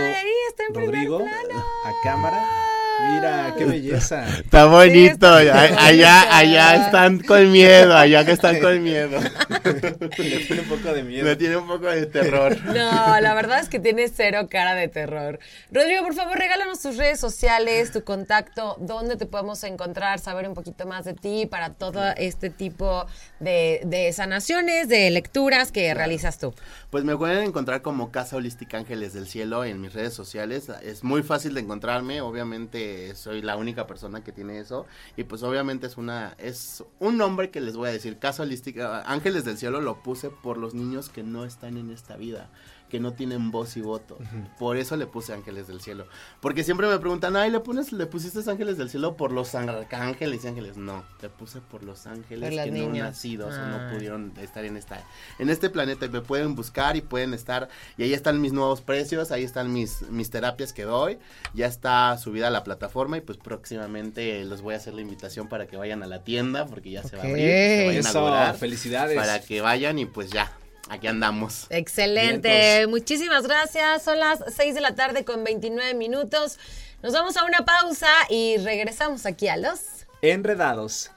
Rodrigo 0.75 1.21
a 1.21 1.93
cámara. 2.03 2.70
Mira, 3.09 3.55
qué 3.57 3.65
belleza. 3.65 4.29
Está 4.29 4.67
bonito. 4.67 5.27
allá, 5.27 6.37
allá 6.37 6.87
están 6.87 7.19
con 7.21 7.51
miedo, 7.51 7.97
allá 7.97 8.25
que 8.25 8.33
están 8.33 8.61
con 8.61 8.83
miedo. 8.83 9.21
Le 10.19 10.39
tiene 10.45 10.63
un 10.63 10.69
poco 10.69 10.93
de 10.93 11.03
miedo. 11.03 11.25
Me 11.25 11.37
tiene 11.37 11.57
un 11.57 11.67
poco 11.67 11.87
de 11.87 12.07
terror. 12.07 12.57
No, 12.65 13.21
la 13.21 13.35
verdad 13.35 13.61
es 13.61 13.69
que 13.69 13.79
tiene 13.79 14.09
cero 14.09 14.49
cara 14.51 14.75
de 14.75 14.89
terror. 14.89 15.39
Rodrigo, 15.71 16.03
por 16.03 16.15
favor, 16.15 16.39
regálanos 16.39 16.81
tus 16.81 16.97
redes 16.97 17.21
sociales, 17.21 17.93
tu 17.93 18.05
contacto, 18.05 18.77
dónde 18.81 19.17
te 19.17 19.27
podemos 19.27 19.63
encontrar, 19.65 20.19
saber 20.19 20.49
un 20.49 20.55
poquito 20.55 20.87
más 20.87 21.05
de 21.05 21.15
ti 21.15 21.47
para 21.47 21.71
todo 21.71 22.03
este 22.17 22.51
tipo 22.51 23.07
de, 23.39 23.81
de 23.85 24.13
sanaciones, 24.13 24.89
de 24.89 25.11
lecturas 25.11 25.73
que 25.73 25.93
realizas 25.95 26.39
tú. 26.39 26.55
Pues 26.91 27.05
me 27.05 27.17
pueden 27.17 27.45
encontrar 27.45 27.83
como 27.83 28.11
Casa 28.11 28.37
Holística 28.37 28.79
Ángeles 28.79 29.13
del 29.13 29.27
Cielo 29.27 29.65
en 29.65 29.81
mis 29.81 29.93
redes 29.93 30.15
sociales. 30.15 30.69
Es 30.83 31.05
muy 31.05 31.23
fácil 31.23 31.55
de 31.55 31.61
encontrarme, 31.61 32.21
obviamente 32.21 32.90
soy 33.15 33.43
la 33.43 33.57
única 33.57 33.87
persona 33.87 34.23
que 34.23 34.33
tiene 34.33 34.59
eso. 34.59 34.87
Y 35.17 35.25
pues 35.25 35.43
obviamente 35.43 35.87
es 35.87 35.97
una 35.97 36.35
es 36.39 36.85
un 36.99 37.17
nombre 37.17 37.51
que 37.51 37.61
les 37.61 37.77
voy 37.77 37.89
a 37.89 37.93
decir, 37.93 38.19
Casa 38.19 38.43
Holística 38.43 39.03
Ángeles 39.03 39.45
del 39.45 39.59
Cielo 39.59 39.81
lo 39.81 40.03
puse 40.03 40.31
por 40.31 40.57
los 40.57 40.75
niños 40.75 41.09
que 41.09 41.23
no 41.23 41.45
están 41.45 41.77
en 41.77 41.91
esta 41.91 42.17
vida 42.17 42.51
que 42.91 43.01
no 43.01 43.15
tienen 43.15 43.51
voz 43.51 43.77
y 43.79 43.81
voto. 43.81 44.19
Por 44.59 44.77
eso 44.77 44.97
le 44.97 45.07
puse 45.07 45.33
Ángeles 45.33 45.67
del 45.67 45.81
Cielo. 45.81 46.07
Porque 46.41 46.65
siempre 46.65 46.87
me 46.89 46.99
preguntan, 46.99 47.37
ay, 47.37 47.51
¿le, 47.51 47.61
pones, 47.61 47.93
le 47.93 48.05
pusiste 48.07 48.39
Ángeles 48.51 48.77
del 48.77 48.91
Cielo 48.91 49.17
por 49.17 49.33
los 49.33 49.55
ángeles 49.55 50.45
y 50.45 50.49
ángeles? 50.49 50.77
No, 50.77 51.05
le 51.23 51.31
puse 51.31 51.61
por 51.61 51.83
los 51.83 52.07
ángeles 52.07 52.51
que 52.51 52.71
no 52.71 52.93
nacidos 52.93 53.55
o 53.55 53.67
no 53.67 53.77
ah. 53.77 53.91
pudieron 53.93 54.33
estar 54.39 54.65
en 54.65 54.77
esta 54.77 55.03
en 55.39 55.49
este 55.49 55.71
planeta. 55.71 56.07
Me 56.09 56.21
pueden 56.21 56.55
buscar 56.55 56.97
y 56.97 57.01
pueden 57.01 57.33
estar, 57.33 57.69
y 57.97 58.03
ahí 58.03 58.13
están 58.13 58.41
mis 58.41 58.53
nuevos 58.53 58.81
precios, 58.81 59.31
ahí 59.31 59.45
están 59.45 59.73
mis, 59.73 60.03
mis 60.11 60.31
terapias 60.31 60.73
que 60.73 60.83
doy. 60.83 61.19
Ya 61.55 61.67
está 61.67 62.17
subida 62.19 62.49
a 62.49 62.51
la 62.51 62.65
plataforma 62.65 63.17
y 63.17 63.21
pues 63.21 63.39
próximamente 63.39 64.45
les 64.45 64.61
voy 64.61 64.75
a 64.75 64.79
hacer 64.79 64.95
la 64.95 65.01
invitación 65.01 65.49
para 65.49 65.67
que 65.67 65.77
vayan 65.77 66.03
a 66.03 66.07
la 66.07 66.25
tienda 66.25 66.67
porque 66.67 66.91
ya 66.91 67.03
se 67.03 67.17
va 67.17 67.23
a 67.23 67.27
abrir. 67.27 67.47
Se 67.47 67.87
vayan 68.19 68.49
a 68.49 68.55
Felicidades. 68.55 69.17
Para 69.17 69.41
que 69.41 69.61
vayan 69.61 69.99
y 69.99 70.07
pues 70.07 70.31
ya, 70.31 70.53
aquí 70.91 71.07
andamos. 71.07 71.67
Excelente. 71.71 72.87
Muchísimas 72.89 73.45
gracias. 73.45 74.03
Son 74.03 74.19
las 74.19 74.41
6 74.55 74.75
de 74.75 74.81
la 74.81 74.95
tarde 74.95 75.25
con 75.25 75.45
29 75.45 75.95
minutos. 75.95 76.59
Nos 77.03 77.15
vamos 77.15 77.37
a 77.39 77.45
una 77.45 77.65
pausa 77.65 78.09
y 78.29 78.59
regresamos 78.59 79.25
aquí 79.25 79.49
a 79.49 79.57
los 79.57 79.81
Enredados. 80.23 81.11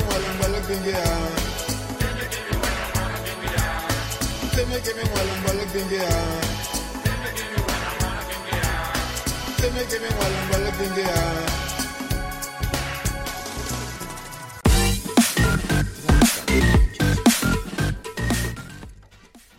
One 0.00 0.24
and 0.24 0.40
well 0.40 0.56
give 0.66 0.82
me 0.84 0.92
Give 4.54 4.66
me 4.68 4.74
me 4.74 4.94
me 4.94 5.04
Give 9.58 9.72
me 9.74 9.82
give 9.88 10.02
me 10.02 10.08
one 10.08 10.34
and 10.34 10.50
well 10.50 10.64
give 10.78 10.96
me 10.96 11.04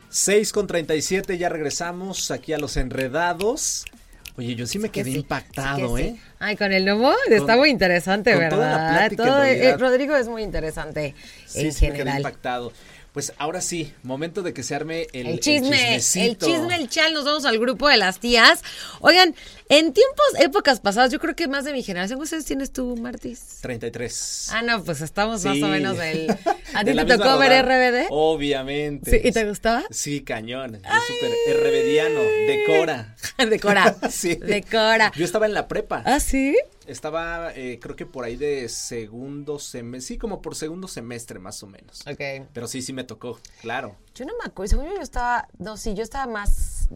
6 0.09 0.51
con 0.51 0.67
37, 0.67 1.37
ya 1.37 1.49
regresamos 1.49 2.29
aquí 2.29 2.53
a 2.53 2.59
los 2.59 2.77
enredados. 2.77 3.85
Oye, 4.37 4.55
yo 4.55 4.65
sí 4.65 4.79
me 4.79 4.89
quedé 4.89 5.11
impactado, 5.11 5.97
¿eh? 5.97 6.15
Ay, 6.39 6.55
con 6.55 6.71
el 6.71 6.85
nuevo 6.85 7.13
está 7.29 7.57
muy 7.57 7.69
interesante, 7.69 8.35
¿verdad? 8.35 9.11
Todo, 9.15 9.43
eh, 9.43 9.75
Rodrigo 9.77 10.15
es 10.15 10.27
muy 10.27 10.43
interesante 10.43 11.13
sí, 11.45 11.67
en 11.67 11.73
sí 11.73 11.85
general. 11.85 12.05
Me 12.05 12.11
quedé 12.11 12.17
impactado. 12.19 12.73
Pues 13.13 13.33
ahora 13.37 13.59
sí, 13.59 13.93
momento 14.03 14.41
de 14.41 14.53
que 14.53 14.63
se 14.63 14.73
arme 14.73 15.07
el, 15.11 15.27
el 15.27 15.39
chisme. 15.41 15.95
El, 15.95 16.01
chisme, 16.37 16.75
el 16.75 16.87
chal, 16.87 17.13
nos 17.13 17.25
vamos 17.25 17.43
al 17.43 17.59
grupo 17.59 17.89
de 17.89 17.97
las 17.97 18.19
tías. 18.19 18.63
Oigan, 19.01 19.35
en 19.67 19.91
tiempos, 19.91 20.25
épocas 20.39 20.79
pasadas, 20.79 21.11
yo 21.11 21.19
creo 21.19 21.35
que 21.35 21.49
más 21.49 21.65
de 21.65 21.73
mi 21.73 21.83
generación, 21.83 22.19
¿cuántos 22.19 22.45
tienes 22.45 22.71
tú, 22.71 22.95
Martis? 22.95 23.59
33. 23.61 24.49
Ah, 24.53 24.61
no, 24.61 24.81
pues 24.83 25.01
estamos 25.01 25.43
más 25.43 25.61
o 25.61 25.67
menos 25.67 25.97
del... 25.97 26.29
¿A 26.73 26.85
ti 26.85 26.93
te 26.93 27.05
tocó 27.05 27.37
ver 27.37 27.65
RBD? 27.65 28.07
Obviamente. 28.11 29.11
¿Sí? 29.11 29.27
¿Y 29.27 29.31
te 29.33 29.45
gustaba? 29.45 29.83
Sí, 29.89 30.21
cañón. 30.21 30.81
Yo 30.81 30.89
súper 31.07 31.57
RBDiano, 31.57 32.21
decora. 32.47 33.15
decora. 33.49 33.97
sí. 34.09 34.35
Decora. 34.35 35.11
Yo 35.17 35.25
estaba 35.25 35.45
en 35.47 35.53
la 35.53 35.67
prepa. 35.67 36.01
¿Ah, 36.05 36.21
sí? 36.21 36.55
Estaba, 36.91 37.53
eh, 37.55 37.79
creo 37.81 37.95
que 37.95 38.05
por 38.05 38.25
ahí 38.25 38.35
de 38.35 38.67
segundo 38.67 39.59
semestre, 39.59 40.07
sí, 40.07 40.17
como 40.17 40.41
por 40.41 40.55
segundo 40.55 40.89
semestre 40.89 41.39
más 41.39 41.63
o 41.63 41.67
menos. 41.67 42.01
Ok. 42.05 42.47
Pero 42.53 42.67
sí, 42.67 42.81
sí 42.81 42.91
me 42.91 43.05
tocó, 43.05 43.39
claro. 43.61 43.95
Yo 44.13 44.25
no 44.25 44.33
me 44.37 44.45
acuerdo, 44.45 44.71
según 44.71 44.85
yo, 44.87 44.95
yo 44.95 45.01
estaba, 45.01 45.47
no, 45.57 45.77
sí, 45.77 45.93
yo 45.93 46.03
estaba 46.03 46.31
más 46.31 46.89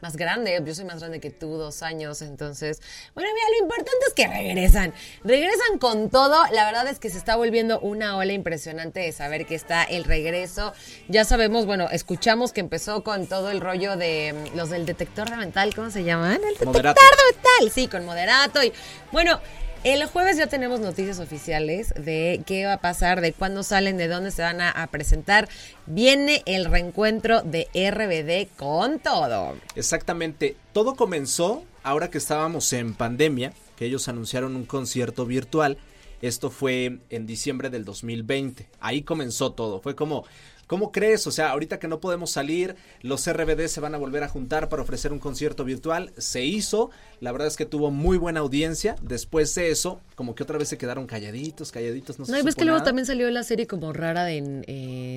más 0.00 0.16
grande, 0.16 0.60
yo 0.64 0.74
soy 0.74 0.84
más 0.84 1.00
grande 1.00 1.20
que 1.20 1.30
tú, 1.30 1.56
dos 1.56 1.82
años, 1.82 2.22
entonces, 2.22 2.80
bueno, 3.14 3.30
mira, 3.32 3.46
lo 3.58 3.64
importante 3.64 3.98
es 4.06 4.14
que 4.14 4.28
regresan, 4.28 4.94
regresan 5.24 5.78
con 5.78 6.10
todo, 6.10 6.36
la 6.52 6.66
verdad 6.66 6.88
es 6.88 6.98
que 6.98 7.10
se 7.10 7.18
está 7.18 7.36
volviendo 7.36 7.80
una 7.80 8.16
ola 8.16 8.32
impresionante 8.32 9.00
de 9.00 9.12
saber 9.12 9.46
que 9.46 9.54
está 9.54 9.84
el 9.84 10.04
regreso, 10.04 10.72
ya 11.08 11.24
sabemos, 11.24 11.66
bueno, 11.66 11.88
escuchamos 11.90 12.52
que 12.52 12.60
empezó 12.60 13.02
con 13.02 13.26
todo 13.26 13.50
el 13.50 13.60
rollo 13.60 13.96
de 13.96 14.32
mm, 14.32 14.56
los 14.56 14.70
del 14.70 14.86
detector 14.86 15.30
de 15.30 15.36
mental, 15.36 15.74
¿cómo 15.74 15.90
se 15.90 16.04
llaman? 16.04 16.34
El 16.34 16.54
detector 16.54 16.82
de 16.82 16.82
mental, 16.82 17.70
sí, 17.72 17.88
con 17.88 18.04
moderato 18.04 18.62
y, 18.62 18.72
bueno, 19.12 19.40
el 19.88 20.06
jueves 20.06 20.36
ya 20.36 20.46
tenemos 20.46 20.80
noticias 20.80 21.18
oficiales 21.18 21.94
de 21.94 22.42
qué 22.46 22.66
va 22.66 22.74
a 22.74 22.80
pasar, 22.80 23.20
de 23.20 23.32
cuándo 23.32 23.62
salen, 23.62 23.96
de 23.96 24.08
dónde 24.08 24.30
se 24.30 24.42
van 24.42 24.60
a, 24.60 24.86
presentar. 24.88 25.48
Viene 25.86 26.42
el 26.46 26.64
reencuentro 26.66 27.42
de 27.42 27.68
RBD 27.74 28.56
con 28.58 28.98
todo. 28.98 29.56
Exactamente. 29.76 30.56
Todo 30.72 30.94
comenzó 30.94 31.64
ahora 31.82 32.10
que 32.10 32.18
estábamos 32.18 32.72
en 32.72 32.94
pandemia, 32.94 33.52
que 33.76 33.86
ellos 33.86 34.08
anunciaron 34.08 34.56
un 34.56 34.64
concierto 34.64 35.26
virtual. 35.26 35.78
Esto 36.20 36.50
fue 36.50 36.98
en 37.10 37.26
diciembre 37.26 37.70
del 37.70 37.84
2020. 37.84 38.68
Ahí 38.80 39.02
comenzó 39.02 39.52
todo. 39.52 39.80
Fue 39.80 39.94
como, 39.94 40.24
¿Cómo 40.68 40.92
crees? 40.92 41.26
O 41.26 41.30
sea, 41.30 41.50
ahorita 41.50 41.78
que 41.78 41.88
no 41.88 41.98
podemos 41.98 42.30
salir, 42.30 42.76
los 43.00 43.26
RBD 43.26 43.68
se 43.68 43.80
van 43.80 43.94
a 43.94 43.98
volver 43.98 44.22
a 44.22 44.28
juntar 44.28 44.68
para 44.68 44.82
ofrecer 44.82 45.14
un 45.14 45.18
concierto 45.18 45.64
virtual. 45.64 46.12
Se 46.18 46.44
hizo, 46.44 46.90
la 47.20 47.32
verdad 47.32 47.48
es 47.48 47.56
que 47.56 47.64
tuvo 47.64 47.90
muy 47.90 48.18
buena 48.18 48.40
audiencia. 48.40 48.94
Después 49.00 49.54
de 49.54 49.70
eso, 49.70 50.02
como 50.14 50.34
que 50.34 50.42
otra 50.42 50.58
vez 50.58 50.68
se 50.68 50.76
quedaron 50.76 51.06
calladitos, 51.06 51.72
calladitos. 51.72 52.18
No, 52.18 52.26
no 52.28 52.38
y 52.38 52.42
ves 52.42 52.54
que 52.54 52.66
luego 52.66 52.82
también 52.82 53.06
salió 53.06 53.30
la 53.30 53.44
serie 53.44 53.66
como 53.66 53.94
rara 53.94 54.24
de 54.24 54.42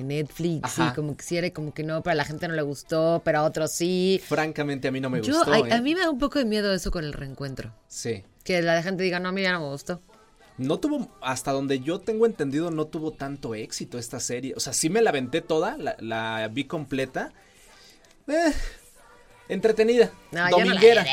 Netflix, 0.04 0.78
y 0.78 0.94
como 0.94 1.18
que 1.18 1.22
sí 1.22 1.36
era 1.36 1.50
como 1.50 1.74
que 1.74 1.84
no, 1.84 2.02
pero 2.02 2.12
a 2.12 2.14
la 2.16 2.24
gente 2.24 2.48
no 2.48 2.54
le 2.54 2.62
gustó, 2.62 3.20
pero 3.22 3.40
a 3.40 3.42
otros 3.42 3.72
sí. 3.72 4.22
Francamente, 4.26 4.88
a 4.88 4.90
mí 4.90 5.00
no 5.00 5.10
me 5.10 5.20
gustó. 5.20 5.52
A, 5.52 5.56
a 5.56 5.58
¿eh? 5.58 5.82
mí 5.82 5.94
me 5.94 6.00
da 6.00 6.10
un 6.10 6.18
poco 6.18 6.38
de 6.38 6.46
miedo 6.46 6.72
eso 6.72 6.90
con 6.90 7.04
el 7.04 7.12
reencuentro. 7.12 7.74
Sí. 7.88 8.24
Que 8.42 8.62
la 8.62 8.82
gente 8.82 9.02
diga, 9.02 9.20
no, 9.20 9.28
a 9.28 9.32
mí 9.32 9.42
ya 9.42 9.52
no 9.52 9.60
me 9.60 9.68
gustó 9.68 10.00
no 10.58 10.78
tuvo, 10.78 11.08
hasta 11.20 11.52
donde 11.52 11.80
yo 11.80 11.98
tengo 11.98 12.26
entendido, 12.26 12.70
no 12.70 12.86
tuvo 12.86 13.12
tanto 13.12 13.54
éxito 13.54 13.98
esta 13.98 14.20
serie. 14.20 14.54
O 14.56 14.60
sea, 14.60 14.72
sí 14.72 14.90
me 14.90 15.02
la 15.02 15.10
aventé 15.10 15.40
toda, 15.40 15.76
la, 15.76 15.96
la 16.00 16.48
vi 16.48 16.64
completa. 16.64 17.32
Eh, 18.28 18.52
entretenida. 19.48 20.10
dominguera. 20.50 21.04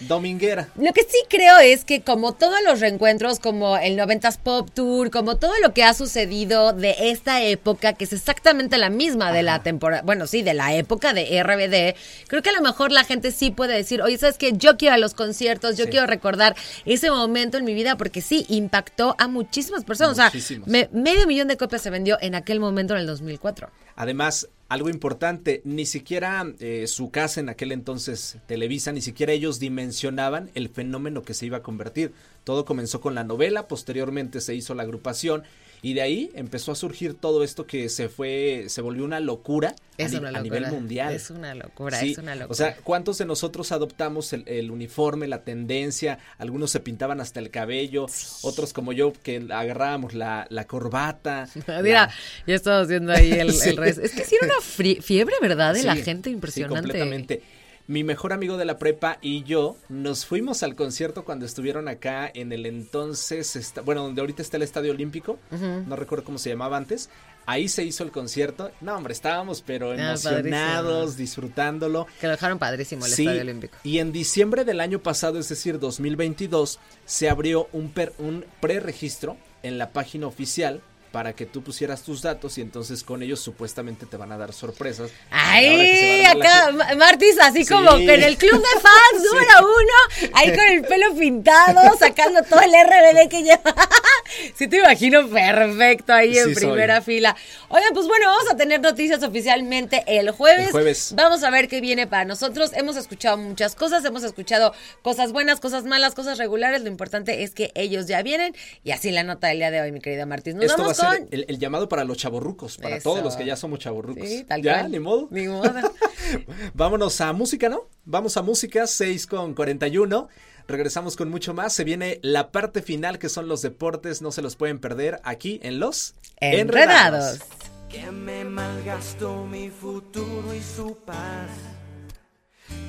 dominguera. 0.00 0.68
Lo 0.76 0.92
que 0.92 1.02
sí 1.02 1.18
creo 1.28 1.58
es 1.58 1.84
que 1.84 2.02
como 2.02 2.32
todos 2.32 2.58
los 2.64 2.80
reencuentros, 2.80 3.38
como 3.38 3.76
el 3.76 3.96
90s 3.98 4.38
Pop 4.38 4.68
Tour, 4.72 5.10
como 5.10 5.36
todo 5.36 5.52
lo 5.62 5.72
que 5.72 5.84
ha 5.84 5.94
sucedido 5.94 6.72
de 6.72 6.96
esta 7.10 7.42
época, 7.42 7.92
que 7.92 8.04
es 8.04 8.12
exactamente 8.12 8.78
la 8.78 8.90
misma 8.90 9.32
de 9.32 9.42
la 9.42 9.62
temporada, 9.62 10.02
bueno, 10.02 10.26
sí, 10.26 10.42
de 10.42 10.54
la 10.54 10.74
época 10.74 11.12
de 11.12 11.42
RBD, 11.42 11.96
creo 12.28 12.42
que 12.42 12.50
a 12.50 12.52
lo 12.52 12.62
mejor 12.62 12.92
la 12.92 13.04
gente 13.04 13.30
sí 13.30 13.50
puede 13.50 13.74
decir, 13.74 14.02
oye, 14.02 14.18
¿sabes 14.18 14.38
qué? 14.38 14.52
Yo 14.52 14.76
quiero 14.76 14.94
ir 14.94 14.98
a 14.98 14.98
los 14.98 15.14
conciertos, 15.14 15.76
yo 15.76 15.88
quiero 15.88 16.06
recordar 16.06 16.56
ese 16.84 17.10
momento 17.10 17.58
en 17.58 17.64
mi 17.64 17.74
vida, 17.74 17.96
porque 17.96 18.22
sí, 18.22 18.46
impactó 18.48 19.14
a 19.18 19.28
muchísimas 19.28 19.84
personas. 19.84 20.12
O 20.12 20.14
sea, 20.14 20.88
medio 20.92 21.26
millón 21.26 21.48
de 21.48 21.56
copias 21.56 21.82
se 21.82 21.90
vendió 21.90 22.18
en 22.20 22.34
aquel 22.34 22.60
momento 22.60 22.94
en 22.94 23.00
el 23.00 23.06
2004. 23.06 23.70
Además, 23.96 24.48
algo 24.68 24.90
importante, 24.90 25.62
ni 25.64 25.86
siquiera 25.86 26.46
eh, 26.60 26.86
su 26.86 27.10
casa 27.10 27.40
en 27.40 27.48
aquel 27.48 27.72
entonces, 27.72 28.36
Televisa, 28.46 28.92
ni 28.92 29.00
siquiera 29.00 29.32
ellos 29.32 29.58
dimensionaban 29.58 30.50
el 30.54 30.68
fenómeno 30.68 31.22
que 31.22 31.32
se 31.32 31.46
iba 31.46 31.58
a 31.58 31.62
convertir. 31.62 32.12
Todo 32.44 32.66
comenzó 32.66 33.00
con 33.00 33.14
la 33.14 33.24
novela, 33.24 33.66
posteriormente 33.66 34.42
se 34.42 34.54
hizo 34.54 34.74
la 34.74 34.82
agrupación 34.82 35.44
y 35.82 35.94
de 35.94 36.02
ahí 36.02 36.30
empezó 36.34 36.72
a 36.72 36.74
surgir 36.74 37.14
todo 37.14 37.42
esto 37.42 37.66
que 37.66 37.88
se 37.88 38.08
fue, 38.08 38.64
se 38.68 38.80
volvió 38.82 39.04
una 39.04 39.20
locura, 39.20 39.74
a, 39.98 40.40
nivel 40.42 40.66
mundial. 40.68 41.12
Es 41.12 41.30
una 41.30 41.54
locura, 41.54 42.00
es 42.00 42.18
una 42.18 42.34
locura. 42.34 42.52
O 42.52 42.54
sea, 42.54 42.76
¿cuántos 42.76 43.18
de 43.18 43.26
nosotros 43.26 43.72
adoptamos 43.72 44.32
el, 44.32 44.70
uniforme, 44.70 45.26
la 45.26 45.42
tendencia? 45.42 46.18
Algunos 46.38 46.70
se 46.70 46.80
pintaban 46.80 47.20
hasta 47.20 47.40
el 47.40 47.50
cabello, 47.50 48.06
otros 48.42 48.72
como 48.72 48.92
yo 48.92 49.12
que 49.22 49.46
agarrábamos 49.50 50.14
la, 50.14 50.46
la 50.50 50.66
corbata. 50.66 51.48
Mira, 51.82 52.10
ya 52.46 52.54
estaba 52.54 52.80
haciendo 52.80 53.12
ahí 53.12 53.32
el, 53.32 53.48
resto. 53.76 54.02
Es 54.02 54.12
que 54.12 54.24
sí 54.24 54.36
era 54.40 54.52
una 54.52 55.00
fiebre, 55.02 55.34
¿verdad? 55.40 55.74
De 55.74 55.82
la 55.82 55.96
gente 55.96 56.30
impresionante. 56.30 56.80
completamente 56.80 57.42
mi 57.88 58.04
mejor 58.04 58.34
amigo 58.34 58.58
de 58.58 58.66
la 58.66 58.78
prepa 58.78 59.18
y 59.22 59.42
yo 59.44 59.76
nos 59.88 60.26
fuimos 60.26 60.62
al 60.62 60.76
concierto 60.76 61.24
cuando 61.24 61.46
estuvieron 61.46 61.88
acá 61.88 62.30
en 62.32 62.52
el 62.52 62.66
entonces, 62.66 63.72
bueno, 63.82 64.02
donde 64.02 64.20
ahorita 64.20 64.42
está 64.42 64.58
el 64.58 64.62
Estadio 64.62 64.92
Olímpico, 64.92 65.38
no 65.50 65.96
recuerdo 65.96 66.24
cómo 66.24 66.38
se 66.38 66.50
llamaba 66.50 66.76
antes. 66.76 67.08
Ahí 67.46 67.66
se 67.70 67.82
hizo 67.82 68.04
el 68.04 68.10
concierto. 68.10 68.70
No, 68.82 68.94
hombre, 68.94 69.14
estábamos 69.14 69.62
pero 69.62 69.92
ah, 69.92 69.94
emocionados, 69.94 71.16
disfrutándolo. 71.16 72.06
Que 72.20 72.26
lo 72.26 72.32
dejaron 72.32 72.58
padrísimo 72.58 73.06
el 73.06 73.12
Estadio 73.12 73.40
Olímpico. 73.40 73.78
Y 73.84 74.00
en 74.00 74.12
diciembre 74.12 74.66
del 74.66 74.80
año 74.80 74.98
pasado, 74.98 75.38
es 75.38 75.48
decir, 75.48 75.78
2022, 75.78 76.78
se 77.06 77.30
abrió 77.30 77.70
un, 77.72 77.90
un 78.18 78.44
preregistro 78.60 79.38
en 79.62 79.78
la 79.78 79.92
página 79.92 80.26
oficial 80.26 80.82
para 81.12 81.32
que 81.32 81.46
tú 81.46 81.62
pusieras 81.62 82.02
tus 82.02 82.22
datos 82.22 82.58
y 82.58 82.60
entonces 82.60 83.02
con 83.02 83.22
ellos 83.22 83.40
supuestamente 83.40 84.06
te 84.06 84.16
van 84.16 84.30
a 84.32 84.38
dar 84.38 84.52
sorpresas. 84.52 85.10
¡Ay! 85.30 86.24
Acá 86.24 86.70
Martis 86.96 87.38
así 87.40 87.64
como 87.64 87.96
que 87.96 88.14
en 88.14 88.22
el 88.22 88.36
club 88.36 88.60
de 88.60 88.80
fans 88.80 89.24
número 89.32 89.58
uno, 89.60 90.30
ahí 90.34 90.54
con 90.54 90.66
el 90.66 90.82
pelo 90.82 91.14
pintado, 91.14 91.96
sacando 91.98 92.42
todo 92.42 92.60
el 92.60 92.72
RBD 92.72 93.28
que 93.30 93.42
lleva. 93.42 93.74
sí 94.54 94.68
te 94.68 94.78
imagino 94.78 95.28
perfecto 95.28 96.12
ahí 96.12 96.36
en 96.36 96.54
primera 96.54 97.00
fila. 97.00 97.34
Oigan, 97.68 97.92
pues 97.94 98.06
bueno, 98.06 98.26
vamos 98.26 98.50
a 98.50 98.56
tener 98.56 98.80
noticias 98.80 99.22
oficialmente 99.22 100.04
el 100.06 100.30
jueves. 100.30 100.66
el 100.66 100.72
jueves. 100.72 101.12
Vamos 101.14 101.42
a 101.42 101.50
ver 101.50 101.68
qué 101.68 101.80
viene 101.80 102.06
para 102.06 102.24
nosotros. 102.24 102.72
Hemos 102.74 102.96
escuchado 102.96 103.38
muchas 103.38 103.74
cosas, 103.74 104.04
hemos 104.04 104.24
escuchado 104.24 104.74
cosas 105.02 105.32
buenas, 105.32 105.60
cosas 105.60 105.84
malas, 105.84 106.14
cosas 106.14 106.38
regulares. 106.38 106.82
Lo 106.82 106.88
importante 106.88 107.42
es 107.42 107.54
que 107.54 107.72
ellos 107.74 108.06
ya 108.06 108.22
vienen 108.22 108.54
y 108.84 108.90
así 108.90 109.10
la 109.10 109.22
nota 109.22 109.48
del 109.48 109.58
día 109.58 109.70
de 109.70 109.80
hoy, 109.80 109.92
mi 109.92 110.00
querida 110.00 110.26
Martis. 110.26 110.54
Nos 110.54 110.76
vamos 110.76 110.97
el, 111.30 111.58
llamado 111.58 111.88
para 111.88 112.04
los 112.04 112.16
chavorrucos, 112.16 112.76
para 112.78 113.00
todos 113.00 113.22
los 113.22 113.36
que 113.36 113.44
ya 113.44 113.56
somos 113.56 113.78
chavorrucos. 113.78 114.28
ya, 114.62 114.88
ni 114.88 114.98
modo. 114.98 115.28
Ni 115.30 115.48
modo. 115.48 115.72
Vámonos 116.74 117.20
a 117.20 117.32
música, 117.32 117.68
¿no? 117.68 117.88
Vamos 118.04 118.36
a 118.36 118.42
música, 118.42 118.86
6 118.86 119.26
con 119.26 119.54
41. 119.54 120.28
Regresamos 120.66 121.16
con 121.16 121.30
mucho 121.30 121.54
más. 121.54 121.72
Se 121.72 121.84
viene 121.84 122.20
la 122.22 122.52
parte 122.52 122.82
final 122.82 123.18
que 123.18 123.28
son 123.28 123.48
los 123.48 123.62
deportes. 123.62 124.20
No 124.20 124.32
se 124.32 124.42
los 124.42 124.56
pueden 124.56 124.78
perder 124.78 125.20
aquí 125.24 125.60
en 125.62 125.80
Los 125.80 126.14
Enredados. 126.40 127.40
Que 127.88 128.10
me 128.10 128.44
malgastó 128.44 129.46
mi 129.46 129.70
futuro 129.70 130.54
y 130.54 130.62
su 130.62 130.94
paz 131.06 131.48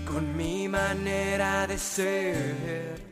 con 0.05 0.35
mi 0.35 0.67
manera 0.67 1.67
de 1.67 1.77
ser. 1.77 3.09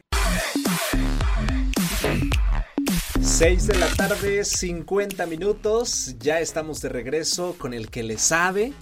6 3.21 3.67
de 3.67 3.77
la 3.77 3.87
tarde, 3.87 4.43
50 4.43 5.25
minutos. 5.25 6.15
Ya 6.19 6.39
estamos 6.39 6.81
de 6.81 6.89
regreso 6.89 7.55
con 7.57 7.73
el 7.73 7.89
que 7.89 8.03
le 8.03 8.17
sabe, 8.17 8.73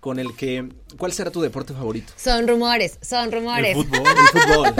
con 0.00 0.18
el 0.18 0.34
que... 0.34 0.68
¿Cuál 0.96 1.12
será 1.12 1.30
tu 1.30 1.40
deporte 1.40 1.74
favorito? 1.74 2.12
Son 2.16 2.46
rumores, 2.48 2.98
son 3.02 3.30
rumores. 3.30 3.76
El 3.76 3.84
fútbol, 3.84 4.06
el 4.06 4.40
fútbol. 4.42 4.74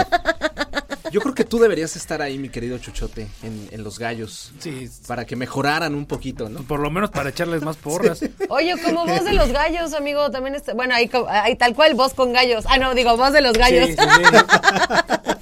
Yo 1.10 1.20
creo 1.20 1.34
que 1.34 1.44
tú 1.44 1.58
deberías 1.58 1.96
estar 1.96 2.20
ahí, 2.20 2.38
mi 2.38 2.48
querido 2.50 2.78
Chuchote, 2.78 3.28
en, 3.42 3.82
los 3.82 3.98
gallos. 3.98 4.52
Sí. 4.58 4.90
Para 5.06 5.24
que 5.24 5.36
mejoraran 5.36 5.94
un 5.94 6.06
poquito, 6.06 6.48
¿no? 6.48 6.62
Por 6.62 6.80
lo 6.80 6.90
menos 6.90 7.10
para 7.10 7.30
echarles 7.30 7.62
más 7.62 7.76
porras. 7.76 8.20
Oye, 8.48 8.74
como 8.82 9.06
voz 9.06 9.24
de 9.24 9.32
los 9.32 9.50
gallos, 9.52 9.94
amigo, 9.94 10.30
también 10.30 10.54
está. 10.54 10.74
Bueno, 10.74 10.94
ahí, 10.94 11.08
tal 11.56 11.74
cual, 11.74 11.94
voz 11.94 12.14
con 12.14 12.32
gallos. 12.32 12.64
Ah, 12.68 12.78
no, 12.78 12.94
digo, 12.94 13.16
voz 13.16 13.32
de 13.32 13.40
los 13.40 13.54
gallos. 13.54 13.88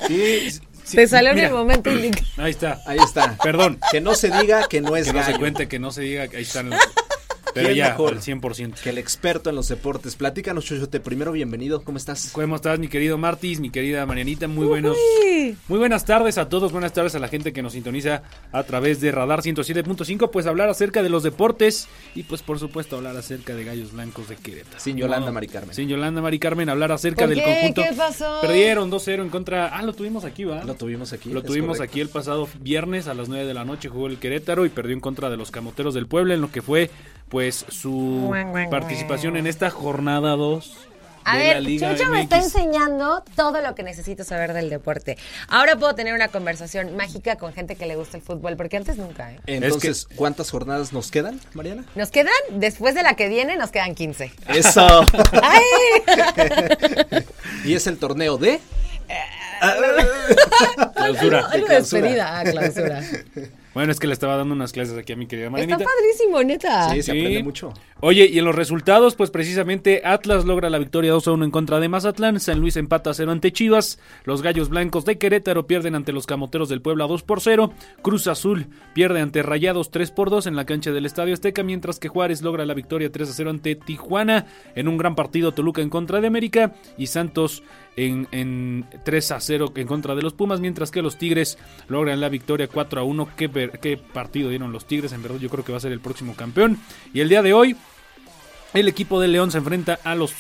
Sí, 0.07 0.51
sí. 0.51 0.61
Te 0.91 1.07
salió 1.07 1.33
en 1.33 1.39
el 1.39 1.53
momento 1.53 1.91
indicado. 1.91 2.27
Ahí 2.37 2.51
está. 2.51 2.81
Ahí 2.87 2.99
está. 2.99 3.37
Perdón. 3.43 3.79
Que 3.91 4.01
no 4.01 4.15
se 4.15 4.31
diga 4.31 4.69
que 4.69 4.81
no 4.81 4.97
es 4.97 5.07
Que 5.07 5.13
no 5.13 5.25
se 5.25 5.39
cuente, 5.39 5.69
que 5.69 5.79
no 5.79 5.91
se 5.91 6.03
diga 6.03 6.29
que 6.29 6.37
ahí 6.39 6.43
están 6.43 6.71
los... 6.71 6.81
Pero 7.57 7.71
ya, 7.73 7.91
mejor 7.91 8.15
al 8.15 8.21
100%. 8.21 8.75
Que 8.83 8.91
el 8.91 8.99
experto 8.99 9.51
en 9.51 9.57
los 9.57 9.69
deportes. 9.69 10.15
Platícanos, 10.15 10.65
Chochote. 10.65 11.01
Primero, 11.01 11.33
bienvenido. 11.33 11.83
¿Cómo 11.83 11.99
estás? 11.99 12.31
¿Cómo 12.33 12.57
estás, 12.57 12.79
mi 12.79 12.89
querido 12.89 13.17
Martis, 13.19 13.61
mi 13.61 13.71
querida 13.71 14.05
Marianita? 14.05 14.47
Muy 14.47 14.67
buenos. 14.67 14.97
Muy 15.69 15.79
buenas 15.79 16.05
tardes 16.05 16.39
a 16.39 16.49
todos. 16.49 16.73
Buenas 16.73 16.93
tardes 16.93 17.15
a 17.15 17.19
la 17.19 17.29
gente 17.29 17.53
que 17.53 17.63
nos 17.63 17.73
sintoniza 17.73 18.23
a 18.53 18.63
través 18.65 19.01
de 19.01 19.11
Radar 19.11 19.41
107.5. 19.41 20.31
Pues 20.31 20.47
hablar 20.47 20.69
acerca 20.69 21.03
de 21.03 21.09
los 21.09 21.23
deportes 21.23 21.89
y, 22.15 22.25
pues, 22.25 22.43
por 22.43 22.59
supuesto, 22.59 22.97
hablar 22.97 23.17
acerca 23.17 23.55
de 23.55 23.65
Gallos 23.65 23.93
Blancos 23.93 24.29
de 24.29 24.37
Querétaro. 24.37 24.79
Sin 24.79 24.97
Yolanda 24.97 25.33
Mari 25.33 25.49
Carmen. 25.49 25.75
Sin 25.75 25.89
Yolanda 25.89 26.21
Mari 26.21 26.39
Carmen, 26.39 26.69
hablar 26.69 26.93
acerca 26.93 27.27
del 27.27 27.43
conjunto. 27.43 27.83
¿Qué 27.83 27.95
pasó? 27.97 28.41
Perdieron 28.43 28.91
2-0 28.91 29.23
en 29.23 29.31
contra. 29.31 29.69
Ah, 29.69 29.83
lo 29.83 29.95
tuvimos 29.95 30.25
aquí, 30.25 30.45
¿va? 30.45 30.63
Lo 30.65 30.75
tuvimos 30.75 31.13
aquí. 31.13 31.31
Lo 31.31 31.43
tuvimos 31.43 31.81
aquí 31.81 32.01
el 32.01 32.09
pasado 32.09 32.49
viernes 32.61 33.09
a 33.09 33.15
las 33.15 33.29
9 33.29 33.47
de 33.47 33.55
la 33.55 33.65
noche. 33.65 33.89
Jugó 33.89 34.07
el 34.09 34.19
Querétaro 34.19 34.67
y 34.67 34.69
perdió 34.69 34.95
en 34.95 35.01
contra 35.01 35.31
de 35.31 35.37
los 35.37 35.51
Camoteros 35.51 35.95
del 35.95 36.07
Pueblo 36.07 36.35
en 36.35 36.41
lo 36.41 36.51
que 36.51 36.63
fue 36.63 36.91
pues 37.29 37.65
su 37.69 38.33
participación 38.71 39.37
en 39.37 39.47
esta 39.47 39.71
jornada 39.71 40.37
2 40.37 40.77
A 41.25 41.37
de 41.37 41.43
ver, 41.43 41.55
la 41.55 41.61
Liga 41.61 41.95
Chucho 41.95 42.09
me 42.11 42.23
está 42.23 42.39
enseñando 42.39 43.25
todo 43.35 43.61
lo 43.61 43.75
que 43.75 43.83
necesito 43.83 44.23
saber 44.23 44.53
del 44.53 44.71
deporte. 44.71 45.19
Ahora 45.49 45.77
puedo 45.77 45.95
tener 45.95 46.15
una 46.15 46.29
conversación 46.29 46.97
mágica 46.97 47.37
con 47.37 47.53
gente 47.53 47.75
que 47.77 47.87
le 47.87 47.97
gusta 47.97 48.17
el 48.17 48.23
fútbol, 48.23 48.57
porque 48.57 48.77
antes 48.77 48.97
nunca, 48.97 49.33
¿eh? 49.33 49.41
Entonces, 49.47 50.07
¿cuántas 50.15 50.51
jornadas 50.51 50.93
nos 50.93 51.11
quedan, 51.11 51.41
Mariana? 51.55 51.85
Nos 51.97 52.11
quedan, 52.11 52.33
después 52.51 52.95
de 52.95 53.03
la 53.03 53.15
que 53.15 53.29
viene, 53.29 53.57
nos 53.57 53.71
quedan 53.71 53.95
15. 53.95 54.33
Eso. 54.49 54.87
¡Ay! 55.43 55.65
y 57.65 57.75
es 57.75 57.87
el 57.87 57.99
torneo 57.99 58.39
de 58.39 58.61
Clausura. 60.95 61.39
Algo, 61.39 61.47
algo 61.47 61.69
de 61.69 61.75
despedida, 61.77 62.39
ah, 62.39 62.45
clausura. 62.45 63.03
Bueno, 63.77 63.93
es 63.93 64.01
que 64.01 64.07
le 64.07 64.15
estaba 64.15 64.37
dando 64.39 64.55
unas 64.55 64.73
clases 64.73 64.97
aquí 64.97 65.13
a 65.13 65.17
mi 65.17 65.27
querida 65.27 65.49
Está 65.49 65.51
Marianita. 65.59 65.85
padrísimo, 65.85 66.43
neta. 66.43 66.89
Sí, 66.89 67.03
se 67.03 67.13
Sí. 67.13 67.19
aprende 67.19 67.43
mucho. 67.43 67.75
Oye, 68.01 68.25
y 68.27 68.39
en 68.39 68.47
los 68.47 68.55
resultados, 68.55 69.17
pues 69.17 69.31
precisamente 69.31 70.01
Atlas 70.03 70.47
logra 70.47 70.71
la 70.71 70.79
victoria 70.79 71.13
2 71.13 71.29
a 71.29 71.33
1 71.33 71.45
en 71.45 71.51
contra 71.51 71.79
de 71.79 71.91
Mazatlán, 71.91 72.41
San 72.41 72.59
Luis 72.59 72.77
empata 72.79 73.11
a 73.11 73.15
0 73.15 73.33
ante 73.33 73.53
Chivas, 73.53 73.99
los 74.25 74.41
Gallos 74.41 74.71
Blancos 74.71 75.05
de 75.05 75.19
Querétaro 75.19 75.67
pierden 75.67 75.95
ante 75.95 76.13
los 76.15 76.25
Camoteros 76.25 76.71
del 76.71 76.81
Puebla 76.81 77.07
2 77.07 77.23
por 77.23 77.43
0, 77.43 77.71
Cruz 78.01 78.27
Azul 78.29 78.67
pierde 78.95 79.21
ante 79.21 79.43
Rayados 79.43 79.91
3 79.91 80.11
por 80.11 80.31
2 80.31 80.47
en 80.47 80.57
la 80.57 80.65
cancha 80.65 80.91
del 80.93 81.05
Estadio 81.05 81.35
Azteca, 81.35 81.63
mientras 81.63 81.99
que 81.99 82.09
Juárez 82.09 82.41
logra 82.41 82.65
la 82.65 82.73
victoria 82.73 83.13
3 83.13 83.29
a 83.29 83.33
0 83.35 83.51
ante 83.51 83.75
Tijuana 83.75 84.47
en 84.75 84.89
un 84.89 84.97
gran 84.97 85.15
partido 85.15 85.53
Toluca 85.53 85.83
en 85.83 85.91
contra 85.91 86.23
de 86.23 86.29
América 86.29 86.73
y 86.97 87.09
Santos 87.09 87.63
en, 87.97 88.29
en 88.31 88.87
3 89.05 89.31
a 89.33 89.41
0 89.41 89.73
en 89.75 89.87
contra 89.87 90.15
de 90.15 90.23
los 90.23 90.35
Pumas, 90.35 90.61
mientras 90.61 90.91
que 90.91 91.03
los 91.03 91.17
Tigres 91.17 91.59
logran 91.89 92.21
la 92.21 92.29
victoria 92.29 92.69
4 92.69 93.01
a 93.01 93.05
1. 93.05 93.29
¿Qué, 93.37 93.71
qué 93.81 93.97
partido 93.97 94.51
dieron 94.51 94.73
los 94.73 94.87
Tigres? 94.87 95.13
En 95.13 95.23
verdad 95.23 95.39
yo 95.39 95.49
creo 95.49 95.65
que 95.65 95.73
va 95.73 95.79
a 95.79 95.81
ser 95.81 95.93
el 95.93 96.01
próximo 96.01 96.37
campeón. 96.37 96.79
Y 97.13 97.21
el 97.21 97.29
día 97.29 97.43
de 97.43 97.53
hoy, 97.53 97.77
el 98.75 98.89
equipo 98.89 99.21
de 99.21 99.29
León 99.29 99.51
se 99.51 99.59
enfrenta 99.59 99.99
a 100.05 100.15
los 100.15 100.33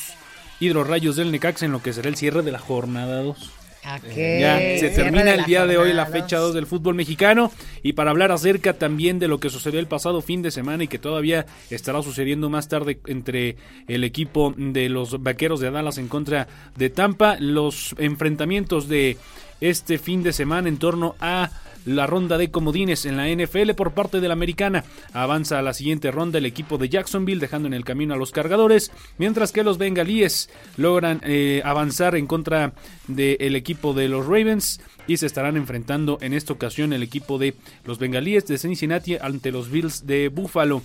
hidrorrayos 0.60 1.16
del 1.16 1.32
Necaxa 1.32 1.66
en 1.66 1.72
lo 1.72 1.82
que 1.82 1.92
será 1.92 2.08
el 2.08 2.16
cierre 2.16 2.42
de 2.42 2.52
la 2.52 2.58
jornada 2.58 3.22
2. 3.22 3.65
Ya 4.04 4.58
se 4.78 4.90
termina 4.90 5.34
el 5.34 5.44
día 5.44 5.66
de 5.66 5.76
hoy 5.78 5.92
la 5.92 6.06
fecha 6.06 6.38
dos. 6.38 6.46
2 6.46 6.54
del 6.54 6.66
fútbol 6.66 6.94
mexicano 6.94 7.50
y 7.82 7.94
para 7.94 8.10
hablar 8.10 8.30
acerca 8.30 8.74
también 8.74 9.18
de 9.18 9.28
lo 9.28 9.40
que 9.40 9.50
sucedió 9.50 9.80
el 9.80 9.86
pasado 9.86 10.22
fin 10.22 10.42
de 10.42 10.50
semana 10.50 10.84
y 10.84 10.88
que 10.88 10.98
todavía 10.98 11.46
estará 11.70 12.02
sucediendo 12.02 12.48
más 12.50 12.68
tarde 12.68 13.00
entre 13.06 13.56
el 13.88 14.04
equipo 14.04 14.54
de 14.56 14.88
los 14.88 15.22
Vaqueros 15.22 15.60
de 15.60 15.70
Dallas 15.70 15.98
en 15.98 16.08
contra 16.08 16.46
de 16.76 16.90
Tampa, 16.90 17.36
los 17.40 17.94
enfrentamientos 17.98 18.88
de 18.88 19.16
este 19.60 19.98
fin 19.98 20.22
de 20.22 20.32
semana 20.32 20.68
en 20.68 20.78
torno 20.78 21.16
a 21.20 21.50
la 21.86 22.06
ronda 22.06 22.36
de 22.36 22.50
comodines 22.50 23.06
en 23.06 23.16
la 23.16 23.28
NFL 23.28 23.70
por 23.74 23.92
parte 23.92 24.20
de 24.20 24.28
la 24.28 24.34
americana. 24.34 24.84
Avanza 25.14 25.58
a 25.58 25.62
la 25.62 25.72
siguiente 25.72 26.10
ronda 26.10 26.38
el 26.38 26.44
equipo 26.44 26.76
de 26.76 26.90
Jacksonville 26.90 27.40
dejando 27.40 27.68
en 27.68 27.74
el 27.74 27.84
camino 27.84 28.12
a 28.12 28.18
los 28.18 28.32
cargadores, 28.32 28.92
mientras 29.16 29.52
que 29.52 29.62
los 29.62 29.78
bengalíes 29.78 30.50
logran 30.76 31.20
eh, 31.24 31.62
avanzar 31.64 32.16
en 32.16 32.26
contra 32.26 32.74
del 33.06 33.56
equipo 33.56 33.94
de 33.94 34.08
los 34.08 34.26
Ravens 34.26 34.80
y 35.06 35.16
se 35.16 35.26
estarán 35.26 35.56
enfrentando 35.56 36.18
en 36.20 36.32
esta 36.32 36.52
ocasión 36.52 36.92
el 36.92 37.02
equipo 37.02 37.38
de 37.38 37.54
los 37.84 37.98
bengalíes 37.98 38.46
de 38.46 38.58
Cincinnati 38.58 39.16
ante 39.16 39.52
los 39.52 39.70
Bills 39.70 40.06
de 40.06 40.28
Buffalo. 40.28 40.82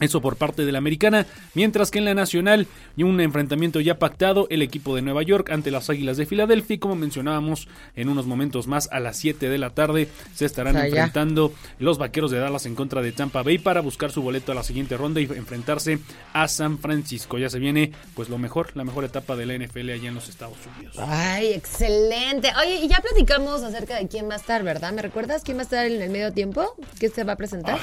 Eso 0.00 0.20
por 0.20 0.36
parte 0.36 0.64
de 0.64 0.72
la 0.72 0.78
americana, 0.78 1.26
mientras 1.54 1.90
que 1.90 1.98
en 1.98 2.04
la 2.04 2.14
nacional 2.14 2.66
y 2.96 3.02
un 3.02 3.20
enfrentamiento 3.20 3.80
ya 3.80 3.98
pactado 3.98 4.46
el 4.50 4.62
equipo 4.62 4.94
de 4.94 5.02
Nueva 5.02 5.22
York 5.22 5.50
ante 5.50 5.70
las 5.70 5.88
Águilas 5.88 6.16
de 6.16 6.26
Filadelfia 6.26 6.74
y 6.74 6.78
como 6.78 6.96
mencionábamos 6.96 7.68
en 7.94 8.08
unos 8.08 8.26
momentos 8.26 8.66
más 8.66 8.88
a 8.92 9.00
las 9.00 9.16
7 9.16 9.48
de 9.48 9.58
la 9.58 9.70
tarde 9.70 10.08
se 10.34 10.44
estarán 10.44 10.76
O 10.76 10.80
sea, 10.80 10.88
ya. 10.88 10.96
enfrentando 10.96 11.52
los 11.78 11.98
Vaqueros 11.98 12.30
de 12.30 12.38
Dallas 12.38 12.66
en 12.66 12.74
contra 12.74 13.00
de 13.00 13.12
Tampa 13.12 13.42
Bay 13.42 13.58
para 13.58 13.80
buscar 13.80 14.10
su 14.12 14.22
boleto 14.22 14.52
a 14.52 14.54
la 14.54 14.62
siguiente 14.62 14.96
ronda 14.96 15.20
y 15.20 15.24
enfrentarse 15.24 15.98
a 16.32 16.46
San 16.48 16.78
Francisco. 16.78 17.38
Ya 17.38 17.48
se 17.48 17.58
viene 17.58 17.92
pues 18.14 18.28
lo 18.28 18.38
mejor, 18.38 18.76
la 18.76 18.84
mejor 18.84 19.04
etapa 19.04 19.34
de 19.36 19.46
la 19.46 19.54
NFL 19.56 19.90
allá 19.90 20.08
en 20.08 20.14
los 20.14 20.28
Estados 20.28 20.58
Unidos. 20.76 20.96
Ay, 20.98 21.52
excelente. 21.52 22.50
Oye, 22.60 22.76
y 22.84 22.88
ya 22.88 22.98
platicamos 23.00 23.62
acerca 23.62 23.96
de 23.96 24.08
quién 24.08 24.28
va 24.28 24.34
a 24.34 24.38
estar, 24.38 24.62
¿verdad? 24.62 24.92
¿Me 24.92 25.02
recuerdas 25.02 25.42
quién 25.42 25.56
va 25.56 25.62
a 25.62 25.64
estar 25.64 25.86
en 25.86 26.00
el 26.02 26.10
medio 26.10 26.32
tiempo? 26.32 26.74
¿Qué 27.00 27.08
se 27.08 27.24
va 27.24 27.32
a 27.34 27.36
presentar? 27.36 27.78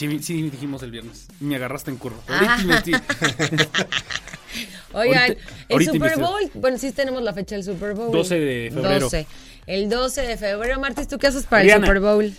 Sí, 0.00 0.18
sí 0.22 0.42
dijimos 0.48 0.82
el 0.82 0.90
viernes. 0.90 1.26
Me 1.40 1.56
agarraste 1.56 1.90
en 1.90 1.98
curva. 1.98 2.16
Ah. 2.26 2.58
Ahorita 2.58 3.02
Oigan, 4.92 5.18
Ahorita- 5.22 5.26
el 5.68 5.72
ahorita 5.74 5.92
Super. 5.92 6.18
Bowl, 6.18 6.50
bueno, 6.54 6.78
sí 6.78 6.90
tenemos 6.92 7.22
la 7.22 7.34
fecha 7.34 7.54
del 7.54 7.64
Super 7.64 7.92
Bowl. 7.94 8.10
12 8.10 8.40
de 8.40 8.70
febrero. 8.72 9.00
12. 9.00 9.26
El 9.66 9.88
12 9.90 10.22
de 10.22 10.36
febrero. 10.38 10.80
Martis, 10.80 11.06
¿tú 11.06 11.18
qué 11.18 11.26
haces 11.26 11.44
para 11.44 11.62
Rihanna. 11.64 11.86
el 11.86 11.92
Super 11.92 12.00
Bowl? 12.00 12.32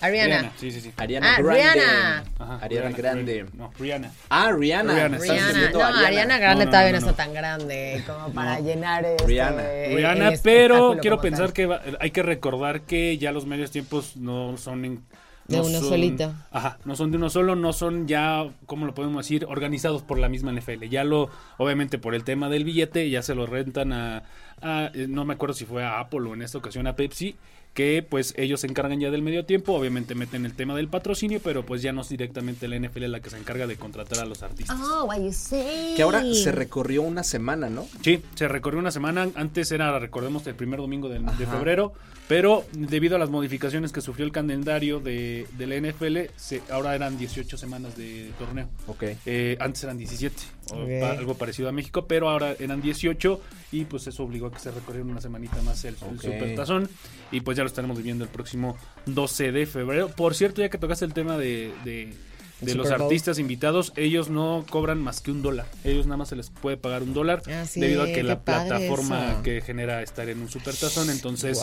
Ariana. 0.00 0.26
Rihanna, 0.36 0.52
sí, 0.60 0.70
sí, 0.70 0.80
sí. 0.80 0.92
Ariana 0.96 1.34
Ah, 1.34 1.42
Grande. 1.42 1.60
Rihanna. 1.60 2.24
Ajá, 2.38 2.58
Ariana 2.62 2.90
Grande. 2.92 3.46
No, 3.52 3.72
Rihanna. 3.80 4.12
Ah, 4.30 4.52
Rihanna. 4.56 4.94
Rihanna, 4.94 5.16
Estás 5.16 5.30
Rihanna. 5.54 5.70
No, 5.72 5.82
Ariana. 5.84 6.06
Ariana 6.06 6.38
Grande 6.38 6.64
No, 6.64 6.64
no, 6.66 6.70
todavía 6.70 6.92
no, 6.92 7.00
no, 7.00 7.04
no. 7.06 7.10
está 7.10 7.24
tan 7.24 7.34
grande 7.34 8.04
como 8.06 8.32
para 8.32 8.60
llenar 8.60 9.04
este, 9.04 9.26
Rihanna. 9.26 9.62
Rihanna, 9.88 10.28
el 10.28 10.40
pero 10.40 10.96
quiero 11.02 11.20
pensar 11.20 11.46
tal. 11.46 11.52
que 11.52 11.66
va- 11.66 11.82
hay 11.98 12.12
que 12.12 12.22
recordar 12.22 12.82
que 12.82 13.18
ya 13.18 13.32
los 13.32 13.44
medios 13.44 13.72
tiempos 13.72 14.16
no 14.16 14.56
son 14.56 14.84
en, 14.84 15.02
De 15.48 15.56
no 15.56 15.64
uno 15.64 15.78
son- 15.80 15.88
solito. 15.88 16.32
Ajá, 16.50 16.78
no 16.84 16.94
son 16.94 17.10
de 17.10 17.16
uno 17.16 17.30
solo, 17.30 17.56
no 17.56 17.72
son 17.72 18.06
ya, 18.06 18.48
¿cómo 18.66 18.84
lo 18.86 18.94
podemos 18.94 19.24
decir? 19.24 19.46
Organizados 19.48 20.02
por 20.02 20.18
la 20.18 20.28
misma 20.28 20.52
NFL. 20.52 20.88
Ya 20.90 21.04
lo, 21.04 21.30
obviamente 21.56 21.98
por 21.98 22.14
el 22.14 22.22
tema 22.22 22.48
del 22.50 22.64
billete, 22.64 23.08
ya 23.10 23.22
se 23.22 23.34
lo 23.34 23.46
rentan 23.46 23.92
a, 23.92 24.22
a, 24.60 24.90
eh, 24.94 25.06
no 25.08 25.24
me 25.24 25.34
acuerdo 25.34 25.54
si 25.54 25.64
fue 25.64 25.82
a 25.82 26.00
Apple 26.00 26.20
o 26.28 26.34
en 26.34 26.42
esta 26.42 26.58
ocasión 26.58 26.86
a 26.86 26.94
Pepsi, 26.96 27.34
que 27.78 28.02
pues 28.02 28.34
ellos 28.36 28.62
se 28.62 28.66
encargan 28.66 28.98
ya 28.98 29.12
del 29.12 29.22
medio 29.22 29.44
tiempo, 29.44 29.72
obviamente 29.72 30.16
meten 30.16 30.44
el 30.44 30.52
tema 30.54 30.74
del 30.74 30.88
patrocinio, 30.88 31.38
pero 31.40 31.64
pues 31.64 31.80
ya 31.80 31.92
no 31.92 32.00
es 32.00 32.08
directamente 32.08 32.66
la 32.66 32.76
NFL 32.76 33.04
la 33.04 33.20
que 33.20 33.30
se 33.30 33.38
encarga 33.38 33.68
de 33.68 33.76
contratar 33.76 34.18
a 34.18 34.24
los 34.24 34.42
artistas. 34.42 34.76
Oh, 34.82 35.04
what 35.04 35.20
you 35.20 35.32
say. 35.32 35.94
Que 35.94 36.02
ahora 36.02 36.24
se 36.34 36.50
recorrió 36.50 37.02
una 37.02 37.22
semana, 37.22 37.70
¿no? 37.70 37.86
Sí, 38.02 38.20
se 38.34 38.48
recorrió 38.48 38.80
una 38.80 38.90
semana. 38.90 39.28
Antes 39.36 39.70
era, 39.70 39.96
recordemos, 39.96 40.44
el 40.48 40.56
primer 40.56 40.80
domingo 40.80 41.08
de, 41.08 41.20
de 41.20 41.46
febrero. 41.46 41.92
Pero 42.26 42.66
debido 42.72 43.16
a 43.16 43.18
las 43.18 43.30
modificaciones 43.30 43.90
que 43.90 44.02
sufrió 44.02 44.26
el 44.26 44.32
calendario 44.32 45.00
de, 45.00 45.46
de 45.56 45.66
la 45.66 45.76
NFL, 45.76 46.34
se, 46.36 46.60
ahora 46.70 46.94
eran 46.94 47.16
18 47.16 47.56
semanas 47.56 47.96
de 47.96 48.30
torneo. 48.38 48.68
Ok. 48.86 49.04
Eh, 49.24 49.56
antes 49.60 49.82
eran 49.84 49.96
17, 49.96 50.36
o 50.72 50.82
Ok. 50.82 50.88
pa- 51.00 51.10
algo 51.12 51.34
parecido 51.34 51.68
a 51.68 51.72
México, 51.72 52.06
pero 52.06 52.28
ahora 52.28 52.54
eran 52.58 52.80
18 52.82 53.40
y 53.72 53.84
pues 53.84 54.06
eso 54.06 54.22
obligó 54.24 54.46
a 54.46 54.52
que 54.52 54.58
se 54.60 54.70
recorriera 54.70 55.06
una 55.06 55.20
semanita 55.20 55.60
más 55.62 55.84
el, 55.84 55.94
el 56.00 56.16
Ok. 56.16 56.22
Supertazón 56.22 56.88
y 57.30 57.40
pues 57.40 57.56
ya 57.56 57.62
lo 57.62 57.68
estaremos 57.68 57.96
viviendo 57.96 58.24
el 58.24 58.30
próximo 58.30 58.76
12 59.06 59.52
de 59.52 59.66
febrero. 59.66 60.08
Por 60.08 60.34
cierto, 60.34 60.60
ya 60.60 60.68
que 60.68 60.78
tocaste 60.78 61.04
el 61.04 61.12
tema 61.14 61.36
de, 61.36 61.72
de, 61.84 62.14
de 62.60 62.72
El 62.72 62.78
los 62.78 62.88
Bowl. 62.90 63.02
artistas 63.02 63.38
invitados, 63.38 63.92
ellos 63.96 64.30
no 64.30 64.64
cobran 64.68 65.00
más 65.02 65.20
que 65.20 65.30
un 65.30 65.42
dólar. 65.42 65.66
Ellos 65.84 66.06
nada 66.06 66.16
más 66.16 66.28
se 66.28 66.36
les 66.36 66.50
puede 66.50 66.76
pagar 66.76 67.02
un 67.02 67.14
dólar 67.14 67.42
Ah, 67.48 67.64
sí, 67.66 67.80
debido 67.80 68.02
a 68.02 68.06
que 68.06 68.22
la 68.22 68.40
plataforma 68.40 69.32
eso. 69.32 69.42
que 69.42 69.60
genera 69.60 70.02
estar 70.02 70.28
en 70.28 70.40
un 70.40 70.48
supertazón, 70.50 71.10
entonces 71.10 71.62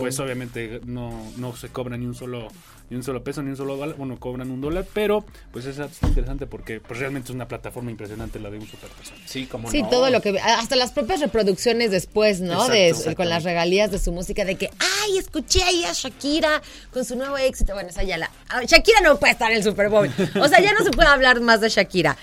pues 0.00 0.18
obviamente 0.20 0.80
no, 0.86 1.32
no 1.36 1.56
se 1.56 1.68
cobra 1.70 1.96
ni 1.96 2.06
un 2.06 2.14
solo 2.14 2.48
ni 2.90 2.96
un 2.96 3.02
solo 3.02 3.22
peso 3.24 3.42
ni 3.42 3.50
un 3.50 3.56
solo 3.56 3.76
dólar, 3.76 3.96
bueno 3.96 4.18
cobran 4.18 4.50
un 4.50 4.60
dólar, 4.60 4.86
pero 4.94 5.24
pues 5.52 5.66
es 5.66 5.78
interesante 6.02 6.46
porque 6.46 6.80
pues 6.80 7.00
realmente 7.00 7.30
es 7.30 7.34
una 7.34 7.48
plataforma 7.48 7.90
impresionante 7.90 8.38
la 8.38 8.50
de 8.50 8.58
un 8.58 8.66
supertazón. 8.66 9.16
Sí, 9.26 9.46
como 9.46 9.70
Sí, 9.70 9.82
todo 9.90 10.10
lo 10.10 10.20
que 10.20 10.38
hasta 10.38 10.76
las 10.76 10.92
propias 10.92 11.20
reproducciones 11.20 11.90
después, 11.90 12.40
¿no? 12.40 12.52
Exacto, 12.52 12.72
de 12.72 12.88
exactamente. 12.88 13.16
con 13.16 13.28
las 13.28 13.44
regalías 13.44 13.90
de 13.90 13.98
su 13.98 14.12
música 14.12 14.44
de 14.44 14.56
que, 14.56 14.70
ay, 14.78 15.18
escuché 15.18 15.62
ahí 15.62 15.84
a 15.84 15.92
Shakira 15.92 16.62
con 16.92 17.04
su 17.04 17.16
nuevo 17.16 17.36
éxito. 17.38 17.72
Bueno, 17.74 17.88
esa 17.90 18.02
ya 18.02 18.18
la 18.18 18.30
Shakira 18.66 19.00
no 19.00 19.18
puede 19.18 19.32
estar 19.32 19.50
en 19.50 19.58
el 19.58 19.62
Super 19.64 19.88
Bowl. 19.88 20.10
O 20.40 20.48
sea, 20.48 20.60
ya 20.60 20.72
no 20.72 20.84
se 20.84 20.90
puede 20.90 21.08
hablar 21.08 21.40
más 21.40 21.60
de 21.60 21.68
Shakira. 21.68 22.16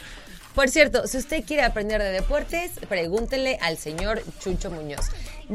Por 0.55 0.69
cierto, 0.69 1.07
si 1.07 1.17
usted 1.17 1.43
quiere 1.43 1.63
aprender 1.63 2.01
de 2.01 2.11
deportes, 2.11 2.71
pregúntele 2.87 3.57
al 3.59 3.77
señor 3.77 4.21
Chucho 4.39 4.69
Muñoz. 4.69 5.07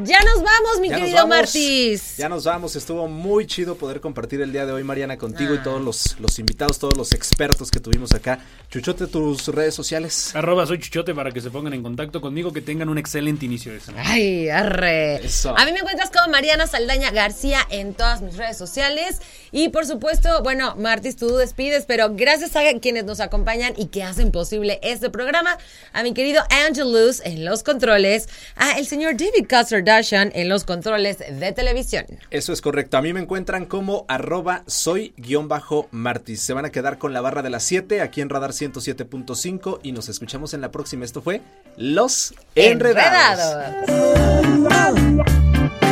Ya 0.05 0.21
nos 0.23 0.43
vamos, 0.43 0.81
mi 0.81 0.89
Ya 0.89 0.97
querido 0.97 1.17
vamos. 1.19 1.37
Martis. 1.37 2.17
Ya 2.17 2.29
nos 2.29 2.45
vamos. 2.45 2.77
Estuvo 2.77 3.09
muy 3.09 3.47
chido 3.47 3.77
poder 3.77 4.01
compartir 4.01 4.41
el 4.41 4.53
día 4.53 4.67
de 4.67 4.73
hoy, 4.73 4.85
Mariana, 4.85 5.17
contigo 5.19 5.55
y 5.55 5.59
Ah. 5.59 5.63
todos 5.63 5.81
los, 5.83 6.17
los 6.21 6.39
invitados, 6.39 6.79
todos 6.79 6.97
los 6.97 7.13
expertos 7.13 7.71
que 7.71 7.81
tuvimos 7.81 8.13
acá. 8.13 8.39
Chuchote, 8.71 9.07
tus 9.07 9.49
redes 9.49 9.75
sociales. 9.75 10.35
Arroba 10.37 10.67
soy 10.67 10.79
Chuchote 10.79 11.15
para 11.15 11.31
que 11.33 11.41
se 11.41 11.51
pongan 11.51 11.73
en 11.75 11.83
contacto 11.83 12.21
conmigo, 12.21 12.53
que 12.53 12.61
tengan 12.61 12.89
un 12.89 12.99
excelente 12.99 13.45
inicio 13.47 13.73
de 13.73 13.81
semana. 13.81 14.05
Ay, 14.09 14.49
arre. 14.49 15.17
Eso. 15.25 15.57
A 15.57 15.65
mí 15.65 15.73
me 15.73 15.79
encuentras 15.81 16.11
como 16.11 16.31
Mariana 16.31 16.67
Saldaña 16.67 17.11
García 17.11 17.61
en 17.71 17.95
todas 17.95 18.21
mis 18.23 18.37
redes 18.37 18.57
sociales. 18.57 19.21
Y 19.53 19.71
por 19.71 19.87
supuesto, 19.87 20.43
bueno, 20.43 20.75
Martis, 20.77 21.17
tú 21.17 21.37
despides, 21.37 21.85
pero 21.87 22.11
gracias 22.15 22.55
a 22.57 22.61
quienes 22.81 23.05
nos 23.05 23.21
acompañan 23.21 23.73
y 23.77 23.87
que 23.87 24.03
hacen 24.03 24.31
posible 24.33 24.79
este 24.83 25.11
programa. 25.11 25.57
A 25.93 26.03
mi 26.03 26.13
querido 26.15 26.43
Angelus 26.67 27.21
en 27.25 27.45
los 27.45 27.63
controles. 27.63 28.29
A 28.57 28.73
el 28.79 28.87
señor 28.87 29.17
David 29.17 29.47
En 29.89 30.51
los 30.51 30.65
controles 30.65 31.17
de 31.19 31.53
televisión. 31.53 32.05
Eso 32.31 32.53
es 32.53 32.61
correcto. 32.61 32.99
A 32.99 33.03
mí 33.03 33.15
me 33.15 33.21
encuentran 33.21 33.65
como 33.65 34.05
arroba 34.07 34.63
soy 34.67 35.15
guion 35.17 35.49
bajo 35.49 35.89
Martis. 35.93 36.43
Se 36.43 36.53
van 36.53 36.67
a 36.67 36.71
quedar 36.71 36.99
con 36.99 37.15
la 37.15 37.23
barra 37.23 37.41
de 37.41 37.49
las 37.49 37.63
7 37.63 38.03
aquí 38.03 38.21
en 38.21 38.29
Radar 38.29 38.51
107.5 38.51 39.81
y 39.83 39.93
nos 39.93 40.11
escuchamos 40.11 40.53
en 40.53 40.61
la 40.61 40.71
próxima. 40.71 41.07
Esto 41.07 41.23
fue 41.23 41.41
Los 41.79 42.35
Enredados. 42.55 43.65
Enredados. 43.89 45.88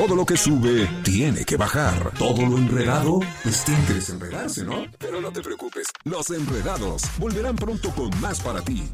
Todo 0.00 0.16
lo 0.16 0.24
que 0.24 0.38
sube 0.38 0.88
tiene 1.04 1.44
que 1.44 1.58
bajar. 1.58 2.14
Todo 2.18 2.46
lo 2.46 2.56
enredado, 2.56 3.20
pues 3.42 3.62
tiene 3.66 3.80
¿no? 4.64 4.86
Pero 4.98 5.20
no 5.20 5.30
te 5.30 5.42
preocupes, 5.42 5.88
los 6.04 6.30
enredados 6.30 7.02
volverán 7.18 7.54
pronto 7.54 7.90
con 7.90 8.08
más 8.18 8.40
para 8.40 8.62
ti. 8.62 8.88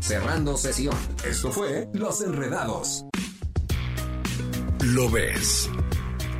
Cerrando 0.00 0.56
sesión. 0.56 0.96
Esto 1.22 1.52
fue 1.52 1.86
Los 1.92 2.22
Enredados. 2.22 3.04
Lo 4.80 5.10
ves. 5.10 5.68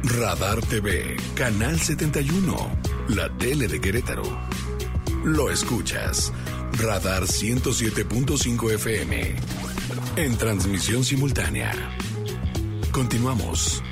Radar 0.05 0.63
TV, 0.63 1.15
Canal 1.35 1.79
71, 1.79 2.57
la 3.09 3.29
tele 3.37 3.69
de 3.69 3.79
Querétaro. 3.79 4.23
Lo 5.23 5.51
escuchas. 5.51 6.33
Radar 6.79 7.25
107.5 7.25 8.73
FM. 8.73 9.37
En 10.17 10.39
transmisión 10.39 11.05
simultánea. 11.05 11.73
Continuamos. 12.93 13.83